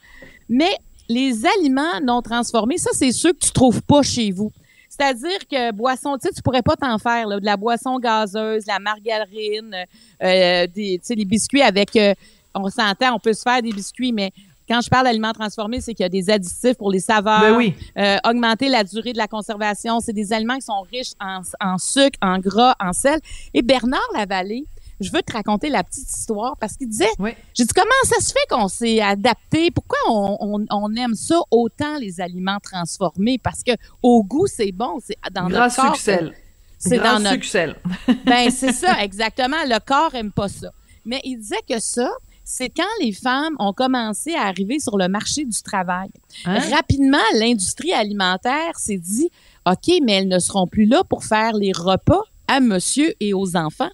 Mais 0.48 0.70
les 1.08 1.44
aliments 1.46 2.00
non 2.02 2.22
transformés, 2.22 2.78
ça, 2.78 2.90
c'est 2.92 3.12
ceux 3.12 3.32
que 3.32 3.38
tu 3.38 3.52
trouves 3.52 3.82
pas 3.82 4.02
chez 4.02 4.30
vous. 4.30 4.52
C'est-à-dire 4.98 5.46
que 5.50 5.72
boisson, 5.72 6.16
tu 6.18 6.26
sais, 6.26 6.34
tu 6.34 6.42
pourrais 6.42 6.62
pas 6.62 6.74
t'en 6.76 6.98
faire, 6.98 7.28
là, 7.28 7.38
de 7.38 7.44
la 7.44 7.56
boisson 7.56 7.98
gazeuse, 7.98 8.66
la 8.66 8.78
margarine, 8.78 9.76
euh, 10.22 10.66
des, 10.66 11.00
les 11.08 11.24
biscuits 11.24 11.62
avec, 11.62 11.94
euh, 11.96 12.14
on 12.54 12.68
s'entend, 12.68 13.14
on 13.14 13.18
peut 13.20 13.32
se 13.32 13.42
faire 13.42 13.62
des 13.62 13.72
biscuits, 13.72 14.12
mais 14.12 14.32
quand 14.68 14.80
je 14.82 14.90
parle 14.90 15.04
d'aliments 15.04 15.32
transformés, 15.32 15.80
c'est 15.80 15.94
qu'il 15.94 16.02
y 16.02 16.06
a 16.06 16.10
des 16.10 16.28
additifs 16.28 16.74
pour 16.76 16.90
les 16.90 17.00
saveurs, 17.00 17.40
ben 17.40 17.56
oui. 17.56 17.74
euh, 17.96 18.16
augmenter 18.24 18.68
la 18.68 18.84
durée 18.84 19.12
de 19.12 19.18
la 19.18 19.26
conservation. 19.26 20.00
C'est 20.00 20.12
des 20.12 20.32
aliments 20.32 20.56
qui 20.56 20.62
sont 20.62 20.82
riches 20.92 21.12
en, 21.20 21.40
en 21.60 21.78
sucre, 21.78 22.18
en 22.20 22.38
gras, 22.38 22.74
en 22.78 22.92
sel. 22.92 23.18
Et 23.54 23.62
Bernard 23.62 24.00
Lavallée, 24.14 24.66
je 25.00 25.10
veux 25.12 25.22
te 25.22 25.32
raconter 25.32 25.68
la 25.68 25.84
petite 25.84 26.10
histoire 26.10 26.56
parce 26.56 26.76
qu'il 26.76 26.88
disait, 26.88 27.08
j'ai 27.54 27.64
dit, 27.64 27.72
comment 27.74 27.90
ça 28.04 28.20
se 28.20 28.32
fait 28.32 28.46
qu'on 28.50 28.68
s'est 28.68 29.00
adapté? 29.00 29.70
Pourquoi 29.70 29.98
on, 30.08 30.66
on, 30.70 30.94
aime 30.94 31.14
ça 31.14 31.40
autant, 31.50 31.98
les 31.98 32.20
aliments 32.20 32.58
transformés? 32.62 33.38
Parce 33.38 33.62
que 33.62 33.72
au 34.02 34.24
goût, 34.24 34.46
c'est 34.46 34.72
bon. 34.72 34.98
C'est 35.04 35.16
dans 35.32 35.48
notre 35.48 35.74
corps. 35.74 35.94
Succès. 35.94 36.32
C'est 36.78 36.98
dans 36.98 37.18
notre... 37.18 37.34
succès. 37.34 37.74
ben, 38.26 38.50
c'est 38.50 38.72
ça, 38.72 39.02
exactement. 39.02 39.56
Le 39.64 39.78
corps 39.84 40.14
aime 40.14 40.32
pas 40.32 40.48
ça. 40.48 40.70
Mais 41.04 41.20
il 41.24 41.38
disait 41.38 41.56
que 41.68 41.80
ça, 41.80 42.10
c'est 42.44 42.70
quand 42.70 42.84
les 43.00 43.12
femmes 43.12 43.54
ont 43.58 43.72
commencé 43.72 44.34
à 44.34 44.42
arriver 44.42 44.78
sur 44.78 44.96
le 44.96 45.08
marché 45.08 45.44
du 45.44 45.62
travail. 45.62 46.08
Hein? 46.44 46.60
Rapidement, 46.70 47.18
l'industrie 47.34 47.92
alimentaire 47.92 48.78
s'est 48.78 48.98
dit, 48.98 49.30
OK, 49.66 49.92
mais 50.02 50.14
elles 50.14 50.28
ne 50.28 50.38
seront 50.38 50.66
plus 50.66 50.86
là 50.86 51.04
pour 51.04 51.24
faire 51.24 51.52
les 51.52 51.72
repas 51.72 52.22
à 52.46 52.60
monsieur 52.60 53.12
et 53.20 53.34
aux 53.34 53.56
enfants. 53.56 53.90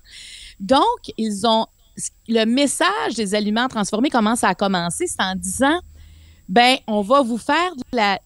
Donc, 0.64 1.12
ils 1.18 1.46
ont 1.46 1.66
le 2.27 2.44
message 2.44 3.14
des 3.14 3.35
aliments 3.35 3.68
transformés 3.68 4.09
commence 4.09 4.42
à 4.42 4.55
commencer, 4.55 5.07
c'est 5.07 5.22
en 5.22 5.37
disant 5.37 5.79
ben 6.48 6.77
on 6.87 7.00
va 7.00 7.22
vous 7.22 7.38
faire 7.38 7.72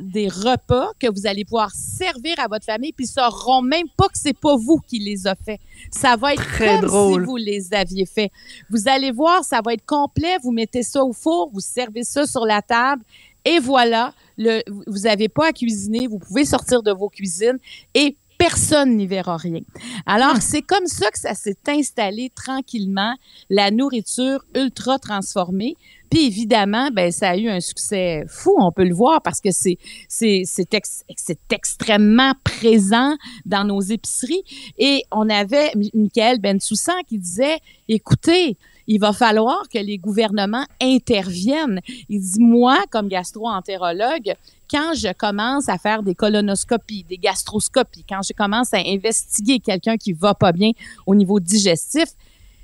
des 0.01 0.29
repas 0.29 0.91
que 0.99 1.07
vous 1.09 1.27
allez 1.27 1.45
pouvoir 1.45 1.71
servir 1.73 2.35
à 2.39 2.49
votre 2.49 2.65
famille 2.65 2.93
puis 2.93 3.05
ils 3.05 3.09
sauront 3.09 3.63
même 3.63 3.87
pas 3.97 4.09
que 4.09 4.19
c'est 4.19 4.37
pas 4.37 4.57
vous 4.57 4.79
qui 4.79 4.99
les 4.99 5.27
a 5.27 5.35
fait. 5.35 5.61
Ça 5.93 6.17
va 6.17 6.33
être 6.33 6.43
Très 6.43 6.79
comme 6.79 6.87
drôle. 6.89 7.23
si 7.23 7.27
vous 7.27 7.37
les 7.37 7.73
aviez 7.73 8.07
fait. 8.07 8.31
Vous 8.71 8.89
allez 8.89 9.13
voir, 9.13 9.45
ça 9.45 9.61
va 9.65 9.75
être 9.75 9.85
complet, 9.85 10.39
vous 10.43 10.53
mettez 10.53 10.83
ça 10.83 11.05
au 11.05 11.13
four, 11.13 11.51
vous 11.53 11.61
servez 11.61 12.03
ça 12.05 12.27
sur 12.27 12.45
la 12.45 12.63
table 12.63 13.03
et 13.45 13.61
voilà, 13.61 14.13
le, 14.37 14.63
vous 14.87 15.01
n'avez 15.01 15.29
pas 15.29 15.49
à 15.49 15.53
cuisiner, 15.53 16.07
vous 16.07 16.19
pouvez 16.19 16.45
sortir 16.45 16.83
de 16.83 16.93
vos 16.93 17.09
cuisines 17.09 17.59
et 17.95 18.17
personne 18.39 18.97
n'y 18.97 19.07
verra 19.07 19.37
rien. 19.37 19.61
Alors, 20.07 20.37
Hmm. 20.37 20.41
c'est 20.41 20.63
comme 20.63 20.87
ça 20.87 21.11
que 21.11 21.19
ça 21.19 21.35
s'est 21.35 21.59
installé 21.69 22.31
tranquillement, 22.35 23.15
la 23.51 23.71
nourriture 23.71 24.45
ultra 24.55 24.99
transformée. 24.99 25.75
Puis 26.11 26.25
évidemment, 26.27 26.89
ben 26.91 27.11
ça 27.13 27.31
a 27.31 27.37
eu 27.37 27.49
un 27.51 27.61
succès 27.61 28.25
fou, 28.29 28.55
on 28.59 28.73
peut 28.73 28.85
le 28.85 28.95
voir 28.95 29.21
parce 29.21 29.41
que 29.43 29.51
c'est 29.51 29.77
c'est 30.09 30.43
c'est 30.47 30.73
ex- 30.73 31.03
c'est 31.17 31.53
extrêmement 31.53 32.33
présent 32.45 33.15
dans 33.45 33.65
nos 33.65 33.83
épiceries 33.83 34.43
et 34.79 35.03
on 35.13 35.29
avait 35.29 35.71
Michael 35.93 36.41
Bensoussan 36.41 36.95
qui 37.07 37.19
disait 37.19 37.59
écoutez, 37.89 38.57
il 38.89 38.99
va 38.99 39.13
falloir 39.13 39.69
que 39.73 39.79
les 39.79 39.99
gouvernements 39.99 40.65
interviennent. 40.83 41.81
Il 42.09 42.21
dit 42.21 42.41
moi 42.41 42.79
comme 42.91 43.07
gastro-entérologue, 43.09 44.35
quand 44.71 44.93
je 44.95 45.13
commence 45.13 45.69
à 45.69 45.79
faire 45.79 46.03
des 46.03 46.15
colonoscopies, 46.15 47.05
des 47.09 47.19
gastroscopies, 47.19 48.05
quand 48.09 48.23
je 48.23 48.33
commence 48.33 48.75
à 48.75 48.79
investiguer 48.79 49.61
quelqu'un 49.61 49.97
qui 49.97 50.13
va 50.13 50.35
pas 50.35 50.53
bien 50.53 50.73
au 51.07 51.15
niveau 51.15 51.39
digestif, 51.39 52.09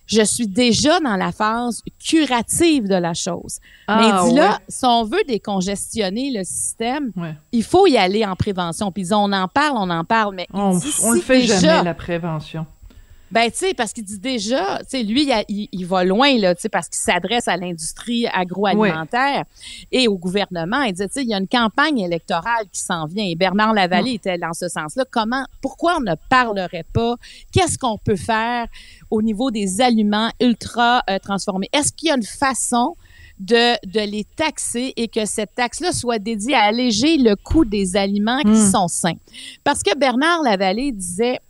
je 0.07 0.23
suis 0.23 0.47
déjà 0.47 1.01
dans 1.01 1.17
la 1.17 1.33
phase 1.33 1.81
curative 1.99 2.87
de 2.89 2.95
la 2.95 3.15
chose. 3.15 3.59
Ah, 3.87 3.97
Mais 4.23 4.29
dit 4.29 4.35
là, 4.37 4.51
ouais. 4.51 4.57
si 4.69 4.85
on 4.85 5.05
veut 5.05 5.23
décongestionner 5.27 6.31
le 6.31 6.45
système, 6.45 7.11
il 7.53 7.63
faut 7.63 7.87
y 7.87 7.97
aller 7.97 8.23
en 8.27 8.37
prévention. 8.37 8.93
Puis 8.93 9.15
on 9.15 9.33
en 9.33 9.49
parle, 9.49 9.77
on 9.79 9.89
en 9.89 10.05
parle, 10.05 10.35
mais 10.35 10.47
On, 10.53 10.77
dit, 10.77 10.93
on 11.05 11.13
le 11.13 11.21
si 11.21 11.25
fait 11.25 11.41
déjà- 11.41 11.59
jamais, 11.59 11.85
la 11.85 11.95
prévention. 11.95 12.67
Ben, 13.35 13.51
tu 13.51 13.59
sais, 13.59 13.75
parce 13.75 13.93
qu'il 13.93 14.05
dit 14.05 14.21
déjà, 14.21 14.79
tu 14.83 14.85
sais, 14.91 15.03
lui, 15.03 15.25
il, 15.25 15.33
a- 15.33 15.45
il- 15.49 15.69
il 15.73 15.85
va 15.87 16.05
loin, 16.05 16.39
là, 16.39 16.55
tu 16.55 16.61
sais, 16.63 16.69
parce 16.69 16.89
qu'il 16.89 16.99
s'adresse 17.01 17.49
à 17.49 17.57
l'industrie 17.57 18.27
agroalimentaire 18.33 19.45
et 19.91 20.07
au 20.07 20.17
gouvernement. 20.17 20.83
Il 20.83 20.93
dit, 20.93 21.03
tu 21.07 21.13
sais, 21.15 21.23
il 21.23 21.29
y 21.29 21.35
a 21.35 21.39
une 21.39 21.49
campagne 21.49 21.99
électorale 21.99 22.67
qui 22.73 22.81
s'en 22.81 23.07
vient 23.07 23.25
et 23.25 23.35
Bernard 23.35 23.73
Lavallée 23.75 24.13
était 24.15 24.39
dans 24.39 24.53
ce 24.53 24.69
sens-là. 24.69 25.05
Comment, 25.11 25.45
pourquoi 25.61 25.97
on 25.99 26.01
ne 26.03 26.15
parlerait 26.29 26.87
pas? 26.93 27.17
Qu'est-ce 27.53 27.77
qu'on 27.77 27.99
peut 27.99 28.17
faire 28.17 28.67
au 29.11 29.21
niveau 29.21 29.51
des 29.51 29.81
aliments 29.81 30.31
ultra 30.41 31.03
euh, 31.11 31.19
transformés? 31.19 31.69
Est-ce 31.73 31.93
qu'il 31.93 32.09
y 32.09 32.13
a 32.13 32.17
une 32.17 32.23
façon 32.23 32.97
de, 33.41 33.75
de 33.87 34.01
les 34.09 34.25
taxer 34.37 34.93
et 34.97 35.09
que 35.09 35.25
cette 35.27 35.55
taxe-là 35.57 35.93
soit 35.93 36.21
dédiée 36.21 36.55
à 36.55 36.63
alléger 36.67 37.17
le 37.17 37.35
coût 37.35 37.65
des 37.65 37.97
aliments 37.97 38.39
qui 38.43 38.49
Hmm. 38.49 38.71
sont 38.71 38.87
sains? 38.89 39.19
Parce 39.65 39.83
que 39.83 39.97
Bernard 39.99 40.43
Lavallée 40.43 40.93
disait, 40.93 41.41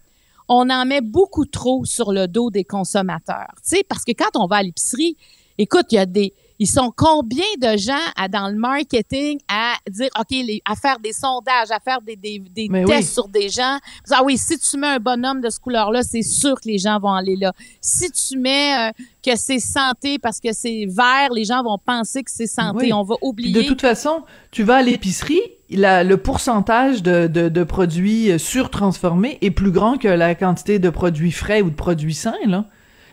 on 0.48 0.68
en 0.70 0.84
met 0.84 1.00
beaucoup 1.00 1.46
trop 1.46 1.84
sur 1.84 2.12
le 2.12 2.26
dos 2.26 2.50
des 2.50 2.64
consommateurs. 2.64 3.54
Tu 3.62 3.76
sais, 3.76 3.84
parce 3.88 4.04
que 4.04 4.12
quand 4.12 4.36
on 4.36 4.46
va 4.46 4.56
à 4.56 4.62
l'épicerie, 4.62 5.16
écoute, 5.58 5.86
il 5.90 5.94
y 5.96 5.98
a 5.98 6.06
des, 6.06 6.34
ils 6.58 6.68
sont 6.68 6.92
combien 6.96 7.44
de 7.60 7.76
gens 7.76 7.92
à, 8.16 8.28
dans 8.28 8.48
le 8.48 8.54
marketing 8.56 9.38
à 9.48 9.74
dire, 9.90 10.08
OK, 10.18 10.30
les, 10.30 10.62
à 10.64 10.76
faire 10.76 10.98
des 11.00 11.12
sondages, 11.12 11.70
à 11.70 11.80
faire 11.80 12.00
des, 12.00 12.16
des, 12.16 12.38
des 12.38 12.68
Mais 12.70 12.84
tests 12.84 13.08
oui. 13.08 13.14
sur 13.14 13.28
des 13.28 13.48
gens? 13.48 13.78
Ah 14.10 14.22
oui, 14.24 14.38
si 14.38 14.58
tu 14.58 14.76
mets 14.76 14.86
un 14.86 14.98
bonhomme 15.00 15.40
de 15.40 15.50
ce 15.50 15.58
couleur-là, 15.58 16.02
c'est 16.02 16.22
sûr 16.22 16.54
que 16.60 16.68
les 16.68 16.78
gens 16.78 16.98
vont 17.00 17.12
aller 17.12 17.36
là. 17.36 17.52
Si 17.80 18.10
tu 18.10 18.38
mets 18.38 18.88
euh, 18.88 18.92
que 19.24 19.36
c'est 19.36 19.58
santé 19.58 20.18
parce 20.18 20.38
que 20.40 20.52
c'est 20.52 20.86
vert, 20.88 21.30
les 21.34 21.44
gens 21.44 21.62
vont 21.62 21.78
penser 21.78 22.22
que 22.22 22.30
c'est 22.30 22.46
santé. 22.46 22.86
Oui. 22.86 22.92
On 22.92 23.02
va 23.02 23.16
oublier. 23.20 23.52
De 23.52 23.62
toute 23.66 23.80
façon, 23.80 24.22
tu 24.50 24.62
vas 24.62 24.76
à 24.76 24.82
l'épicerie, 24.82 25.40
la- 25.70 26.04
le 26.04 26.16
pourcentage 26.18 27.02
de, 27.02 27.26
de, 27.26 27.48
de 27.48 27.64
produits 27.64 28.30
euh, 28.30 28.38
surtransformés 28.38 29.38
est 29.40 29.50
plus 29.50 29.70
grand 29.72 29.98
que 29.98 30.08
la 30.08 30.34
quantité 30.34 30.78
de 30.78 30.90
produits 30.90 31.32
frais 31.32 31.62
ou 31.62 31.70
de 31.70 31.74
produits 31.74 32.14
sains, 32.14 32.34
là. 32.46 32.66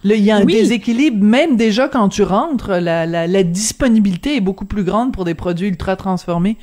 Là, 0.03 0.15
il 0.15 0.23
y 0.23 0.31
a 0.31 0.37
un 0.37 0.43
Oui. 0.43 0.53
déséquilibre, 0.53 1.23
même 1.23 1.57
déjà 1.57 1.87
quand 1.87 2.09
tu 2.09 2.23
rentres, 2.23 2.69
la, 2.71 3.05
la, 3.05 3.27
la 3.27 3.43
disponibilité 3.43 4.35
est 4.37 4.41
beaucoup 4.41 4.65
plus 4.65 4.83
grande 4.83 5.13
pour 5.13 5.25
des 5.25 5.35
produits 5.35 5.67
ultra 5.67 5.95
transformés 5.95 6.57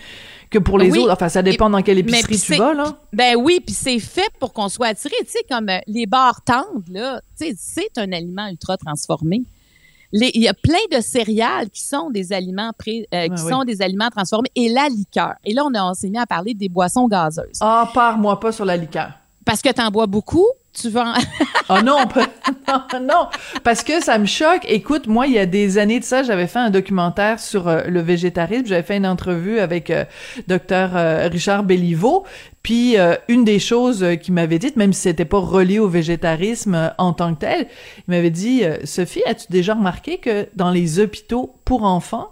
que 0.51 0.59
pour 0.59 0.79
les 0.79 0.91
Oui. 0.91 0.99
autres. 1.01 1.13
Enfin, 1.13 1.29
ça 1.29 1.43
dépend 1.43 1.71
dans 1.71 1.83
quelle 1.83 1.97
Mais 2.05 2.21
épicerie 2.21 2.39
tu 2.41 2.55
vas, 2.57 2.75
là. 2.75 2.99
Ben 3.13 3.37
oui, 3.37 3.61
puis 3.65 3.75
c'est 3.75 3.99
fait 4.01 4.31
pour 4.41 4.53
qu'on 4.53 4.69
soit 4.69 4.89
attiré. 4.89 5.15
Tu 5.21 5.29
sais, 5.31 5.39
comme 5.49 5.69
euh, 5.69 5.79
les 5.87 6.07
bars 6.07 6.41
tendres, 6.43 6.83
là, 6.91 7.21
c'est 7.37 7.97
un 7.99 8.11
aliment 8.13 8.49
ultra 8.49 8.77
transformé. 8.77 9.43
Les- 10.11 10.31
Il 10.35 10.41
y 10.41 10.49
a 10.49 10.55
plein 10.55 10.79
de 10.91 11.01
céréales 11.03 11.69
qui 11.71 11.83
sont 11.83 12.09
des 12.11 12.33
aliments 12.33 12.73
pré- 12.79 13.07
euh, 13.15 13.27
qui 13.27 13.33
Ah 13.37 13.43
oui. 13.45 13.51
sont 13.53 13.65
des 13.65 13.83
aliments 13.83 14.09
transformés 14.09 14.49
et 14.57 14.71
la 14.71 14.89
liqueur. 14.89 15.35
Et 15.45 15.53
là, 15.53 15.65
on, 15.67 15.75
a, 15.75 15.85
on 15.91 15.93
s'est 15.95 16.09
mis 16.09 16.19
à 16.19 16.27
parler 16.27 16.55
des 16.55 16.71
boissons 16.71 17.07
gazeuses. 17.09 17.59
Ah, 17.61 17.91
pars-moi 17.93 18.41
pas 18.41 18.51
sur 18.51 18.65
la 18.65 18.77
liqueur. 18.79 19.11
Parce 19.45 19.61
que 19.61 19.71
tu 19.71 19.81
en 19.83 19.91
bois 19.91 20.07
beaucoup, 20.07 20.47
tu. 20.81 20.89
Ah 21.71 21.83
non, 21.83 21.99
non, 22.67 23.01
non, 23.03 23.29
parce 23.63 23.83
que 23.83 24.03
ça 24.03 24.19
me 24.19 24.25
choque. 24.25 24.65
Écoute, 24.69 25.07
moi, 25.07 25.27
il 25.27 25.35
y 25.35 25.39
a 25.39 25.45
des 25.45 25.77
années 25.77 26.01
de 26.01 26.05
ça, 26.05 26.23
j'avais 26.23 26.47
fait 26.47 26.59
un 26.59 26.71
documentaire 26.71 27.41
sur 27.41 27.69
euh, 27.69 27.83
le 27.87 28.01
végétarisme. 28.01 28.67
J'avais 28.67 28.83
fait 28.83 28.97
une 28.97 29.07
entrevue 29.07 29.59
avec 29.59 29.91
euh, 29.91 30.05
docteur 30.47 30.97
euh, 30.97 31.29
Richard 31.29 31.65
Béliveau. 31.65 32.25
Puis 32.63 32.99
euh, 32.99 33.17
une 33.29 33.45
des 33.45 33.59
choses 33.59 34.05
qu'il 34.23 34.35
m'avait 34.35 34.59
dites, 34.59 34.77
même 34.77 34.93
si 34.93 35.03
c'était 35.03 35.25
pas 35.25 35.39
relié 35.39 35.79
au 35.79 35.89
végétarisme 35.89 36.93
en 36.99 37.13
tant 37.13 37.35
que 37.35 37.41
tel, 37.41 37.67
il 37.99 38.11
m'avait 38.11 38.31
dit 38.31 38.63
Sophie, 38.85 39.23
as-tu 39.27 39.47
déjà 39.51 39.75
remarqué 39.75 40.19
que 40.19 40.49
dans 40.55 40.71
les 40.71 40.99
hôpitaux 40.99 41.55
pour 41.65 41.85
enfants, 41.85 42.31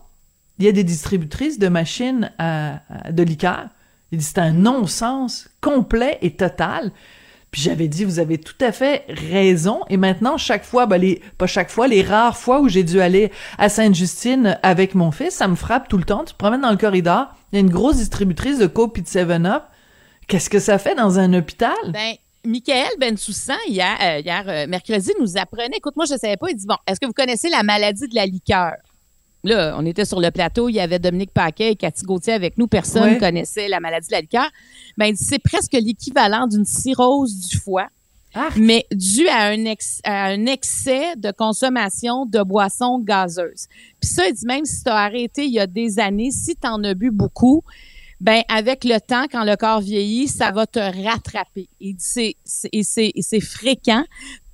il 0.58 0.64
y 0.64 0.68
a 0.68 0.72
des 0.72 0.84
distributrices 0.84 1.58
de 1.58 1.68
machines 1.68 2.32
de 2.38 3.22
liqueur 3.22 3.68
Il 4.12 4.18
dit 4.18 4.24
c'est 4.24 4.38
un 4.38 4.52
non-sens 4.52 5.48
complet 5.60 6.18
et 6.22 6.32
total. 6.32 6.90
Puis 7.50 7.62
j'avais 7.62 7.88
dit, 7.88 8.04
vous 8.04 8.18
avez 8.18 8.38
tout 8.38 8.56
à 8.60 8.72
fait 8.72 9.04
raison. 9.08 9.80
Et 9.88 9.96
maintenant, 9.96 10.36
chaque 10.36 10.64
fois, 10.64 10.86
ben 10.86 10.98
les, 10.98 11.22
pas 11.38 11.46
chaque 11.46 11.70
fois, 11.70 11.88
les 11.88 12.02
rares 12.02 12.36
fois 12.36 12.60
où 12.60 12.68
j'ai 12.68 12.82
dû 12.82 13.00
aller 13.00 13.30
à 13.58 13.68
Sainte-Justine 13.68 14.58
avec 14.62 14.94
mon 14.94 15.10
fils, 15.10 15.34
ça 15.34 15.48
me 15.48 15.54
frappe 15.54 15.88
tout 15.88 15.96
le 15.96 16.04
temps. 16.04 16.24
Tu 16.24 16.32
te 16.32 16.38
promènes 16.38 16.60
dans 16.60 16.70
le 16.70 16.76
corridor, 16.76 17.28
il 17.52 17.56
y 17.56 17.58
a 17.58 17.60
une 17.60 17.70
grosse 17.70 17.96
distributrice 17.96 18.58
de 18.58 18.66
Coke 18.66 18.98
et 18.98 19.02
de 19.02 19.06
7-Up. 19.06 19.62
Qu'est-ce 20.26 20.50
que 20.50 20.58
ça 20.58 20.78
fait 20.78 20.94
dans 20.94 21.18
un 21.18 21.32
hôpital? 21.34 21.74
Ben, 21.88 22.14
Michael 22.44 22.90
Bensoussan, 22.98 23.56
hier, 23.68 23.96
euh, 24.00 24.20
hier 24.20 24.44
euh, 24.48 24.66
mercredi, 24.66 25.12
nous 25.20 25.36
apprenait, 25.36 25.76
écoute, 25.76 25.96
moi, 25.96 26.04
je 26.06 26.14
ne 26.14 26.18
savais 26.18 26.36
pas, 26.36 26.48
il 26.50 26.56
dit, 26.56 26.66
bon, 26.66 26.76
est-ce 26.86 27.00
que 27.00 27.06
vous 27.06 27.12
connaissez 27.12 27.48
la 27.48 27.62
maladie 27.62 28.08
de 28.08 28.14
la 28.14 28.26
liqueur? 28.26 28.74
Là, 29.46 29.76
on 29.78 29.86
était 29.86 30.04
sur 30.04 30.20
le 30.20 30.32
plateau, 30.32 30.68
il 30.68 30.74
y 30.74 30.80
avait 30.80 30.98
Dominique 30.98 31.30
Paquet 31.32 31.70
et 31.70 31.76
Cathy 31.76 32.04
Gauthier 32.04 32.32
avec 32.32 32.58
nous. 32.58 32.66
Personne 32.66 33.14
ne 33.14 33.20
connaissait 33.20 33.68
la 33.68 33.78
maladie 33.78 34.08
de 34.08 34.12
la 34.12 34.20
liqueur. 34.20 34.50
Ben, 34.98 35.14
c'est 35.16 35.38
presque 35.38 35.72
l'équivalent 35.74 36.48
d'une 36.48 36.64
cirrhose 36.64 37.46
du 37.48 37.56
foie, 37.56 37.86
ah. 38.34 38.48
mais 38.56 38.86
dû 38.90 39.28
à 39.28 39.50
un, 39.50 39.64
un 40.04 40.46
excès 40.46 41.14
de 41.16 41.30
consommation 41.30 42.26
de 42.26 42.42
boissons 42.42 42.98
gazeuses. 42.98 43.68
Puis 44.00 44.10
ça, 44.10 44.26
il 44.26 44.34
dit 44.34 44.46
même 44.46 44.64
si 44.64 44.82
tu 44.82 44.90
as 44.90 44.96
arrêté 44.96 45.44
il 45.44 45.52
y 45.52 45.60
a 45.60 45.68
des 45.68 46.00
années, 46.00 46.32
si 46.32 46.56
tu 46.56 46.66
en 46.66 46.82
as 46.82 46.94
bu 46.94 47.12
beaucoup, 47.12 47.62
ben 48.20 48.42
avec 48.48 48.84
le 48.84 48.98
temps, 48.98 49.26
quand 49.30 49.44
le 49.44 49.56
corps 49.56 49.80
vieillit, 49.80 50.26
ça 50.26 50.50
va 50.50 50.66
te 50.66 50.78
rattraper. 50.78 51.68
Et 51.80 51.94
c'est 51.98 52.36
c'est 52.44 53.40
fréquent 53.40 54.04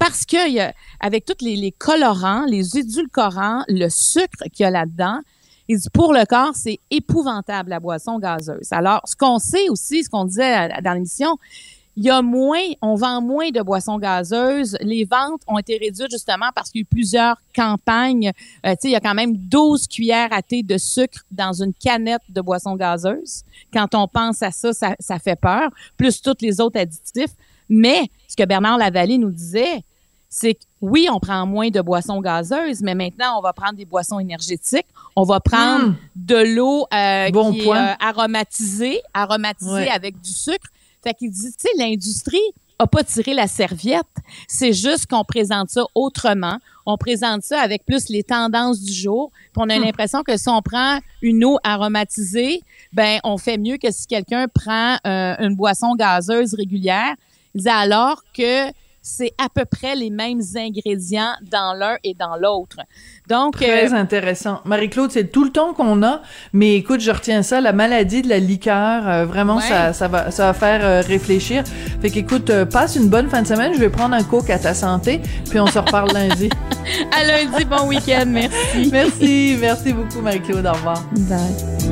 parce 0.02 0.26
que 0.26 0.50
y 0.50 0.58
a, 0.58 0.74
avec 0.98 1.24
tous 1.24 1.44
les, 1.44 1.70
colorants, 1.70 2.44
les 2.46 2.76
édulcorants, 2.76 3.62
le 3.68 3.88
sucre 3.88 4.42
qu'il 4.52 4.64
y 4.64 4.66
a 4.66 4.70
là-dedans, 4.70 5.20
pour 5.94 6.12
le 6.12 6.26
corps, 6.26 6.56
c'est 6.56 6.80
épouvantable 6.90 7.70
la 7.70 7.78
boisson 7.78 8.18
gazeuse. 8.18 8.72
Alors, 8.72 9.00
ce 9.04 9.14
qu'on 9.14 9.38
sait 9.38 9.68
aussi, 9.68 10.02
ce 10.02 10.10
qu'on 10.10 10.24
disait 10.24 10.70
dans 10.82 10.94
l'émission, 10.94 11.38
il 11.94 12.02
y 12.02 12.10
a 12.10 12.20
moins, 12.20 12.64
on 12.80 12.96
vend 12.96 13.22
moins 13.22 13.50
de 13.50 13.62
boissons 13.62 13.98
gazeuses. 13.98 14.76
Les 14.80 15.04
ventes 15.04 15.42
ont 15.46 15.58
été 15.58 15.78
réduites 15.78 16.10
justement 16.10 16.48
parce 16.52 16.70
qu'il 16.70 16.80
y 16.80 16.82
a 16.82 16.82
eu 16.82 16.86
plusieurs 16.86 17.36
campagnes. 17.54 18.32
Euh, 18.66 18.74
il 18.82 18.90
y 18.90 18.96
a 18.96 19.00
quand 19.00 19.14
même 19.14 19.36
12 19.36 19.86
cuillères 19.86 20.32
à 20.32 20.42
thé 20.42 20.64
de 20.64 20.78
sucre 20.78 21.20
dans 21.30 21.52
une 21.52 21.74
canette 21.74 22.22
de 22.28 22.40
boissons 22.40 22.74
gazeuses. 22.74 23.44
Quand 23.72 23.94
on 23.94 24.08
pense 24.08 24.42
à 24.42 24.50
ça, 24.50 24.72
ça, 24.72 24.96
ça 24.98 25.20
fait 25.20 25.36
peur, 25.36 25.70
plus 25.96 26.20
tous 26.20 26.34
les 26.40 26.60
autres 26.60 26.80
additifs. 26.80 27.36
Mais 27.68 28.10
ce 28.26 28.34
que 28.34 28.44
Bernard 28.44 28.78
Lavallée 28.78 29.18
nous 29.18 29.30
disait, 29.30 29.84
c'est 30.34 30.54
que 30.54 30.60
oui, 30.80 31.08
on 31.12 31.20
prend 31.20 31.46
moins 31.46 31.68
de 31.68 31.82
boissons 31.82 32.22
gazeuses, 32.22 32.80
mais 32.80 32.94
maintenant, 32.94 33.38
on 33.38 33.42
va 33.42 33.52
prendre 33.52 33.74
des 33.74 33.84
boissons 33.84 34.18
énergétiques. 34.18 34.86
On 35.14 35.24
va 35.24 35.40
prendre 35.40 35.88
mmh. 35.88 35.96
de 36.16 36.54
l'eau 36.56 36.86
euh, 36.94 37.28
qui 37.52 37.68
est 37.68 37.70
euh, 37.70 37.94
aromatisée, 38.00 39.02
aromatisée 39.12 39.90
avec 39.90 40.18
du 40.22 40.32
sucre. 40.32 40.68
Fait 41.04 41.12
qu'il 41.12 41.30
dit, 41.30 41.52
tu 41.52 41.56
sais, 41.58 41.68
l'industrie 41.76 42.40
a 42.78 42.86
pas 42.86 43.04
tiré 43.04 43.34
la 43.34 43.46
serviette. 43.46 44.06
C'est 44.48 44.72
juste 44.72 45.06
qu'on 45.06 45.22
présente 45.22 45.68
ça 45.68 45.84
autrement. 45.94 46.56
On 46.86 46.96
présente 46.96 47.42
ça 47.42 47.60
avec 47.60 47.84
plus 47.84 48.08
les 48.08 48.22
tendances 48.22 48.80
du 48.80 48.92
jour. 48.92 49.30
Puis 49.52 49.62
on 49.62 49.68
a 49.68 49.78
hmm. 49.78 49.82
l'impression 49.82 50.22
que 50.22 50.38
si 50.38 50.48
on 50.48 50.62
prend 50.62 50.98
une 51.20 51.44
eau 51.44 51.58
aromatisée, 51.62 52.62
ben 52.94 53.20
on 53.22 53.36
fait 53.36 53.58
mieux 53.58 53.76
que 53.76 53.90
si 53.90 54.06
quelqu'un 54.06 54.48
prend 54.48 54.96
euh, 55.06 55.36
une 55.40 55.56
boisson 55.56 55.94
gazeuse 55.94 56.54
régulière. 56.54 57.14
Alors 57.66 58.24
que 58.32 58.72
c'est 59.02 59.32
à 59.36 59.48
peu 59.52 59.64
près 59.64 59.96
les 59.96 60.10
mêmes 60.10 60.40
ingrédients 60.56 61.32
dans 61.50 61.74
l'un 61.74 61.96
et 62.04 62.14
dans 62.14 62.36
l'autre. 62.36 62.78
Donc 63.28 63.56
très 63.56 63.92
euh, 63.92 63.96
intéressant. 63.96 64.60
Marie-Claude, 64.64 65.10
c'est 65.10 65.30
tout 65.30 65.44
le 65.44 65.50
temps 65.50 65.74
qu'on 65.74 66.02
a, 66.04 66.22
mais 66.52 66.76
écoute, 66.76 67.00
je 67.00 67.10
retiens 67.10 67.42
ça, 67.42 67.60
la 67.60 67.72
maladie 67.72 68.22
de 68.22 68.28
la 68.28 68.38
liqueur, 68.38 69.08
euh, 69.08 69.26
vraiment 69.26 69.60
ça, 69.60 69.92
ça 69.92 70.08
va 70.08 70.30
ça 70.30 70.46
va 70.46 70.54
faire 70.54 70.84
euh, 70.84 71.00
réfléchir. 71.00 71.64
Fait 72.00 72.10
qu'écoute, 72.10 72.50
passe 72.66 72.96
une 72.96 73.08
bonne 73.08 73.28
fin 73.28 73.42
de 73.42 73.46
semaine, 73.46 73.74
je 73.74 73.80
vais 73.80 73.90
prendre 73.90 74.14
un 74.14 74.22
coke 74.22 74.50
à 74.50 74.58
ta 74.58 74.72
santé, 74.72 75.20
puis 75.50 75.58
on 75.58 75.66
se 75.66 75.78
reparle 75.78 76.12
lundi. 76.14 76.48
à 77.10 77.24
lundi, 77.24 77.64
bon 77.64 77.88
week-end, 77.88 78.24
merci. 78.26 78.88
merci, 78.92 79.56
merci 79.60 79.92
beaucoup 79.92 80.20
Marie-Claude, 80.20 80.66
au 80.66 80.72
revoir. 80.72 81.02
Bye. 81.28 81.82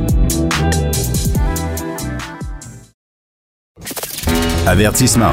Avertissement. 4.67 5.33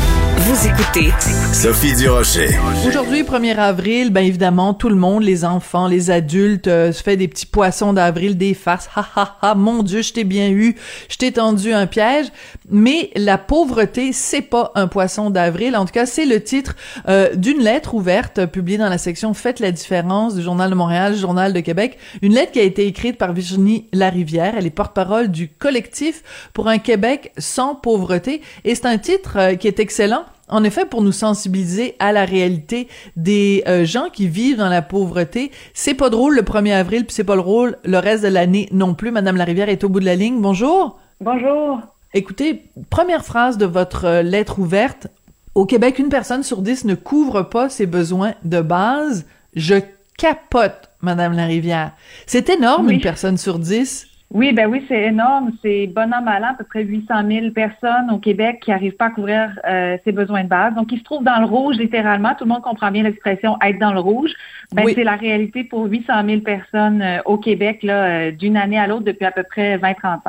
Vous 0.61 0.67
écoutez 0.67 1.09
Sophie 1.53 1.95
Durocher. 1.95 2.49
Aujourd'hui, 2.87 3.23
1er 3.23 3.55
avril, 3.55 4.11
ben 4.11 4.23
évidemment, 4.23 4.75
tout 4.75 4.89
le 4.89 4.95
monde, 4.95 5.23
les 5.23 5.43
enfants, 5.43 5.87
les 5.87 6.11
adultes, 6.11 6.67
euh, 6.67 6.91
se 6.91 7.01
fait 7.01 7.17
des 7.17 7.27
petits 7.27 7.47
poissons 7.47 7.93
d'avril, 7.93 8.37
des 8.37 8.53
farces. 8.53 8.87
Ha 8.95 9.07
ha 9.15 9.37
ha, 9.41 9.55
mon 9.55 9.81
Dieu, 9.81 10.03
je 10.03 10.13
t'ai 10.13 10.23
bien 10.23 10.51
eu, 10.51 10.75
je 11.09 11.17
t'ai 11.17 11.31
tendu 11.31 11.73
un 11.73 11.87
piège. 11.87 12.27
Mais 12.69 13.09
la 13.15 13.39
pauvreté, 13.39 14.13
c'est 14.13 14.43
pas 14.43 14.71
un 14.75 14.87
poisson 14.87 15.31
d'avril. 15.31 15.75
En 15.75 15.85
tout 15.85 15.93
cas, 15.93 16.05
c'est 16.05 16.27
le 16.27 16.43
titre 16.43 16.75
euh, 17.09 17.33
d'une 17.33 17.63
lettre 17.63 17.95
ouverte 17.95 18.45
publiée 18.45 18.77
dans 18.77 18.89
la 18.89 18.99
section 18.99 19.33
Faites 19.33 19.61
la 19.61 19.71
différence 19.71 20.35
du 20.35 20.43
Journal 20.43 20.69
de 20.69 20.75
Montréal, 20.75 21.15
Journal 21.15 21.53
de 21.53 21.59
Québec. 21.61 21.97
Une 22.21 22.35
lettre 22.35 22.51
qui 22.51 22.59
a 22.59 22.63
été 22.63 22.85
écrite 22.85 23.17
par 23.17 23.33
Virginie 23.33 23.87
Larivière. 23.93 24.53
Elle 24.55 24.67
est 24.67 24.69
porte-parole 24.69 25.29
du 25.29 25.47
collectif 25.47 26.21
pour 26.53 26.67
un 26.67 26.77
Québec 26.77 27.31
sans 27.39 27.73
pauvreté. 27.73 28.43
Et 28.63 28.75
c'est 28.75 28.85
un 28.85 28.99
titre 28.99 29.37
euh, 29.37 29.55
qui 29.55 29.67
est 29.67 29.79
excellent 29.79 30.25
en 30.51 30.63
effet, 30.63 30.85
pour 30.85 31.01
nous 31.01 31.11
sensibiliser 31.11 31.95
à 31.99 32.11
la 32.11 32.25
réalité 32.25 32.87
des 33.15 33.63
euh, 33.67 33.85
gens 33.85 34.09
qui 34.11 34.27
vivent 34.27 34.57
dans 34.57 34.69
la 34.69 34.81
pauvreté. 34.81 35.51
C'est 35.73 35.93
pas 35.93 36.09
drôle 36.09 36.35
le 36.35 36.43
1er 36.43 36.73
avril, 36.73 37.05
puis 37.05 37.15
c'est 37.15 37.23
pas 37.23 37.37
drôle 37.37 37.77
le 37.83 37.97
reste 37.97 38.23
de 38.23 38.27
l'année 38.27 38.67
non 38.71 38.93
plus. 38.93 39.11
Madame 39.11 39.37
Larivière 39.37 39.69
est 39.69 39.83
au 39.83 39.89
bout 39.89 40.01
de 40.01 40.05
la 40.05 40.15
ligne. 40.15 40.41
Bonjour. 40.41 40.99
Bonjour. 41.21 41.79
Écoutez, 42.13 42.69
première 42.89 43.23
phrase 43.23 43.57
de 43.57 43.65
votre 43.65 44.05
euh, 44.05 44.21
lettre 44.21 44.59
ouverte. 44.59 45.07
Au 45.55 45.65
Québec, 45.65 45.99
une 45.99 46.09
personne 46.09 46.43
sur 46.43 46.61
dix 46.61 46.85
ne 46.85 46.95
couvre 46.95 47.43
pas 47.43 47.69
ses 47.69 47.85
besoins 47.85 48.33
de 48.43 48.61
base. 48.61 49.25
Je 49.55 49.75
capote, 50.17 50.89
Madame 51.01 51.33
Larivière. 51.33 51.93
C'est 52.25 52.49
énorme, 52.49 52.89
une 52.89 53.01
personne 53.01 53.37
sur 53.37 53.59
dix. 53.59 54.07
Oui, 54.33 54.53
ben 54.53 54.67
oui, 54.67 54.83
c'est 54.87 55.03
énorme. 55.03 55.51
C'est 55.61 55.87
bon 55.87 56.13
an, 56.13 56.21
mal 56.21 56.43
an, 56.43 56.51
à 56.51 56.53
peu 56.53 56.63
près 56.63 56.83
800 56.83 57.13
000 57.29 57.51
personnes 57.51 58.09
au 58.11 58.17
Québec 58.17 58.61
qui 58.63 58.71
n'arrivent 58.71 58.95
pas 58.95 59.07
à 59.07 59.09
couvrir 59.09 59.59
euh, 59.67 59.97
ses 60.05 60.13
besoins 60.13 60.43
de 60.43 60.47
base. 60.47 60.73
Donc, 60.73 60.91
ils 60.91 60.99
se 60.99 61.03
trouvent 61.03 61.23
dans 61.23 61.39
le 61.39 61.45
rouge, 61.45 61.75
littéralement. 61.77 62.33
Tout 62.37 62.45
le 62.45 62.49
monde 62.49 62.61
comprend 62.61 62.91
bien 62.91 63.03
l'expression 63.03 63.57
être 63.61 63.77
dans 63.77 63.91
le 63.91 63.99
rouge. 63.99 64.31
Ben, 64.73 64.85
c'est 64.95 65.03
la 65.03 65.17
réalité 65.17 65.65
pour 65.65 65.83
800 65.85 66.13
000 66.25 66.41
personnes 66.41 67.01
euh, 67.01 67.17
au 67.25 67.37
Québec, 67.37 67.79
là, 67.83 68.05
euh, 68.05 68.31
d'une 68.31 68.55
année 68.55 68.79
à 68.79 68.87
l'autre 68.87 69.03
depuis 69.03 69.25
à 69.25 69.31
peu 69.31 69.43
près 69.43 69.77
20-30 69.77 69.95
ans. 70.05 70.19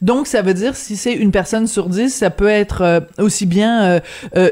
Donc, 0.00 0.26
ça 0.26 0.42
veut 0.42 0.54
dire, 0.54 0.74
si 0.74 0.96
c'est 0.96 1.14
une 1.14 1.30
personne 1.30 1.68
sur 1.68 1.88
dix, 1.88 2.10
ça 2.10 2.30
peut 2.30 2.48
être 2.48 3.06
aussi 3.18 3.46
bien 3.46 4.00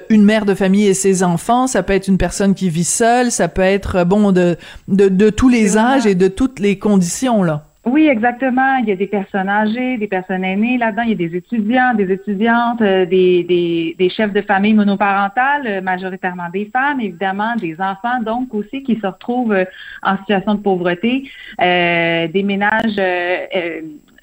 une 0.08 0.24
mère 0.24 0.44
de 0.44 0.54
famille 0.54 0.86
et 0.86 0.94
ses 0.94 1.24
enfants, 1.24 1.66
ça 1.66 1.82
peut 1.82 1.94
être 1.94 2.06
une 2.06 2.18
personne 2.18 2.54
qui 2.54 2.70
vit 2.70 2.84
seule, 2.84 3.32
ça 3.32 3.48
peut 3.48 3.62
être, 3.62 4.04
bon, 4.04 4.30
de, 4.30 4.56
de, 4.86 5.08
de 5.08 5.30
tous 5.30 5.48
les 5.48 5.76
âges 5.76 6.06
et 6.06 6.14
de 6.14 6.28
toutes 6.28 6.60
les 6.60 6.78
conditions, 6.78 7.42
là. 7.42 7.69
Oui, 7.90 8.06
exactement. 8.06 8.76
Il 8.76 8.88
y 8.88 8.92
a 8.92 8.96
des 8.96 9.08
personnes 9.08 9.48
âgées, 9.48 9.98
des 9.98 10.06
personnes 10.06 10.44
aînées 10.44 10.78
là-dedans. 10.78 11.02
Il 11.02 11.10
y 11.10 11.12
a 11.24 11.28
des 11.28 11.36
étudiants, 11.36 11.92
des 11.94 12.12
étudiantes, 12.12 12.80
euh, 12.82 13.04
des, 13.04 13.42
des, 13.42 13.96
des 13.98 14.08
chefs 14.10 14.32
de 14.32 14.42
famille 14.42 14.74
monoparentales, 14.74 15.66
euh, 15.66 15.80
majoritairement 15.80 16.48
des 16.50 16.66
femmes, 16.66 17.00
évidemment, 17.00 17.56
des 17.56 17.80
enfants, 17.80 18.20
donc 18.24 18.54
aussi 18.54 18.84
qui 18.84 18.94
se 19.00 19.06
retrouvent 19.08 19.52
euh, 19.52 19.64
en 20.04 20.16
situation 20.18 20.54
de 20.54 20.60
pauvreté, 20.60 21.28
des 21.58 22.42
ménages 22.44 23.00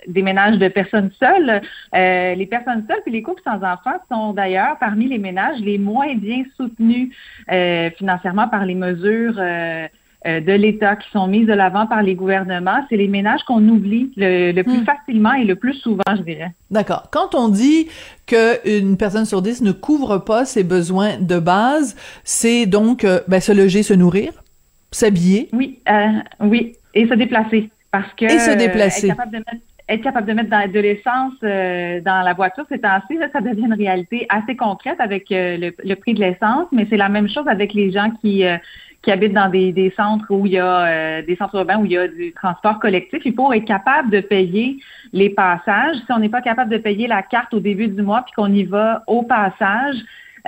des 0.07 0.21
ménages 0.21 0.57
de 0.57 0.69
personnes 0.69 1.11
seules. 1.19 1.61
les 1.93 2.47
personnes 2.49 2.85
seules 2.89 3.01
et 3.05 3.09
les 3.09 3.21
couples 3.21 3.41
sans 3.43 3.57
enfants 3.57 3.99
sont 4.09 4.31
d'ailleurs 4.31 4.77
parmi 4.79 5.07
les 5.07 5.17
ménages 5.17 5.59
les 5.59 5.77
moins 5.77 6.15
bien 6.15 6.43
soutenus 6.55 7.09
financièrement 7.97 8.47
par 8.47 8.65
les 8.65 8.75
mesures 8.75 9.35
euh, 9.37 9.87
de 10.25 10.51
l'État 10.51 10.95
qui 10.95 11.09
sont 11.11 11.27
mises 11.27 11.47
de 11.47 11.53
l'avant 11.53 11.85
par 11.85 12.01
les 12.01 12.15
gouvernements, 12.15 12.85
c'est 12.89 12.97
les 12.97 13.07
ménages 13.07 13.43
qu'on 13.43 13.65
oublie 13.69 14.11
le, 14.17 14.61
plus 14.61 14.79
hmm. 14.79 14.85
facilement 14.85 15.33
et 15.33 15.45
le 15.45 15.55
plus 15.55 15.75
souvent, 15.75 16.03
je 16.09 16.21
dirais. 16.21 16.51
D'accord. 16.71 17.09
Quand 17.11 17.35
on 17.35 17.49
dit 17.49 17.87
qu'une 18.25 18.97
personne 18.97 19.25
sur 19.25 19.41
dix 19.41 19.61
ne 19.61 19.71
couvre 19.71 20.17
pas 20.17 20.45
ses 20.45 20.63
besoins 20.63 21.17
de 21.19 21.39
base, 21.39 21.95
c'est 22.23 22.65
donc 22.65 23.03
euh, 23.03 23.21
ben, 23.27 23.39
se 23.39 23.51
loger, 23.51 23.83
se 23.83 23.93
nourrir, 23.93 24.31
s'habiller? 24.91 25.49
Oui, 25.53 25.79
euh, 25.89 26.07
oui, 26.41 26.73
et 26.93 27.07
se 27.07 27.13
déplacer. 27.13 27.69
Parce 27.91 28.11
que 28.13 28.25
et 28.25 28.39
se 28.39 28.51
déplacer. 28.57 29.13
être 29.87 30.03
capable 30.03 30.27
de 30.27 30.33
mettre 30.33 30.71
de 30.71 30.79
l'essence 30.79 31.33
dans 31.41 32.21
la 32.25 32.33
voiture, 32.33 32.65
c'est 32.69 32.83
ainsi, 32.83 33.17
ça 33.31 33.39
devient 33.39 33.65
une 33.65 33.73
réalité 33.73 34.25
assez 34.29 34.55
concrète 34.57 34.99
avec 34.99 35.27
le, 35.29 35.93
prix 35.95 36.13
de 36.13 36.19
l'essence, 36.19 36.67
mais 36.71 36.85
c'est 36.89 36.97
la 36.97 37.07
même 37.07 37.29
chose 37.29 37.47
avec 37.47 37.73
les 37.73 37.91
gens 37.91 38.11
qui 38.21 38.43
qui 39.07 39.11
habitent 39.13 39.31
dans 39.31 39.47
des, 39.47 39.71
des 39.71 39.93
centres 39.95 40.25
où 40.29 40.45
il 40.45 40.51
y 40.51 40.59
a 40.59 40.85
euh, 40.85 41.21
des 41.21 41.37
centres 41.37 41.55
urbains 41.55 41.77
où 41.77 41.85
il 41.85 41.93
y 41.93 41.97
a 41.97 42.09
du 42.09 42.33
transport 42.33 42.77
collectif, 42.77 43.21
il 43.23 43.33
faut 43.33 43.53
être 43.53 43.63
capable 43.63 44.09
de 44.09 44.19
payer 44.19 44.79
les 45.13 45.29
passages. 45.29 45.95
Si 45.95 46.11
on 46.11 46.19
n'est 46.19 46.27
pas 46.27 46.41
capable 46.41 46.69
de 46.69 46.77
payer 46.77 47.07
la 47.07 47.21
carte 47.21 47.53
au 47.53 47.61
début 47.61 47.87
du 47.87 48.01
mois 48.01 48.23
puis 48.23 48.33
qu'on 48.35 48.51
y 48.51 48.65
va 48.65 49.03
au 49.07 49.23
passage, 49.23 49.95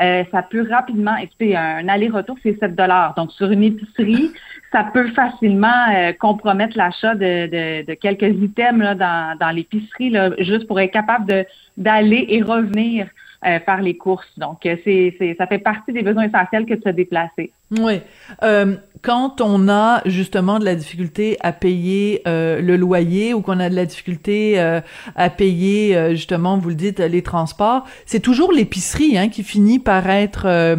euh, 0.02 0.26
ça 0.30 0.42
peut 0.42 0.68
rapidement, 0.70 1.16
écoutez, 1.16 1.56
un 1.56 1.88
aller-retour, 1.88 2.36
c'est 2.44 2.60
7 2.60 2.76
dollars. 2.76 3.14
Donc, 3.16 3.32
sur 3.32 3.50
une 3.50 3.64
épicerie, 3.64 4.30
ça 4.74 4.84
peut 4.94 5.08
facilement 5.12 5.86
euh, 5.96 6.12
compromettre 6.12 6.78
l'achat 6.78 7.16
de, 7.16 7.86
de, 7.86 7.94
quelques 7.94 8.36
items 8.44 8.84
là, 8.84 8.94
dans, 8.94 9.38
dans 9.40 9.52
l'épicerie, 9.52 10.14
juste 10.40 10.68
pour 10.68 10.82
être 10.82 10.92
capable 10.92 11.46
d'aller 11.78 12.26
et 12.28 12.42
revenir 12.42 13.08
euh, 13.46 13.60
faire 13.60 13.82
les 13.82 13.96
courses. 13.96 14.28
Donc, 14.38 14.66
euh, 14.66 14.76
c'est, 14.84 15.16
c'est, 15.18 15.36
ça 15.38 15.48
fait 15.48 15.60
partie 15.60 15.94
des 15.94 16.02
besoins 16.02 16.24
essentiels 16.24 16.66
que 16.66 16.74
de 16.74 16.82
se 16.82 16.90
déplacer. 16.90 17.52
Oui. 17.72 18.02
Euh, 18.44 18.76
quand 19.02 19.40
on 19.42 19.70
a 19.70 20.02
justement 20.06 20.60
de 20.60 20.66
la 20.66 20.76
difficulté 20.76 21.38
à 21.40 21.54
payer 21.54 22.22
euh, 22.28 22.62
le 22.62 22.76
loyer 22.76 23.34
ou 23.34 23.42
qu'on 23.42 23.60
a 23.60 23.70
de 23.70 23.76
la 23.76 23.86
difficulté 23.86 24.60
euh, 24.60 24.82
à 25.16 25.30
payer 25.30 26.10
justement, 26.12 26.58
vous 26.58 26.70
le 26.70 26.76
dites, 26.76 27.00
les 27.00 27.22
transports, 27.22 27.86
c'est 28.06 28.20
toujours 28.20 28.52
l'épicerie 28.52 29.18
hein, 29.18 29.30
qui 29.30 29.44
finit 29.44 29.80
par 29.80 30.10
être 30.10 30.78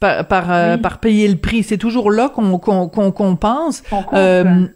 par 0.00 0.26
par, 0.26 0.80
par, 0.80 0.98
payer 0.98 1.28
le 1.28 1.36
prix. 1.36 1.62
C'est 1.62 1.78
toujours 1.78 2.10
là 2.10 2.30
qu'on 2.30 2.58
qu'on 2.58 2.88
qu'on 2.88 3.12
compense. 3.12 3.82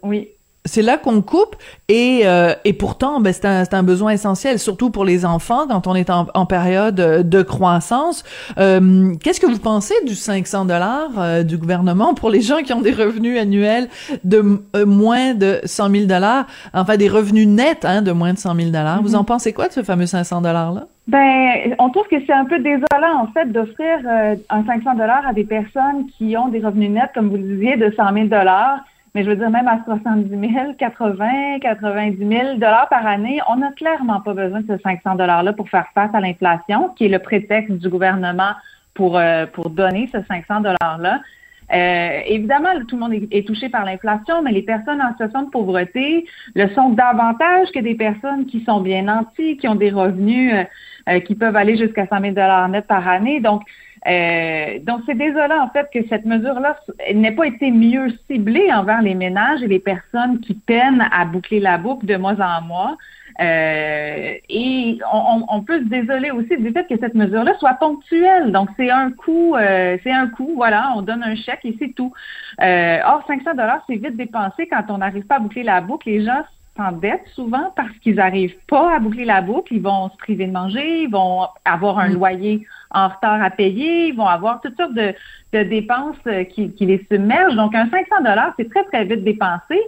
oui 0.03 0.29
c'est 0.67 0.81
là 0.81 0.97
qu'on 0.97 1.21
coupe 1.21 1.55
et 1.87 2.21
euh, 2.25 2.53
et 2.65 2.73
pourtant 2.73 3.19
ben 3.19 3.33
c'est 3.33 3.45
un 3.45 3.65
c'est 3.65 3.73
un 3.73 3.83
besoin 3.83 4.11
essentiel 4.11 4.59
surtout 4.59 4.91
pour 4.91 5.05
les 5.05 5.25
enfants 5.25 5.67
quand 5.67 5.87
on 5.87 5.95
est 5.95 6.09
en, 6.09 6.27
en 6.33 6.45
période 6.45 6.95
de 6.95 7.41
croissance. 7.41 8.23
Euh, 8.57 9.13
qu'est-ce 9.23 9.39
que 9.39 9.47
vous 9.47 9.59
pensez 9.59 9.95
du 10.05 10.13
500 10.13 10.65
dollars 10.65 11.09
euh, 11.17 11.43
du 11.43 11.57
gouvernement 11.57 12.13
pour 12.13 12.29
les 12.29 12.41
gens 12.41 12.57
qui 12.57 12.73
ont 12.73 12.81
des 12.81 12.91
revenus 12.91 13.39
annuels 13.39 13.87
de 14.23 14.61
moins 14.85 15.33
de 15.33 15.59
100 15.63 15.89
000 15.89 16.05
dollars, 16.05 16.45
enfin 16.73 16.97
des 16.97 17.07
revenus 17.07 17.47
nets 17.47 17.85
hein, 17.85 18.01
de 18.01 18.11
moins 18.11 18.33
de 18.33 18.37
100 18.37 18.55
000 18.55 18.67
dollars. 18.69 19.01
Vous 19.01 19.11
mm-hmm. 19.11 19.17
en 19.17 19.23
pensez 19.23 19.53
quoi 19.53 19.67
de 19.67 19.73
ce 19.73 19.83
fameux 19.83 20.05
500 20.05 20.41
dollars 20.41 20.73
là 20.73 20.87
ben, 21.07 21.73
on 21.79 21.89
trouve 21.89 22.05
que 22.09 22.17
c'est 22.25 22.33
un 22.33 22.43
peu 22.43 22.59
désolant, 22.59 23.21
en 23.21 23.27
fait, 23.27 23.45
d'offrir 23.45 23.99
un 24.49 24.65
500 24.65 24.95
dollars 24.95 25.25
à 25.25 25.31
des 25.31 25.45
personnes 25.45 26.05
qui 26.17 26.35
ont 26.35 26.49
des 26.49 26.59
revenus 26.59 26.91
nets, 26.91 27.11
comme 27.15 27.29
vous 27.29 27.37
le 27.37 27.43
disiez, 27.43 27.77
de 27.77 27.93
100 27.95 28.13
000 28.13 28.27
dollars 28.27 28.81
mais 29.15 29.23
je 29.23 29.29
veux 29.29 29.35
dire, 29.35 29.49
même 29.49 29.67
à 29.67 29.83
70 29.83 30.29
000, 30.29 30.73
80, 30.77 31.59
90 31.59 32.17
000 32.17 32.53
dollars 32.55 32.87
par 32.89 33.05
année, 33.05 33.39
on 33.49 33.57
n'a 33.57 33.71
clairement 33.71 34.21
pas 34.21 34.33
besoin 34.33 34.61
de 34.61 34.67
ces 34.67 34.81
500 34.81 35.15
dollars-là 35.15 35.53
pour 35.53 35.69
faire 35.69 35.87
face 35.93 36.13
à 36.13 36.19
l'inflation, 36.19 36.89
qui 36.89 37.05
est 37.05 37.09
le 37.09 37.19
prétexte 37.19 37.73
du 37.73 37.89
gouvernement 37.89 38.51
pour, 38.93 39.17
euh, 39.17 39.45
pour 39.45 39.69
donner 39.69 40.09
ces 40.11 40.23
500 40.23 40.61
dollars-là. 40.61 41.21
Euh, 41.73 42.21
évidemment, 42.25 42.69
tout 42.87 42.95
le 42.95 43.01
monde 43.01 43.13
est, 43.29 43.45
touché 43.45 43.67
par 43.69 43.83
l'inflation, 43.83 44.41
mais 44.41 44.51
les 44.51 44.61
personnes 44.61 45.01
en 45.01 45.11
situation 45.11 45.43
de 45.43 45.49
pauvreté 45.49 46.25
le 46.55 46.69
sont 46.69 46.89
davantage 46.91 47.71
que 47.73 47.79
des 47.79 47.95
personnes 47.95 48.45
qui 48.45 48.63
sont 48.63 48.79
bien 48.79 49.03
nanties, 49.03 49.57
qui 49.57 49.67
ont 49.67 49.75
des 49.75 49.89
revenus 49.89 50.53
euh, 51.09 51.19
qui 51.21 51.35
peuvent 51.35 51.55
aller 51.55 51.77
jusqu'à 51.77 52.07
100 52.07 52.21
000 52.21 52.31
dollars 52.31 52.69
net 52.69 52.87
par 52.87 53.07
année. 53.07 53.41
Donc, 53.41 53.63
euh, 54.05 54.79
donc, 54.83 55.01
c'est 55.05 55.15
désolant, 55.15 55.63
en 55.63 55.69
fait, 55.69 55.87
que 55.93 56.07
cette 56.07 56.25
mesure-là 56.25 56.77
n'ait 57.13 57.31
pas 57.31 57.47
été 57.47 57.71
mieux 57.71 58.07
ciblée 58.29 58.71
envers 58.71 59.01
les 59.01 59.15
ménages 59.15 59.63
et 59.63 59.67
les 59.67 59.79
personnes 59.79 60.39
qui 60.41 60.53
peinent 60.53 61.07
à 61.11 61.25
boucler 61.25 61.59
la 61.59 61.77
boucle 61.77 62.05
de 62.05 62.15
mois 62.15 62.35
en 62.39 62.61
mois. 62.61 62.97
Euh, 63.39 64.33
et 64.49 64.97
on, 65.13 65.61
peut 65.61 65.79
se 65.79 65.89
désoler 65.89 66.31
aussi 66.31 66.57
du 66.57 66.71
fait 66.71 66.87
que 66.87 66.97
cette 66.99 67.13
mesure-là 67.13 67.53
soit 67.59 67.75
ponctuelle. 67.75 68.51
Donc, 68.51 68.69
c'est 68.77 68.89
un 68.89 69.11
coût, 69.11 69.55
euh, 69.55 69.97
c'est 70.03 70.11
un 70.11 70.27
coût, 70.27 70.53
voilà, 70.55 70.93
on 70.95 71.03
donne 71.03 71.21
un 71.21 71.35
chèque 71.35 71.63
et 71.63 71.75
c'est 71.79 71.93
tout. 71.93 72.11
or, 72.59 73.23
500 73.27 73.51
dollars, 73.51 73.83
c'est 73.87 73.95
vite 73.95 74.17
dépensé 74.17 74.67
quand 74.67 74.85
on 74.89 74.99
n'arrive 74.99 75.25
pas 75.25 75.35
à 75.35 75.39
boucler 75.39 75.63
la 75.63 75.81
boucle. 75.81 76.09
Les 76.09 76.25
gens 76.25 76.43
s'endettent 76.77 77.27
souvent 77.35 77.71
parce 77.75 77.95
qu'ils 78.01 78.15
n'arrivent 78.15 78.57
pas 78.67 78.95
à 78.95 78.99
boucler 78.99 79.25
la 79.25 79.41
boucle. 79.41 79.73
Ils 79.73 79.81
vont 79.81 80.09
se 80.09 80.17
priver 80.17 80.47
de 80.47 80.51
manger, 80.51 81.03
ils 81.03 81.09
vont 81.09 81.47
avoir 81.63 81.99
un 81.99 82.09
mm. 82.09 82.13
loyer 82.13 82.67
en 82.91 83.07
retard 83.09 83.41
à 83.41 83.49
payer, 83.49 84.07
ils 84.07 84.15
vont 84.15 84.27
avoir 84.27 84.61
toutes 84.61 84.77
sortes 84.77 84.93
de, 84.93 85.13
dépenses 85.51 86.15
euh, 86.27 86.43
qui, 86.43 86.73
les 86.79 87.05
submergent. 87.11 87.55
Donc, 87.55 87.73
un 87.75 87.89
500 87.89 88.23
dollars, 88.23 88.53
c'est 88.57 88.69
très, 88.69 88.83
très 88.85 89.05
vite 89.05 89.23
dépensé. 89.23 89.79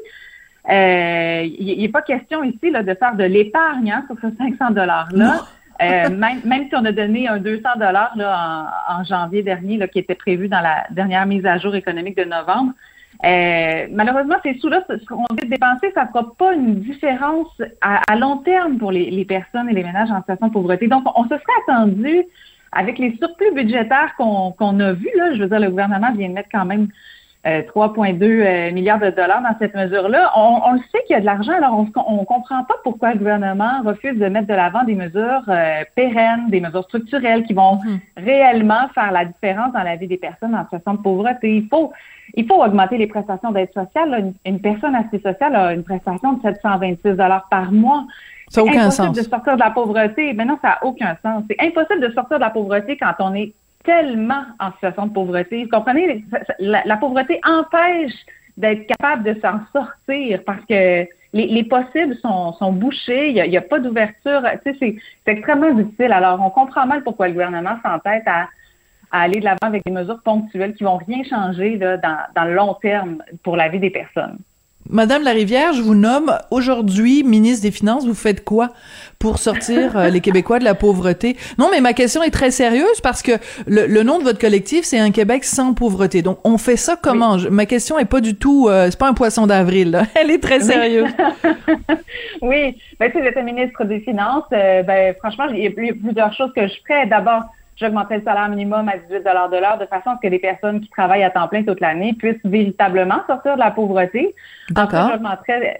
Euh, 0.70 1.44
il 1.60 1.80
n'est 1.80 1.90
pas 1.90 2.02
question 2.02 2.44
ici 2.44 2.70
là, 2.70 2.84
de 2.84 2.94
faire 2.94 3.16
de 3.16 3.24
l'épargne 3.24 3.92
hein, 3.92 4.06
sur 4.08 4.18
ce 4.22 4.36
500 4.36 4.72
dollars-là. 4.72 5.46
Euh, 5.82 6.10
même, 6.10 6.42
même 6.44 6.68
si 6.68 6.76
on 6.76 6.84
a 6.84 6.92
donné 6.92 7.30
un 7.30 7.38
200 7.38 7.62
dollars 7.78 8.12
en, 8.18 9.00
en, 9.00 9.04
janvier 9.06 9.44
dernier, 9.44 9.78
là, 9.78 9.88
qui 9.88 10.00
était 10.00 10.16
prévu 10.16 10.50
dans 10.50 10.60
la 10.60 10.86
dernière 10.92 11.26
mise 11.26 11.46
à 11.46 11.58
jour 11.58 11.74
économique 11.74 12.18
de 12.18 12.26
novembre, 12.26 12.74
euh, 13.26 13.88
malheureusement, 13.92 14.36
ces 14.44 14.58
sous-là, 14.60 14.84
ce 14.88 15.06
qu'on 15.06 15.26
veut 15.32 15.48
dépenser, 15.48 15.92
ça 15.94 16.04
ne 16.04 16.08
fera 16.08 16.34
pas 16.38 16.54
une 16.54 16.80
différence 16.80 17.50
à, 17.82 18.16
long 18.16 18.38
terme 18.38 18.78
pour 18.78 18.92
les, 18.92 19.26
personnes 19.26 19.70
et 19.70 19.74
les 19.74 19.84
ménages 19.84 20.10
en 20.12 20.20
situation 20.20 20.48
de 20.48 20.54
pauvreté. 20.54 20.88
Donc, 20.88 21.04
on 21.16 21.24
se 21.24 21.30
serait 21.30 21.62
attendu, 21.68 22.24
avec 22.72 22.98
les 22.98 23.16
surplus 23.18 23.54
budgétaires 23.54 24.16
qu'on 24.18 24.80
a 24.80 24.94
vus, 24.94 25.12
là, 25.16 25.34
je 25.34 25.42
veux 25.42 25.50
dire, 25.50 25.60
le 25.60 25.70
gouvernement 25.70 26.12
vient 26.14 26.30
de 26.30 26.34
mettre 26.34 26.50
quand 26.52 26.66
même 26.66 26.88
3,2 27.46 28.22
euh, 28.22 28.46
euh, 28.46 28.72
milliards 28.72 29.00
de 29.00 29.12
dollars 29.12 29.42
dans 29.42 29.58
cette 29.60 29.74
mesure-là. 29.74 30.32
On, 30.36 30.60
on, 30.66 30.78
sait 30.78 31.02
qu'il 31.08 31.12
y 31.12 31.16
a 31.16 31.22
de 31.22 31.26
l'argent, 31.26 31.54
alors 31.54 31.74
on 31.74 31.84
ne 31.84 32.26
comprend 32.26 32.64
pas 32.66 32.76
pourquoi 32.84 33.14
le 33.14 33.20
gouvernement 33.20 33.82
refuse 33.86 34.20
de 34.20 34.26
mettre 34.28 34.48
de 34.48 34.54
l'avant 34.54 34.84
des 34.84 34.96
mesures 34.96 35.44
pérennes, 35.96 36.50
des 36.50 36.60
mesures 36.60 36.84
structurelles 36.84 37.44
qui 37.46 37.54
vont 37.54 37.80
hum. 37.80 38.00
réellement 38.18 38.90
faire 38.94 39.12
la 39.12 39.24
différence 39.24 39.72
dans 39.72 39.84
la 39.84 39.96
vie 39.96 40.08
des 40.08 40.18
personnes 40.18 40.54
en 40.54 40.64
situation 40.64 40.96
de 40.96 41.02
pauvreté. 41.02 41.56
Il 41.56 41.68
faut 41.70 41.94
il 42.36 42.46
faut 42.46 42.64
augmenter 42.64 42.98
les 42.98 43.08
prestations 43.08 43.52
d'aide 43.52 43.74
sociale. 43.74 44.34
Une, 44.46 44.60
personne 44.60 44.96
assez 44.96 45.20
sociale 45.20 45.56
a 45.56 45.74
une 45.74 45.84
prestation 45.84 46.34
de 46.34 46.42
726 46.42 47.18
par 47.50 47.72
mois. 47.72 48.06
Ça 48.50 48.62
n'a 48.62 48.72
aucun 48.72 48.92
sens. 48.92 49.16
de 49.16 49.22
sortir 49.22 49.56
de 49.56 49.60
la 49.60 49.72
pauvreté. 49.72 50.34
Mais 50.34 50.46
non, 50.46 50.58
ça 50.62 50.70
n'a 50.70 50.80
aucun 50.84 51.18
sens. 51.24 51.44
C'est 51.50 51.62
impossible 51.62 52.02
de 52.02 52.14
sortir 52.14 52.38
de 52.38 52.44
la 52.44 52.50
pauvreté 52.50 52.98
quand 52.98 53.14
on 53.20 53.34
est 53.34 53.54
tellement 53.84 54.44
en 54.60 54.72
situation 54.74 55.08
de 55.08 55.14
pauvreté. 55.14 55.64
Vous 55.64 55.70
comprenez? 55.70 56.26
La, 56.60 56.98
pauvreté 56.98 57.40
empêche 57.46 58.14
d'être 58.58 58.88
capable 58.88 59.24
de 59.24 59.40
s'en 59.40 59.60
sortir 59.72 60.42
parce 60.46 60.66
que 60.66 61.06
les, 61.34 61.64
possibles 61.64 62.16
sont, 62.18 62.74
bouchés, 62.74 63.30
il 63.30 63.50
n'y 63.50 63.58
a, 63.58 63.62
pas 63.62 63.80
d'ouverture. 63.80 64.42
Tu 64.66 64.74
sais, 64.74 65.00
c'est 65.26 65.32
extrêmement 65.32 65.72
difficile. 65.72 66.12
Alors, 66.12 66.42
on 66.42 66.50
comprend 66.50 66.86
mal 66.86 67.04
pourquoi 67.04 67.28
le 67.28 67.34
gouvernement 67.34 67.78
s'entête 67.84 68.24
à 68.26 68.48
à 69.12 69.22
aller 69.22 69.40
de 69.40 69.46
l'avant 69.46 69.58
avec 69.64 69.84
des 69.86 69.92
mesures 69.92 70.22
ponctuelles 70.22 70.74
qui 70.76 70.84
vont 70.84 70.98
rien 70.98 71.24
changer 71.24 71.78
là, 71.78 71.98
dans, 71.98 72.18
dans 72.36 72.44
le 72.46 72.54
long 72.54 72.76
terme 72.76 73.24
pour 73.44 73.56
la 73.56 73.70
vie 73.70 73.80
des 73.80 73.90
personnes. 73.90 74.38
Madame 74.92 75.24
Larivière, 75.24 75.74
je 75.74 75.84
vous 75.84 75.94
nomme 75.94 76.36
aujourd'hui 76.50 77.24
ministre 77.24 77.62
des 77.62 77.70
Finances. 77.70 78.08
Vous 78.08 78.16
faites 78.16 78.44
quoi 78.44 78.70
pour 79.20 79.38
sortir 79.38 79.96
euh, 79.96 80.10
les 80.10 80.20
Québécois 80.20 80.58
de 80.58 80.64
la 80.64 80.74
pauvreté? 80.74 81.38
Non, 81.60 81.68
mais 81.72 81.80
ma 81.80 81.94
question 81.94 82.24
est 82.24 82.32
très 82.32 82.50
sérieuse 82.50 83.00
parce 83.04 83.22
que 83.22 83.34
le, 83.68 84.02
nom 84.02 84.18
de 84.18 84.24
votre 84.24 84.40
collectif, 84.40 84.86
c'est 84.86 84.98
un 84.98 85.12
Québec 85.12 85.44
sans 85.44 85.76
pauvreté. 85.76 86.24
Donc, 86.24 86.40
on 86.44 86.58
fait 86.58 86.76
ça 86.76 86.98
comment? 87.00 87.38
ma 87.52 87.68
question 87.68 88.00
est 88.00 88.06
pas 88.06 88.20
du 88.20 88.34
tout, 88.34 88.68
euh, 88.68 88.88
c'est 88.90 88.98
pas 88.98 89.08
un 89.08 89.14
poisson 89.14 89.46
d'avril. 89.46 90.02
Elle 90.16 90.32
est 90.32 90.42
très 90.42 90.60
sérieuse. 90.60 91.12
oui, 92.42 92.76
ben, 93.00 93.12
si 93.12 93.24
j'étais 93.24 93.44
ministre 93.44 93.84
des 93.84 94.00
Finances, 94.00 94.46
euh, 94.54 94.82
ben, 94.82 95.14
franchement, 95.20 95.46
il 95.54 95.66
y 95.66 95.68
a 95.68 95.94
plusieurs 95.94 96.34
choses 96.34 96.52
que 96.56 96.68
je 96.68 96.74
ferais. 96.88 97.06
D'abord, 97.06 97.44
j'augmenterais 97.80 98.18
le 98.18 98.24
salaire 98.24 98.50
minimum 98.50 98.90
à 98.90 98.98
18 98.98 99.20
de 99.20 99.60
l'heure 99.60 99.78
de 99.78 99.86
façon 99.86 100.12
à 100.12 100.16
ce 100.18 100.28
que 100.28 100.32
des 100.32 100.40
personnes 100.40 100.82
qui 100.82 100.90
travaillent 100.90 101.24
à 101.24 101.30
temps 101.30 101.48
plein 101.48 101.64
toute 101.64 101.80
l'année 101.80 102.14
puissent 102.14 102.44
véritablement 102.44 103.22
sortir 103.28 103.56
de 103.56 103.60
la 103.60 103.72
pauvreté. 103.72 104.36
D'accord. 104.70 105.12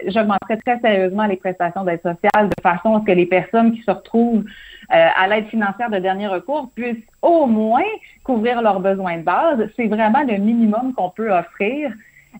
J'augmenterais 0.06 0.56
très 0.64 0.80
sérieusement 0.80 1.26
les 1.26 1.36
prestations 1.36 1.84
d'aide 1.84 2.02
sociale 2.02 2.48
de 2.48 2.62
façon 2.62 2.96
à 2.96 3.00
ce 3.00 3.04
que 3.04 3.12
les 3.12 3.26
personnes 3.26 3.72
qui 3.72 3.82
se 3.82 3.90
retrouvent 3.90 4.44
euh, 4.92 5.08
à 5.16 5.28
l'aide 5.28 5.46
financière 5.46 5.90
de 5.90 5.98
dernier 5.98 6.26
recours 6.26 6.70
puissent 6.74 6.96
au 7.22 7.46
moins 7.46 7.82
couvrir 8.24 8.62
leurs 8.62 8.80
besoins 8.80 9.18
de 9.18 9.22
base. 9.22 9.68
C'est 9.76 9.86
vraiment 9.86 10.22
le 10.26 10.38
minimum 10.38 10.94
qu'on 10.94 11.10
peut 11.10 11.30
offrir 11.30 11.92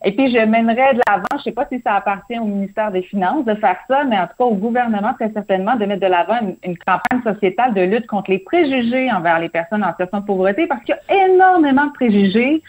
et 0.03 0.13
puis, 0.13 0.31
je 0.31 0.39
mènerais 0.39 0.93
de 0.93 1.01
l'avant, 1.07 1.25
je 1.33 1.37
ne 1.37 1.41
sais 1.43 1.51
pas 1.51 1.67
si 1.71 1.79
ça 1.85 1.95
appartient 1.95 2.39
au 2.39 2.45
ministère 2.45 2.91
des 2.91 3.03
Finances 3.03 3.45
de 3.45 3.53
faire 3.55 3.77
ça, 3.87 4.03
mais 4.03 4.17
en 4.17 4.25
tout 4.25 4.33
cas 4.37 4.45
au 4.45 4.55
gouvernement 4.55 5.13
très 5.13 5.31
certainement 5.31 5.75
de 5.75 5.85
mettre 5.85 6.01
de 6.01 6.07
l'avant 6.07 6.39
une, 6.63 6.77
campagne 6.77 7.21
sociétale 7.23 7.73
de 7.73 7.81
lutte 7.81 8.07
contre 8.07 8.31
les 8.31 8.39
préjugés 8.39 9.11
envers 9.11 9.39
les 9.39 9.49
personnes 9.49 9.83
en 9.83 9.91
situation 9.91 10.21
de 10.21 10.25
pauvreté 10.25 10.65
parce 10.65 10.83
qu'il 10.83 10.95
y 10.95 11.13
a 11.13 11.25
énormément 11.25 11.87
de 11.87 11.91
préjugés 11.91 12.63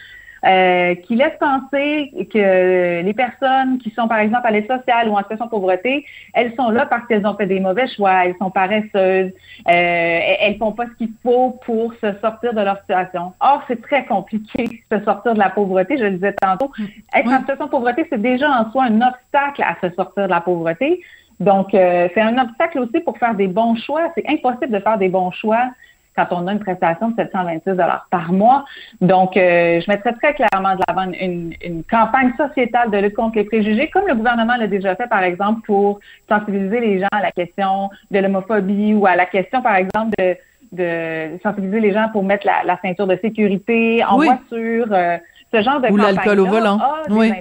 euh, 0.45 0.97
qui 0.97 1.15
laisse 1.15 1.37
penser 1.39 2.11
que 2.33 3.03
les 3.03 3.15
personnes 3.15 3.79
qui 3.79 3.91
sont, 3.91 4.09
par 4.09 4.19
exemple, 4.19 4.47
à 4.47 4.51
l'aide 4.51 4.67
sociale 4.67 5.09
ou 5.09 5.13
en 5.13 5.19
situation 5.19 5.45
de 5.45 5.51
pauvreté, 5.51 6.05
elles 6.35 6.53
sont 6.57 6.71
là 6.71 6.87
parce 6.87 7.07
qu'elles 7.07 7.25
ont 7.27 7.37
fait 7.37 7.47
des 7.47 7.61
mauvais 7.61 7.87
choix, 7.87 8.27
elles 8.27 8.35
sont 8.41 8.51
paresseuses, 8.51 9.31
euh, 9.31 10.21
elles 10.41 10.57
font 10.59 10.73
pas 10.73 10.87
ce 10.87 10.97
qu'il 10.99 11.13
faut 11.23 11.61
pour 11.65 11.95
se 11.95 12.13
sortir 12.21 12.55
de 12.55 12.61
leur 12.61 12.79
situation. 12.81 13.33
Or, 13.41 13.63
c'est 13.69 13.81
très 13.83 14.05
compliqué 14.05 14.83
de 14.91 14.99
se 14.99 15.05
sortir 15.05 15.35
de 15.35 15.39
la 15.39 15.51
pauvreté, 15.51 15.97
je 15.97 16.05
le 16.05 16.13
disais 16.13 16.35
tantôt. 16.35 16.73
Être 17.15 17.29
en 17.29 17.39
situation 17.39 17.67
de 17.67 17.71
pauvreté, 17.71 18.07
c'est 18.11 18.21
déjà 18.21 18.51
en 18.51 18.71
soi 18.73 18.85
un 18.85 19.01
obstacle 19.01 19.63
à 19.63 19.77
se 19.81 19.95
sortir 19.95 20.25
de 20.25 20.31
la 20.31 20.41
pauvreté. 20.41 21.01
Donc, 21.39 21.75
euh, 21.75 22.09
c'est 22.15 22.21
un 22.21 22.37
obstacle 22.39 22.81
aussi 22.81 23.01
pour 23.01 23.19
faire 23.19 23.35
des 23.35 23.49
bons 23.49 23.77
choix. 23.77 24.13
C'est 24.17 24.29
impossible 24.29 24.71
de 24.71 24.81
faire 24.81 24.99
des 24.99 25.09
bons 25.09 25.31
choix 25.31 25.71
quand 26.17 26.27
on 26.31 26.47
a 26.47 26.53
une 26.53 26.61
prestation 26.61 27.11
de 27.11 27.17
726 27.17 27.77
par 28.11 28.33
mois. 28.33 28.65
Donc, 29.01 29.37
euh, 29.37 29.81
je 29.81 29.91
mettrais 29.91 30.13
très 30.15 30.35
clairement 30.35 30.75
de 30.75 30.83
l'avant 30.87 31.11
une, 31.13 31.55
une, 31.65 31.83
campagne 31.85 32.33
sociétale 32.37 32.91
de 32.91 32.99
lutte 32.99 33.15
contre 33.15 33.37
les 33.37 33.45
préjugés, 33.45 33.89
comme 33.89 34.07
le 34.07 34.15
gouvernement 34.15 34.57
l'a 34.57 34.67
déjà 34.67 34.95
fait, 34.95 35.09
par 35.09 35.23
exemple, 35.23 35.63
pour 35.67 36.01
sensibiliser 36.29 36.81
les 36.81 37.01
gens 37.01 37.09
à 37.13 37.23
la 37.23 37.33
question 37.33 37.91
de 38.11 38.19
l'homophobie 38.19 38.95
ou 38.95 39.07
à 39.07 39.17
la 39.17 39.27
question, 39.27 39.63
par 39.63 39.77
exemple, 39.77 40.11
de 40.19 40.37
de 40.73 41.39
sensibiliser 41.43 41.81
les 41.81 41.93
gens 41.93 42.09
pour 42.11 42.25
mettre 42.25 42.47
la, 42.47 42.79
ceinture 42.81 43.07
de 43.07 43.19
sécurité 43.23 44.03
en 44.05 44.17
voiture. 44.17 44.87
Euh, 44.91 45.19
ce 45.53 45.63
genre 45.63 45.81
de 45.81 45.89
ou 45.89 45.97
l'alcool 45.97 46.41
au 46.41 46.47
volant. 46.47 46.81
oui. 47.11 47.33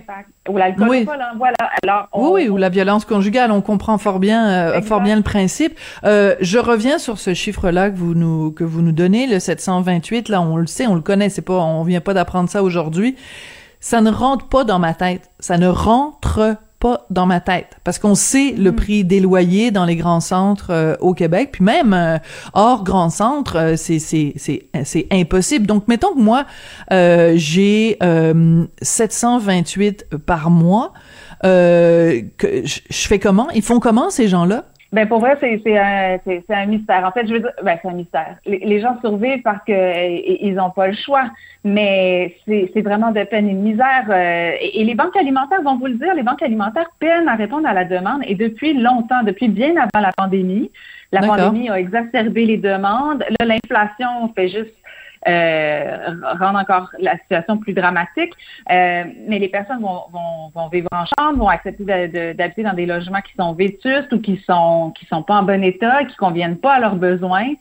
Ou 0.49 0.57
l'alcool 0.57 0.87
au 0.89 1.05
volant, 1.05 1.25
voilà. 1.37 1.55
Alors, 1.83 2.09
oui, 2.13 2.49
ou 2.49 2.57
la 2.57 2.69
violence 2.69 3.05
conjugale. 3.05 3.51
On 3.51 3.61
comprend 3.61 3.97
fort 3.97 4.19
bien, 4.19 4.49
euh, 4.49 4.81
fort 4.81 5.01
bien 5.01 5.15
le 5.15 5.21
principe. 5.21 5.79
Euh, 6.03 6.35
je 6.41 6.57
reviens 6.57 6.97
sur 6.97 7.19
ce 7.19 7.33
chiffre-là 7.33 7.89
que 7.89 7.95
vous 7.95 8.13
nous 8.13 8.51
que 8.51 8.63
vous 8.63 8.81
nous 8.81 8.91
donnez, 8.91 9.27
le 9.27 9.39
728. 9.39 10.29
Là, 10.29 10.41
on 10.41 10.57
le 10.57 10.67
sait, 10.67 10.87
on 10.87 10.95
le 10.95 11.01
connaît. 11.01 11.29
C'est 11.29 11.41
pas, 11.41 11.59
on 11.59 11.83
vient 11.83 12.01
pas 12.01 12.13
d'apprendre 12.13 12.49
ça 12.49 12.63
aujourd'hui. 12.63 13.15
Ça 13.79 14.01
ne 14.01 14.11
rentre 14.11 14.47
pas 14.47 14.63
dans 14.63 14.79
ma 14.79 14.93
tête. 14.93 15.29
Ça 15.39 15.57
ne 15.57 15.67
rentre 15.67 16.57
pas 16.81 17.05
dans 17.11 17.27
ma 17.27 17.39
tête. 17.39 17.77
Parce 17.85 17.99
qu'on 17.99 18.15
sait 18.15 18.51
le 18.57 18.71
hmm. 18.71 18.75
prix 18.75 19.03
des 19.05 19.21
loyers 19.21 19.71
dans 19.71 19.85
les 19.85 19.95
grands 19.95 20.19
centres 20.19 20.71
euh, 20.71 20.95
au 20.99 21.13
Québec. 21.13 21.49
Puis 21.53 21.63
même 21.63 21.93
euh, 21.93 22.17
hors 22.53 22.83
grands 22.83 23.11
centres 23.11 23.57
euh, 23.57 23.75
c'est 23.77 23.99
c'est 23.99 24.33
c'est 24.35 24.65
c'est 24.83 25.07
impossible. 25.11 25.67
Donc 25.67 25.87
mettons 25.87 26.13
que 26.13 26.19
moi 26.19 26.45
j'ai 26.89 27.97
728 28.81 30.07
par 30.25 30.49
mois 30.49 30.91
que 31.43 32.63
je 32.65 33.07
fais 33.07 33.19
comment? 33.19 33.49
Ils 33.53 33.61
font 33.61 33.79
comment 33.79 34.09
ces 34.09 34.27
gens-là? 34.27 34.65
Ben 34.91 35.07
pour 35.07 35.19
vrai, 35.19 35.37
c'est 35.39 35.61
c'est 35.63 35.77
un 35.77 36.17
c'est 36.25 36.43
un 36.49 36.65
mystère. 36.65 37.05
En 37.05 37.11
fait, 37.11 37.25
je 37.25 37.33
veux 37.33 37.39
dire, 37.39 37.51
ben 37.63 37.77
c'est 37.81 37.87
un 37.87 37.93
mystère. 37.93 38.35
Les, 38.45 38.81
gens 38.81 38.99
survivent 38.99 39.41
parce 39.41 39.63
que 39.65 40.43
ils 40.43 40.59
ont 40.59 40.69
pas 40.69 40.87
le 40.87 40.93
choix, 40.93 41.29
mais 41.63 42.35
c'est 42.45 42.69
c'est 42.73 42.81
vraiment 42.81 43.11
de 43.11 43.23
peine 43.23 43.47
et 43.47 43.53
de 43.53 43.59
misère. 43.59 44.05
Euh, 44.09 44.51
et, 44.59 44.83
les 44.83 44.95
banques 44.95 45.15
alimentaires 45.15 45.61
vont 45.61 45.77
vous 45.77 45.87
le 45.87 45.93
dire, 45.93 46.13
les 46.13 46.23
banques 46.23 46.41
alimentaires 46.41 46.89
peinent 46.99 47.29
à 47.29 47.35
répondre 47.35 47.67
à 47.67 47.73
la 47.73 47.85
demande 47.85 48.21
et 48.27 48.35
depuis 48.35 48.73
longtemps, 48.73 49.23
depuis 49.23 49.47
bien 49.47 49.75
avant 49.77 50.05
la 50.05 50.11
pandémie. 50.11 50.69
La 51.13 51.21
pandémie 51.21 51.69
a 51.69 51.79
exacerbé 51.79 52.45
les 52.45 52.57
demandes. 52.57 53.23
Là, 53.39 53.45
l'inflation 53.45 54.31
fait 54.33 54.47
juste 54.47 54.73
euh, 54.80 54.80
rendre 55.25 56.59
encore 56.59 56.89
la 56.99 57.17
situation 57.19 57.57
plus 57.57 57.73
dramatique. 57.73 58.33
Euh, 58.71 59.03
mais 59.27 59.39
les 59.39 59.49
personnes 59.49 59.81
vont, 59.81 60.03
vont, 60.11 60.49
vont, 60.53 60.67
vivre 60.69 60.89
en 60.91 61.05
chambre, 61.05 61.39
vont 61.39 61.47
accepter 61.47 61.83
d'habiter 62.33 62.63
dans 62.63 62.73
des 62.73 62.85
logements 62.85 63.21
qui 63.21 63.33
sont 63.35 63.53
vétustes 63.53 64.11
ou 64.11 64.19
qui 64.19 64.41
sont 64.45 64.91
qui 64.91 65.05
sont 65.05 65.23
pas 65.23 65.35
en 65.35 65.43
bon 65.43 65.63
état, 65.63 66.05
qui 66.05 66.15
conviennent 66.15 66.57
pas 66.57 66.73
à 66.73 66.79
leurs 66.79 66.95
besoins 66.95 67.53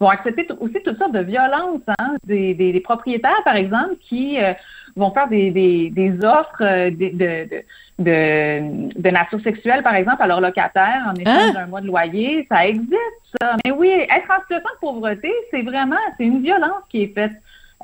vont 0.00 0.08
accepter 0.08 0.46
aussi 0.60 0.76
toutes 0.84 0.98
sortes 0.98 1.12
de 1.12 1.20
violences, 1.20 1.80
hein, 1.98 2.14
des, 2.24 2.54
des, 2.54 2.80
propriétaires, 2.80 3.42
par 3.44 3.56
exemple, 3.56 3.96
qui 4.08 4.40
euh, 4.40 4.52
vont 4.94 5.10
faire 5.10 5.28
des, 5.28 5.50
des, 5.50 5.90
des 5.90 6.24
offres 6.24 6.90
de, 6.90 7.46
de, 7.46 7.64
de, 7.98 8.98
de, 8.98 9.10
nature 9.10 9.40
sexuelle, 9.42 9.82
par 9.82 9.94
exemple, 9.94 10.22
à 10.22 10.26
leurs 10.26 10.40
locataires 10.40 11.02
en 11.08 11.14
échange 11.14 11.34
hein? 11.36 11.52
d'un 11.52 11.66
mois 11.66 11.80
de 11.80 11.86
loyer. 11.86 12.46
Ça 12.48 12.66
existe, 12.66 13.36
mais 13.64 13.72
oui, 13.72 13.88
être 13.88 14.30
en 14.30 14.40
situation 14.42 14.70
de 14.74 14.80
pauvreté, 14.80 15.32
c'est 15.50 15.62
vraiment, 15.62 15.96
c'est 16.16 16.24
une 16.24 16.42
violence 16.42 16.82
qui 16.88 17.02
est 17.02 17.14
faite 17.14 17.32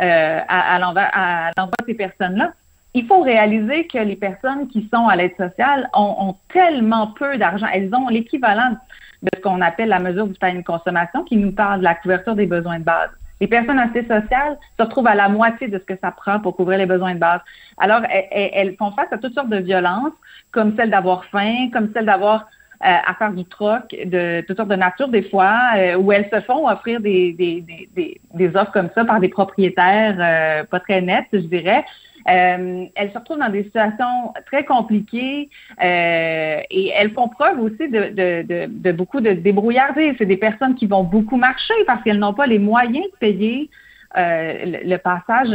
euh, 0.00 0.40
à, 0.48 0.76
à 0.76 0.78
l'endroit 0.78 1.76
de 1.80 1.86
ces 1.86 1.94
personnes-là. 1.94 2.52
Il 2.94 3.06
faut 3.06 3.22
réaliser 3.22 3.88
que 3.88 3.98
les 3.98 4.14
personnes 4.14 4.68
qui 4.68 4.88
sont 4.92 5.08
à 5.08 5.16
l'aide 5.16 5.36
sociale 5.36 5.90
ont, 5.94 6.14
ont 6.18 6.36
tellement 6.52 7.08
peu 7.08 7.36
d'argent. 7.36 7.66
Elles 7.72 7.92
ont 7.92 8.08
l'équivalent 8.08 8.76
de 9.22 9.30
ce 9.34 9.40
qu'on 9.40 9.60
appelle 9.60 9.88
la 9.88 9.98
mesure 9.98 10.28
du 10.28 10.34
panier 10.34 10.60
de 10.60 10.64
consommation 10.64 11.24
qui 11.24 11.36
nous 11.36 11.50
parle 11.50 11.80
de 11.80 11.84
la 11.84 11.96
couverture 11.96 12.36
des 12.36 12.46
besoins 12.46 12.78
de 12.78 12.84
base. 12.84 13.10
Les 13.44 13.48
personnes 13.48 13.78
assez 13.78 14.00
sociales 14.00 14.56
se 14.78 14.82
retrouvent 14.82 15.06
à 15.06 15.14
la 15.14 15.28
moitié 15.28 15.68
de 15.68 15.78
ce 15.78 15.84
que 15.84 15.98
ça 16.00 16.10
prend 16.10 16.40
pour 16.40 16.56
couvrir 16.56 16.78
les 16.78 16.86
besoins 16.86 17.12
de 17.12 17.18
base. 17.18 17.42
Alors, 17.76 18.00
elles, 18.08 18.74
font 18.76 18.90
face 18.92 19.12
à 19.12 19.18
toutes 19.18 19.34
sortes 19.34 19.50
de 19.50 19.58
violences, 19.58 20.14
comme 20.50 20.74
celle 20.76 20.88
d'avoir 20.88 21.26
faim, 21.26 21.68
comme 21.70 21.90
celle 21.92 22.06
d'avoir 22.06 22.46
euh, 22.86 22.86
à 23.06 23.14
faire 23.16 23.34
du 23.34 23.44
troc 23.44 23.94
de 24.02 24.42
toutes 24.46 24.56
sortes 24.56 24.70
de 24.70 24.76
nature 24.76 25.08
des 25.08 25.24
fois, 25.24 25.58
euh, 25.76 25.96
où 25.96 26.10
elles 26.10 26.30
se 26.32 26.40
font 26.40 26.66
offrir 26.66 27.00
des, 27.00 27.34
des, 27.34 27.60
des, 27.94 28.18
des, 28.32 28.56
offres 28.56 28.72
comme 28.72 28.88
ça 28.94 29.04
par 29.04 29.20
des 29.20 29.28
propriétaires 29.28 30.16
euh, 30.18 30.64
pas 30.64 30.80
très 30.80 31.02
nets, 31.02 31.26
je 31.34 31.40
dirais. 31.40 31.84
Elles 32.26 33.10
se 33.12 33.18
retrouvent 33.18 33.38
dans 33.38 33.50
des 33.50 33.64
situations 33.64 34.32
très 34.46 34.64
compliquées 34.64 35.48
et 35.80 36.92
elles 36.94 37.12
font 37.12 37.28
preuve 37.28 37.60
aussi 37.60 37.88
de, 37.88 38.10
de, 38.10 38.42
de, 38.42 38.66
de 38.68 38.92
beaucoup 38.92 39.20
de 39.20 39.32
débrouillardise. 39.32 40.14
C'est 40.18 40.26
des 40.26 40.36
personnes 40.36 40.74
qui 40.74 40.86
vont 40.86 41.04
beaucoup 41.04 41.36
marcher 41.36 41.74
parce 41.86 42.02
qu'elles 42.02 42.18
n'ont 42.18 42.34
pas 42.34 42.46
les 42.46 42.58
moyens 42.58 43.04
de 43.04 43.18
payer 43.18 43.70
le, 44.16 44.96
passage 44.96 45.50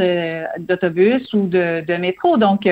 d'autobus 0.59 1.34
ou 1.34 1.47
de, 1.47 1.84
de, 1.88 1.95
métro. 1.95 2.38
Donc, 2.38 2.67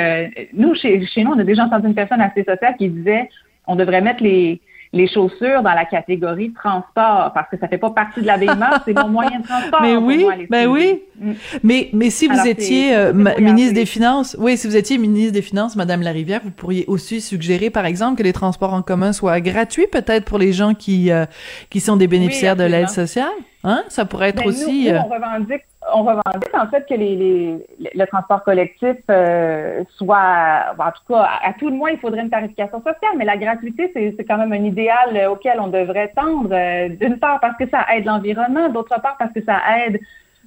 nous, 0.53 0.75
chez, 0.75 1.05
chez 1.07 1.23
nous, 1.23 1.31
on 1.31 1.39
a 1.39 1.43
déjà 1.43 1.63
entendu 1.65 1.87
une 1.87 1.95
personne 1.95 2.21
assez 2.21 2.43
sociale 2.43 2.75
qui 2.77 2.89
disait 2.89 3.29
on 3.67 3.75
devrait 3.75 4.01
mettre 4.01 4.23
les, 4.23 4.61
les 4.97 5.07
chaussures 5.07 5.61
dans 5.63 5.73
la 5.73 5.85
catégorie 5.85 6.51
transport 6.51 7.31
parce 7.33 7.49
que 7.49 7.57
ça 7.57 7.67
fait 7.67 7.77
pas 7.77 7.91
partie 7.91 8.21
de 8.21 8.27
l'habillement, 8.27 8.71
c'est 8.85 8.93
mon 8.93 9.07
moyen 9.07 9.39
de 9.39 9.45
transport. 9.45 9.81
Mais 9.81 9.95
oui, 9.95 10.25
ben 10.49 10.67
oui. 10.67 11.03
Mm. 11.19 11.31
Mais 11.63 11.89
mais 11.93 12.09
si 12.09 12.27
vous 12.27 12.47
étiez 12.47 12.95
euh, 12.95 13.13
ministre 13.13 13.73
des 13.73 13.85
Finances, 13.85 14.35
oui, 14.39 14.57
si 14.57 14.67
vous 14.67 14.75
étiez 14.75 14.97
ministre 14.97 15.33
des 15.33 15.41
Finances, 15.41 15.75
Madame 15.75 16.01
Larivière, 16.01 16.41
vous 16.43 16.51
pourriez 16.51 16.85
aussi 16.87 17.21
suggérer, 17.21 17.69
par 17.69 17.85
exemple, 17.85 18.17
que 18.17 18.23
les 18.23 18.33
transports 18.33 18.73
en 18.73 18.81
commun 18.81 19.13
soient 19.13 19.39
gratuits, 19.39 19.87
peut-être 19.91 20.25
pour 20.25 20.37
les 20.37 20.53
gens 20.53 20.73
qui 20.73 21.11
euh, 21.11 21.25
qui 21.69 21.79
sont 21.79 21.95
des 21.95 22.07
bénéficiaires 22.07 22.55
de 22.55 22.63
l'aide 22.63 22.89
sociale. 22.89 23.29
Hein? 23.63 23.83
Ça 23.89 24.05
pourrait 24.05 24.29
être 24.29 24.43
ben, 24.43 24.47
aussi. 24.47 24.89
Euh, 24.91 24.99
on 24.99 25.09
revendique 25.09 25.63
on 25.93 26.03
revendique 26.03 26.53
en 26.53 26.67
fait 26.67 26.85
que 26.87 26.93
les, 26.93 27.15
les, 27.15 27.67
le 27.93 28.05
transport 28.05 28.43
collectif 28.43 28.97
euh, 29.09 29.83
soit, 29.95 30.73
en 30.77 30.91
tout 30.91 31.13
cas, 31.13 31.29
à, 31.43 31.53
tout 31.53 31.69
le 31.69 31.75
moins, 31.75 31.91
il 31.91 31.99
faudrait 31.99 32.21
une 32.21 32.29
tarification 32.29 32.79
sociale, 32.79 33.11
mais 33.17 33.25
la 33.25 33.37
gratuité, 33.37 33.91
c'est 33.93 34.25
quand 34.25 34.37
même 34.37 34.53
un 34.53 34.63
idéal 34.63 35.15
euh, 35.15 35.31
auquel 35.31 35.59
on 35.59 35.67
devrait 35.67 36.11
tendre, 36.15 36.49
euh, 36.51 36.89
d'une 36.89 37.19
part 37.19 37.39
parce 37.39 37.57
que 37.57 37.67
ça 37.69 37.85
aide 37.93 38.05
l'environnement, 38.05 38.69
d'autre 38.69 38.99
part 39.01 39.17
parce 39.17 39.31
que 39.33 39.43
ça 39.43 39.59
aide 39.79 39.99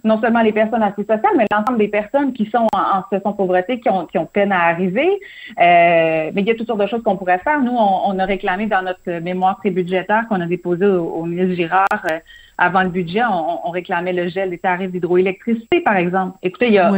non 0.02 0.18
seulement 0.18 0.40
les 0.40 0.52
personnes 0.52 0.82
assez 0.82 1.02
sociales, 1.02 1.34
mais 1.36 1.44
l'ensemble 1.52 1.78
des 1.78 1.88
personnes 1.88 2.32
qui 2.32 2.46
sont 2.46 2.66
en, 2.72 3.02
situation 3.02 3.32
de 3.32 3.36
pauvreté, 3.36 3.80
qui 3.80 3.90
ont, 3.90 4.06
qui 4.06 4.16
ont 4.16 4.24
peine 4.24 4.50
à 4.50 4.60
arriver. 4.60 5.20
mais 5.58 6.32
il 6.34 6.46
y 6.46 6.50
a 6.50 6.54
toutes 6.54 6.68
sortes 6.68 6.80
de 6.80 6.86
choses 6.86 7.02
qu'on 7.02 7.18
pourrait 7.18 7.40
faire. 7.40 7.60
Nous, 7.60 7.76
on, 7.76 8.18
a 8.18 8.24
réclamé 8.24 8.64
dans 8.64 8.80
notre 8.80 9.20
mémoire 9.20 9.58
prébudgétaire 9.58 10.24
qu'on 10.26 10.40
a 10.40 10.46
déposé 10.46 10.86
au, 10.86 11.04
au 11.04 11.26
ministre 11.26 11.54
Girard 11.54 12.06
avant 12.60 12.82
le 12.82 12.90
budget, 12.90 13.22
on, 13.24 13.70
réclamait 13.70 14.12
le 14.12 14.28
gel 14.28 14.50
des 14.50 14.58
tarifs 14.58 14.92
d'hydroélectricité, 14.92 15.80
par 15.80 15.96
exemple. 15.96 16.36
Écoutez, 16.42 16.68
il 16.68 16.74
y 16.74 16.78
a, 16.78 16.92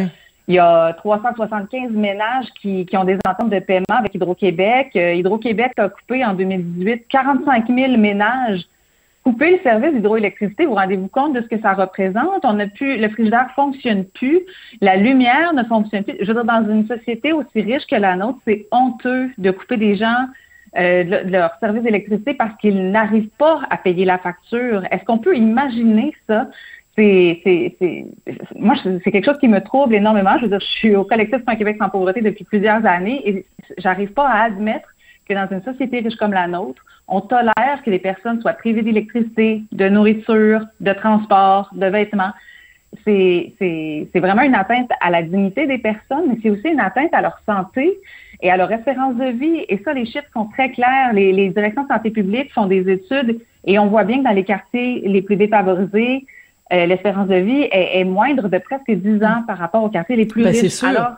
il 0.49 0.55
y 0.55 0.59
a 0.59 0.93
375 0.95 1.93
ménages 1.93 2.47
qui, 2.61 2.85
qui 2.85 2.97
ont 2.97 3.05
des 3.05 3.17
ententes 3.27 3.51
de 3.51 3.61
paiement 3.61 3.85
avec 3.97 4.13
Hydro-Québec. 4.15 4.91
Euh, 4.97 5.15
Hydro-Québec 5.15 5.73
a 5.77 5.89
coupé 5.89 6.25
en 6.25 6.35
2018 6.35 7.07
45 7.09 7.69
000 7.69 7.97
ménages. 7.97 8.63
Couper 9.23 9.53
le 9.53 9.59
service 9.63 9.93
d'hydroélectricité, 9.93 10.67
vous 10.67 10.75
rendez-vous 10.75 11.07
compte 11.07 11.35
de 11.35 11.43
ce 11.43 11.47
que 11.47 11.61
ça 11.61 11.75
représente? 11.75 12.45
On 12.45 12.59
a 12.59 12.67
pu, 12.67 12.97
le 12.97 13.09
frigidaire 13.09 13.53
fonctionne 13.55 14.05
plus, 14.05 14.41
la 14.81 14.97
lumière 14.97 15.55
ne 15.55 15.63
fonctionne 15.63 16.03
plus. 16.03 16.17
Je 16.21 16.27
veux 16.27 16.43
dire, 16.43 16.45
dans 16.45 16.69
une 16.69 16.89
société 16.89 17.33
aussi 17.33 17.63
riche 17.63 17.87
que 17.87 17.95
la 17.95 18.17
nôtre, 18.17 18.41
c'est 18.45 18.67
honteux 18.73 19.31
de 19.39 19.53
couper 19.53 19.77
des 19.77 19.95
gens 19.95 20.27
euh, 20.79 21.05
leur 21.25 21.51
service 21.61 21.83
d'électricité 21.83 22.35
parce 22.35 22.57
qu'ils 22.59 22.91
n'arrivent 22.91 23.31
pas 23.39 23.61
à 23.69 23.77
payer 23.77 24.05
la 24.05 24.19
facture. 24.19 24.83
Est-ce 24.91 25.05
qu'on 25.05 25.19
peut 25.19 25.37
imaginer 25.37 26.15
ça? 26.27 26.49
C'est, 26.97 27.41
c'est, 27.45 27.77
c'est, 27.79 28.07
moi, 28.57 28.75
c'est 28.83 29.11
quelque 29.11 29.25
chose 29.25 29.39
qui 29.39 29.49
me 29.49 29.61
trouble 29.61 29.95
énormément. 29.95 30.37
Je 30.39 30.43
veux 30.43 30.49
dire, 30.49 30.61
je 30.61 30.79
suis 30.79 30.97
au 30.97 31.05
collectif 31.05 31.41
un 31.47 31.57
Québec 31.57 31.77
sans 31.79 31.89
pauvreté 31.89 32.21
depuis 32.21 32.45
plusieurs 32.45 32.85
années 32.85 33.21
et 33.27 33.47
j'arrive 33.79 34.13
pas 34.13 34.29
à 34.29 34.45
admettre 34.45 34.89
que 35.29 35.35
dans 35.35 35.49
une 35.51 35.63
société 35.63 36.01
riche 36.01 36.17
comme 36.17 36.33
la 36.33 36.49
nôtre, 36.49 36.85
on 37.09 37.21
tolère 37.21 37.83
que 37.85 37.91
les 37.91 37.99
personnes 37.99 38.41
soient 38.41 38.53
privées 38.55 38.83
d'électricité, 38.83 39.63
de 39.73 39.89
nourriture, 39.89 40.65
de 40.81 40.93
transport, 40.93 41.71
de 41.73 41.87
vêtements. 41.87 42.33
C'est, 43.05 43.53
c'est, 43.59 44.09
c'est 44.13 44.21
vraiment 44.21 44.43
une 44.43 44.55
atteinte 44.55 44.91
à 45.01 45.11
la 45.11 45.23
dignité 45.23 45.67
des 45.67 45.79
personnes, 45.79 46.25
mais 46.29 46.39
c'est 46.43 46.51
aussi 46.51 46.69
une 46.69 46.81
atteinte 46.81 47.13
à 47.13 47.23
leur 47.23 47.39
santé 47.47 47.99
et 48.43 48.51
à 48.51 48.57
leur 48.57 48.71
espérance 48.71 49.17
de 49.17 49.27
vie. 49.27 49.65
Et 49.69 49.81
ça, 49.85 49.93
les 49.93 50.05
chiffres 50.05 50.29
sont 50.35 50.47
très 50.47 50.71
clairs. 50.71 51.13
Les, 51.13 51.33
les 51.33 51.49
directions 51.49 51.85
de 51.85 51.89
santé 51.89 52.11
publique 52.11 52.53
font 52.53 52.67
des 52.67 52.91
études 52.91 53.41
et 53.65 53.79
on 53.79 53.87
voit 53.87 54.05
bien 54.05 54.19
que 54.19 54.25
dans 54.25 54.33
les 54.33 54.45
quartiers 54.45 55.03
les 55.07 55.23
plus 55.23 55.37
défavorisés, 55.37 56.27
euh, 56.73 56.87
l'espérance 56.87 57.29
de 57.29 57.37
vie 57.37 57.69
est, 57.71 58.05
moindre 58.05 58.49
de 58.49 58.59
presque 58.59 58.91
10 58.91 59.23
ans 59.25 59.45
par 59.47 59.59
rapport 59.59 59.83
aux 59.83 59.91
quartiers 59.91 60.17
les 60.17 60.27
plus 60.27 60.43
ben, 60.43 60.51
riches. 60.53 60.73
Sûr. 60.73 60.89
Alors, 60.89 61.13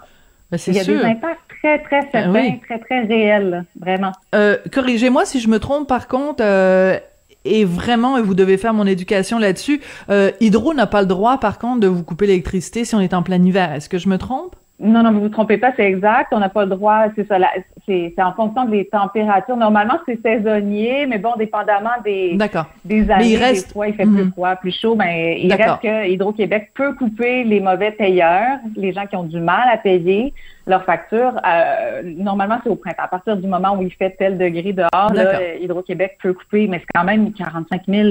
ben, 0.50 0.58
il 0.66 0.74
y 0.74 0.80
a 0.80 0.84
des 0.84 0.96
impacts 0.96 1.40
très, 1.60 1.78
très 1.82 2.00
ben 2.12 2.32
certains, 2.32 2.58
très, 2.66 2.78
très 2.78 3.00
réels, 3.02 3.64
vraiment. 3.80 4.12
Euh, 4.34 4.56
Corrigez-moi 4.72 5.24
si 5.24 5.40
je 5.40 5.48
me 5.48 5.58
trompe, 5.58 5.88
par 5.88 6.06
contre, 6.06 6.42
euh, 6.44 6.98
et 7.44 7.64
vraiment, 7.64 8.20
vous 8.22 8.34
devez 8.34 8.56
faire 8.58 8.74
mon 8.74 8.86
éducation 8.86 9.38
là-dessus, 9.38 9.80
euh, 10.10 10.30
Hydro 10.40 10.74
n'a 10.74 10.86
pas 10.86 11.00
le 11.00 11.06
droit, 11.06 11.38
par 11.38 11.58
contre, 11.58 11.80
de 11.80 11.88
vous 11.88 12.02
couper 12.02 12.26
l'électricité 12.26 12.84
si 12.84 12.94
on 12.94 13.00
est 13.00 13.14
en 13.14 13.22
plein 13.22 13.42
hiver. 13.42 13.72
Est-ce 13.72 13.88
que 13.88 13.98
je 13.98 14.08
me 14.08 14.18
trompe? 14.18 14.56
Non, 14.80 15.04
non, 15.04 15.12
vous 15.12 15.20
vous 15.20 15.28
trompez 15.28 15.56
pas, 15.56 15.72
c'est 15.76 15.84
exact. 15.84 16.32
On 16.32 16.40
n'a 16.40 16.48
pas 16.48 16.64
le 16.64 16.70
droit, 16.70 17.04
c'est 17.14 17.26
ça, 17.28 17.38
c'est 17.86 18.12
en 18.18 18.32
fonction 18.32 18.64
des 18.64 18.86
températures. 18.86 19.56
Normalement, 19.56 19.98
c'est 20.04 20.20
saisonnier, 20.20 21.06
mais 21.06 21.18
bon, 21.18 21.34
dépendamment 21.38 21.90
des, 22.04 22.36
des 22.84 23.10
années, 23.10 23.28
il 23.28 23.36
reste... 23.36 23.68
des 23.68 23.72
fois, 23.72 23.86
il 23.86 23.94
fait 23.94 24.02
plus 24.02 24.24
mhm. 24.24 24.32
froid, 24.32 24.56
plus 24.56 24.76
chaud, 24.76 24.96
mais 24.96 25.40
il 25.40 25.54
reste 25.54 25.80
que 25.80 26.08
Hydro-Québec 26.08 26.72
peut 26.74 26.92
couper 26.94 27.44
les 27.44 27.60
mauvais 27.60 27.92
payeurs, 27.92 28.58
les 28.74 28.92
gens 28.92 29.06
qui 29.06 29.14
ont 29.14 29.24
du 29.24 29.38
mal 29.38 29.68
à 29.72 29.76
payer 29.76 30.34
leurs 30.66 30.84
factures. 30.84 31.34
Euh, 31.46 32.02
normalement, 32.04 32.58
c'est 32.64 32.70
au 32.70 32.76
printemps. 32.76 33.04
À 33.04 33.08
partir 33.08 33.36
du 33.36 33.46
moment 33.46 33.76
où 33.76 33.82
il 33.82 33.92
fait 33.92 34.10
tel 34.18 34.38
degré 34.38 34.72
dehors, 34.72 35.12
Hydro-Québec 35.60 36.18
peut 36.20 36.32
couper, 36.32 36.66
mais 36.66 36.80
c'est 36.80 36.98
quand 36.98 37.04
même 37.04 37.32
45 37.32 37.82
000 37.86 38.08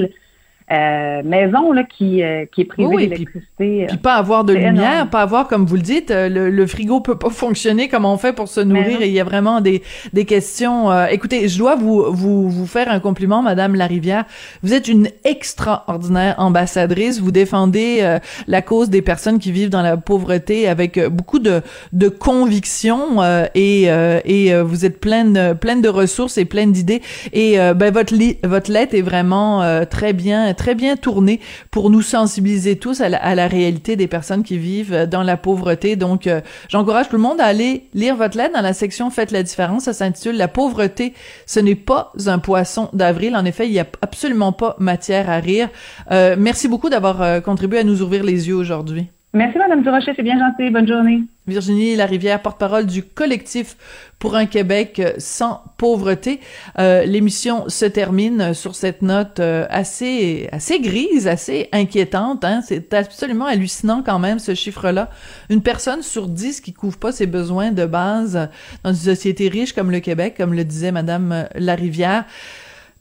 euh, 0.72 1.22
maison 1.22 1.72
là, 1.72 1.84
qui, 1.84 2.22
euh, 2.22 2.46
qui 2.50 2.62
est 2.62 2.64
privée 2.64 2.96
d'électricité. 2.96 3.84
Puis, 3.86 3.98
pas 3.98 4.14
avoir 4.14 4.44
de 4.44 4.54
lumière, 4.54 5.10
pas 5.10 5.20
avoir, 5.20 5.46
comme 5.46 5.66
vous 5.66 5.76
le 5.76 5.82
dites, 5.82 6.10
euh, 6.10 6.30
le, 6.30 6.48
le, 6.48 6.66
frigo 6.66 7.00
peut 7.00 7.18
pas 7.18 7.28
fonctionner 7.30 7.88
comme 7.88 8.06
on 8.06 8.16
fait 8.16 8.32
pour 8.32 8.48
se 8.48 8.62
nourrir. 8.62 9.02
Et 9.02 9.08
il 9.08 9.12
y 9.12 9.20
a 9.20 9.24
vraiment 9.24 9.60
des, 9.60 9.82
des 10.14 10.24
questions. 10.24 10.90
écoutez, 11.08 11.48
je 11.48 11.58
dois 11.58 11.76
vous, 11.76 12.06
vous, 12.08 12.48
vous 12.48 12.66
faire 12.66 12.90
un 12.90 12.98
compliment, 12.98 13.42
Madame 13.42 13.74
Larivière. 13.74 14.24
Vous 14.62 14.72
êtes 14.72 14.88
une 14.88 15.08
extraordinaire 15.24 16.36
ambassadrice. 16.38 17.20
Vous 17.20 17.30
défendez 17.30 18.18
la 18.46 18.62
cause 18.62 18.88
des 18.88 19.02
personnes 19.02 19.38
qui 19.38 19.52
vivent 19.52 19.68
dans 19.68 19.82
la 19.82 19.98
pauvreté 19.98 20.66
avec 20.66 20.98
beaucoup 21.08 21.40
de, 21.40 21.60
de 21.92 22.08
conviction 22.08 23.22
et, 23.54 23.82
et 23.82 24.62
vous 24.62 24.86
êtes 24.86 24.98
pleine, 24.98 25.54
pleine 25.60 25.82
de 25.82 25.90
ressources 25.90 26.38
et 26.38 26.46
pleine 26.46 26.72
d'idées. 26.72 27.02
Et 27.34 27.56
ben, 27.74 27.92
votre, 27.92 28.14
votre 28.48 28.72
lettre 28.72 28.94
est 28.94 29.02
vraiment 29.02 29.84
très 29.84 30.14
bien 30.14 30.53
très 30.54 30.74
bien 30.74 30.96
tourné 30.96 31.40
pour 31.70 31.90
nous 31.90 32.02
sensibiliser 32.02 32.78
tous 32.78 33.00
à 33.00 33.08
la, 33.08 33.46
réalité 33.46 33.96
des 33.96 34.06
personnes 34.06 34.42
qui 34.42 34.58
vivent 34.58 35.06
dans 35.10 35.22
la 35.22 35.36
pauvreté. 35.36 35.96
Donc, 35.96 36.26
euh, 36.26 36.40
j'encourage 36.68 37.08
tout 37.08 37.16
le 37.16 37.22
monde 37.22 37.40
à 37.40 37.46
aller 37.46 37.88
lire 37.94 38.16
votre 38.16 38.36
lettre 38.36 38.54
dans 38.54 38.62
la 38.62 38.72
section 38.72 39.10
Faites 39.10 39.30
la 39.30 39.42
différence. 39.42 39.84
Ça 39.84 39.92
s'intitule 39.92 40.36
La 40.36 40.48
pauvreté, 40.48 41.14
ce 41.46 41.60
n'est 41.60 41.74
pas 41.74 42.12
un 42.26 42.38
poisson 42.38 42.88
d'avril. 42.92 43.36
En 43.36 43.44
effet, 43.44 43.66
il 43.66 43.72
n'y 43.72 43.80
a 43.80 43.86
absolument 44.02 44.52
pas 44.52 44.76
matière 44.78 45.28
à 45.28 45.36
rire. 45.36 45.68
Euh, 46.10 46.36
merci 46.38 46.68
beaucoup 46.68 46.88
d'avoir 46.88 47.22
euh, 47.22 47.40
contribué 47.40 47.78
à 47.80 47.84
nous 47.84 48.02
ouvrir 48.02 48.24
les 48.24 48.48
yeux 48.48 48.56
aujourd'hui. 48.56 49.08
Merci, 49.32 49.58
Madame 49.58 49.82
Durocher. 49.82 50.12
C'est 50.16 50.22
bien 50.22 50.38
gentil. 50.38 50.70
Bonne 50.70 50.88
journée. 50.88 51.22
Virginie 51.46 51.94
Larivière, 51.94 52.40
porte-parole 52.40 52.86
du 52.86 53.02
collectif 53.02 53.76
pour 54.18 54.34
un 54.34 54.46
Québec 54.46 55.02
sans 55.18 55.62
pauvreté. 55.76 56.40
Euh, 56.78 57.04
l'émission 57.04 57.68
se 57.68 57.84
termine 57.84 58.54
sur 58.54 58.74
cette 58.74 59.02
note 59.02 59.40
euh, 59.40 59.66
assez 59.68 60.48
assez 60.52 60.80
grise, 60.80 61.28
assez 61.28 61.68
inquiétante. 61.72 62.44
Hein? 62.44 62.62
C'est 62.66 62.94
absolument 62.94 63.44
hallucinant 63.44 64.02
quand 64.02 64.18
même 64.18 64.38
ce 64.38 64.54
chiffre-là. 64.54 65.10
Une 65.50 65.60
personne 65.60 66.02
sur 66.02 66.28
dix 66.28 66.62
qui 66.62 66.72
couvre 66.72 66.96
pas 66.96 67.12
ses 67.12 67.26
besoins 67.26 67.72
de 67.72 67.84
base 67.84 68.48
dans 68.82 68.90
une 68.90 68.96
société 68.96 69.48
riche 69.48 69.74
comme 69.74 69.90
le 69.90 70.00
Québec, 70.00 70.34
comme 70.38 70.54
le 70.54 70.64
disait 70.64 70.92
Madame 70.92 71.46
Larivière. 71.54 72.24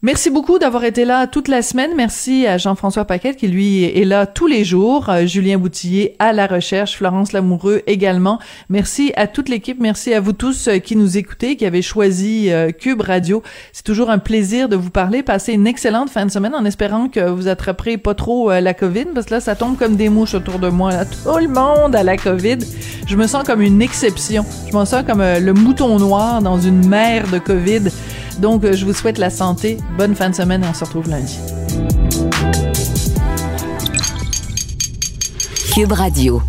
Merci 0.06 0.30
beaucoup 0.30 0.60
d'avoir 0.60 0.84
été 0.84 1.06
là 1.06 1.28
toute 1.28 1.48
la 1.48 1.62
semaine. 1.62 1.92
Merci 1.96 2.46
à 2.46 2.58
Jean-François 2.58 3.06
Paquette 3.06 3.38
qui 3.38 3.48
lui 3.48 3.86
est 3.86 4.04
là 4.04 4.26
tous 4.26 4.48
les 4.48 4.66
jours. 4.66 5.08
Euh, 5.08 5.26
Julien 5.26 5.58
Boutillier 5.58 6.18
à 6.20 6.34
la 6.34 6.46
recherche, 6.46 6.98
Florence 6.98 7.32
Lamoureux 7.32 7.84
également. 7.88 8.38
Merci 8.68 9.14
à 9.16 9.28
toute 9.28 9.48
l'équipe. 9.48 9.78
Merci 9.80 10.14
à 10.14 10.20
vous 10.20 10.34
tous 10.34 10.68
euh, 10.68 10.80
qui 10.80 10.98
nous 10.98 11.18
écoutez, 11.18 11.56
qui 11.56 11.66
avez 11.66 11.82
choisi 11.82 12.52
euh, 12.52 12.72
Cube 12.72 13.00
Radio. 13.00 13.44
C'est 13.72 13.86
toujours 13.86 14.10
un 14.10 14.18
plaisir 14.18 14.68
de 14.68 14.76
vous 14.76 14.90
parler. 14.90 15.24
Passez 15.24 15.54
une 15.54 15.68
excellente 15.68 16.10
fin 16.10 16.26
de 16.26 16.32
semaine 16.32 16.54
en 16.54 16.66
espérant 16.66 17.08
que 17.08 17.22
vous 17.30 17.48
attraperez 17.48 17.96
pas 17.96 18.14
trop 18.14 18.52
la 18.52 18.74
COVID 18.74 19.06
parce 19.14 19.28
que 19.28 19.36
là, 19.36 19.40
ça 19.40 19.56
tombe 19.56 19.78
comme 19.78 19.96
des 19.96 20.10
mouches 20.10 20.34
autour 20.34 20.60
de 20.60 20.68
moi. 20.68 21.06
Tout 21.06 21.38
le 21.38 21.48
monde 21.48 21.96
a 21.96 22.04
la 22.04 22.18
COVID. 22.18 22.58
Je 23.08 23.16
me 23.16 23.26
sens 23.26 23.46
comme 23.46 23.62
une 23.62 23.82
exception. 23.82 24.46
Je 24.70 24.78
me 24.78 24.84
sens 24.84 25.06
comme 25.08 25.22
le 25.22 25.54
mouton 25.54 25.98
noir 25.98 26.42
dans 26.42 26.60
une 26.60 26.90
mer 26.90 27.26
de 27.32 27.40
COVID. 27.40 27.84
Donc, 28.40 28.66
je 28.66 28.86
vous 28.86 28.94
souhaite 28.94 29.18
la 29.18 29.30
santé. 29.30 29.78
Bonne 29.98 30.16
fin 30.16 30.30
de 30.30 30.36
semaine 30.36 30.64
et 30.64 30.68
on 30.68 30.74
se 30.74 30.84
retrouve 30.84 31.10
lundi. 31.10 31.40
Cube 35.74 35.92
Radio. 35.92 36.42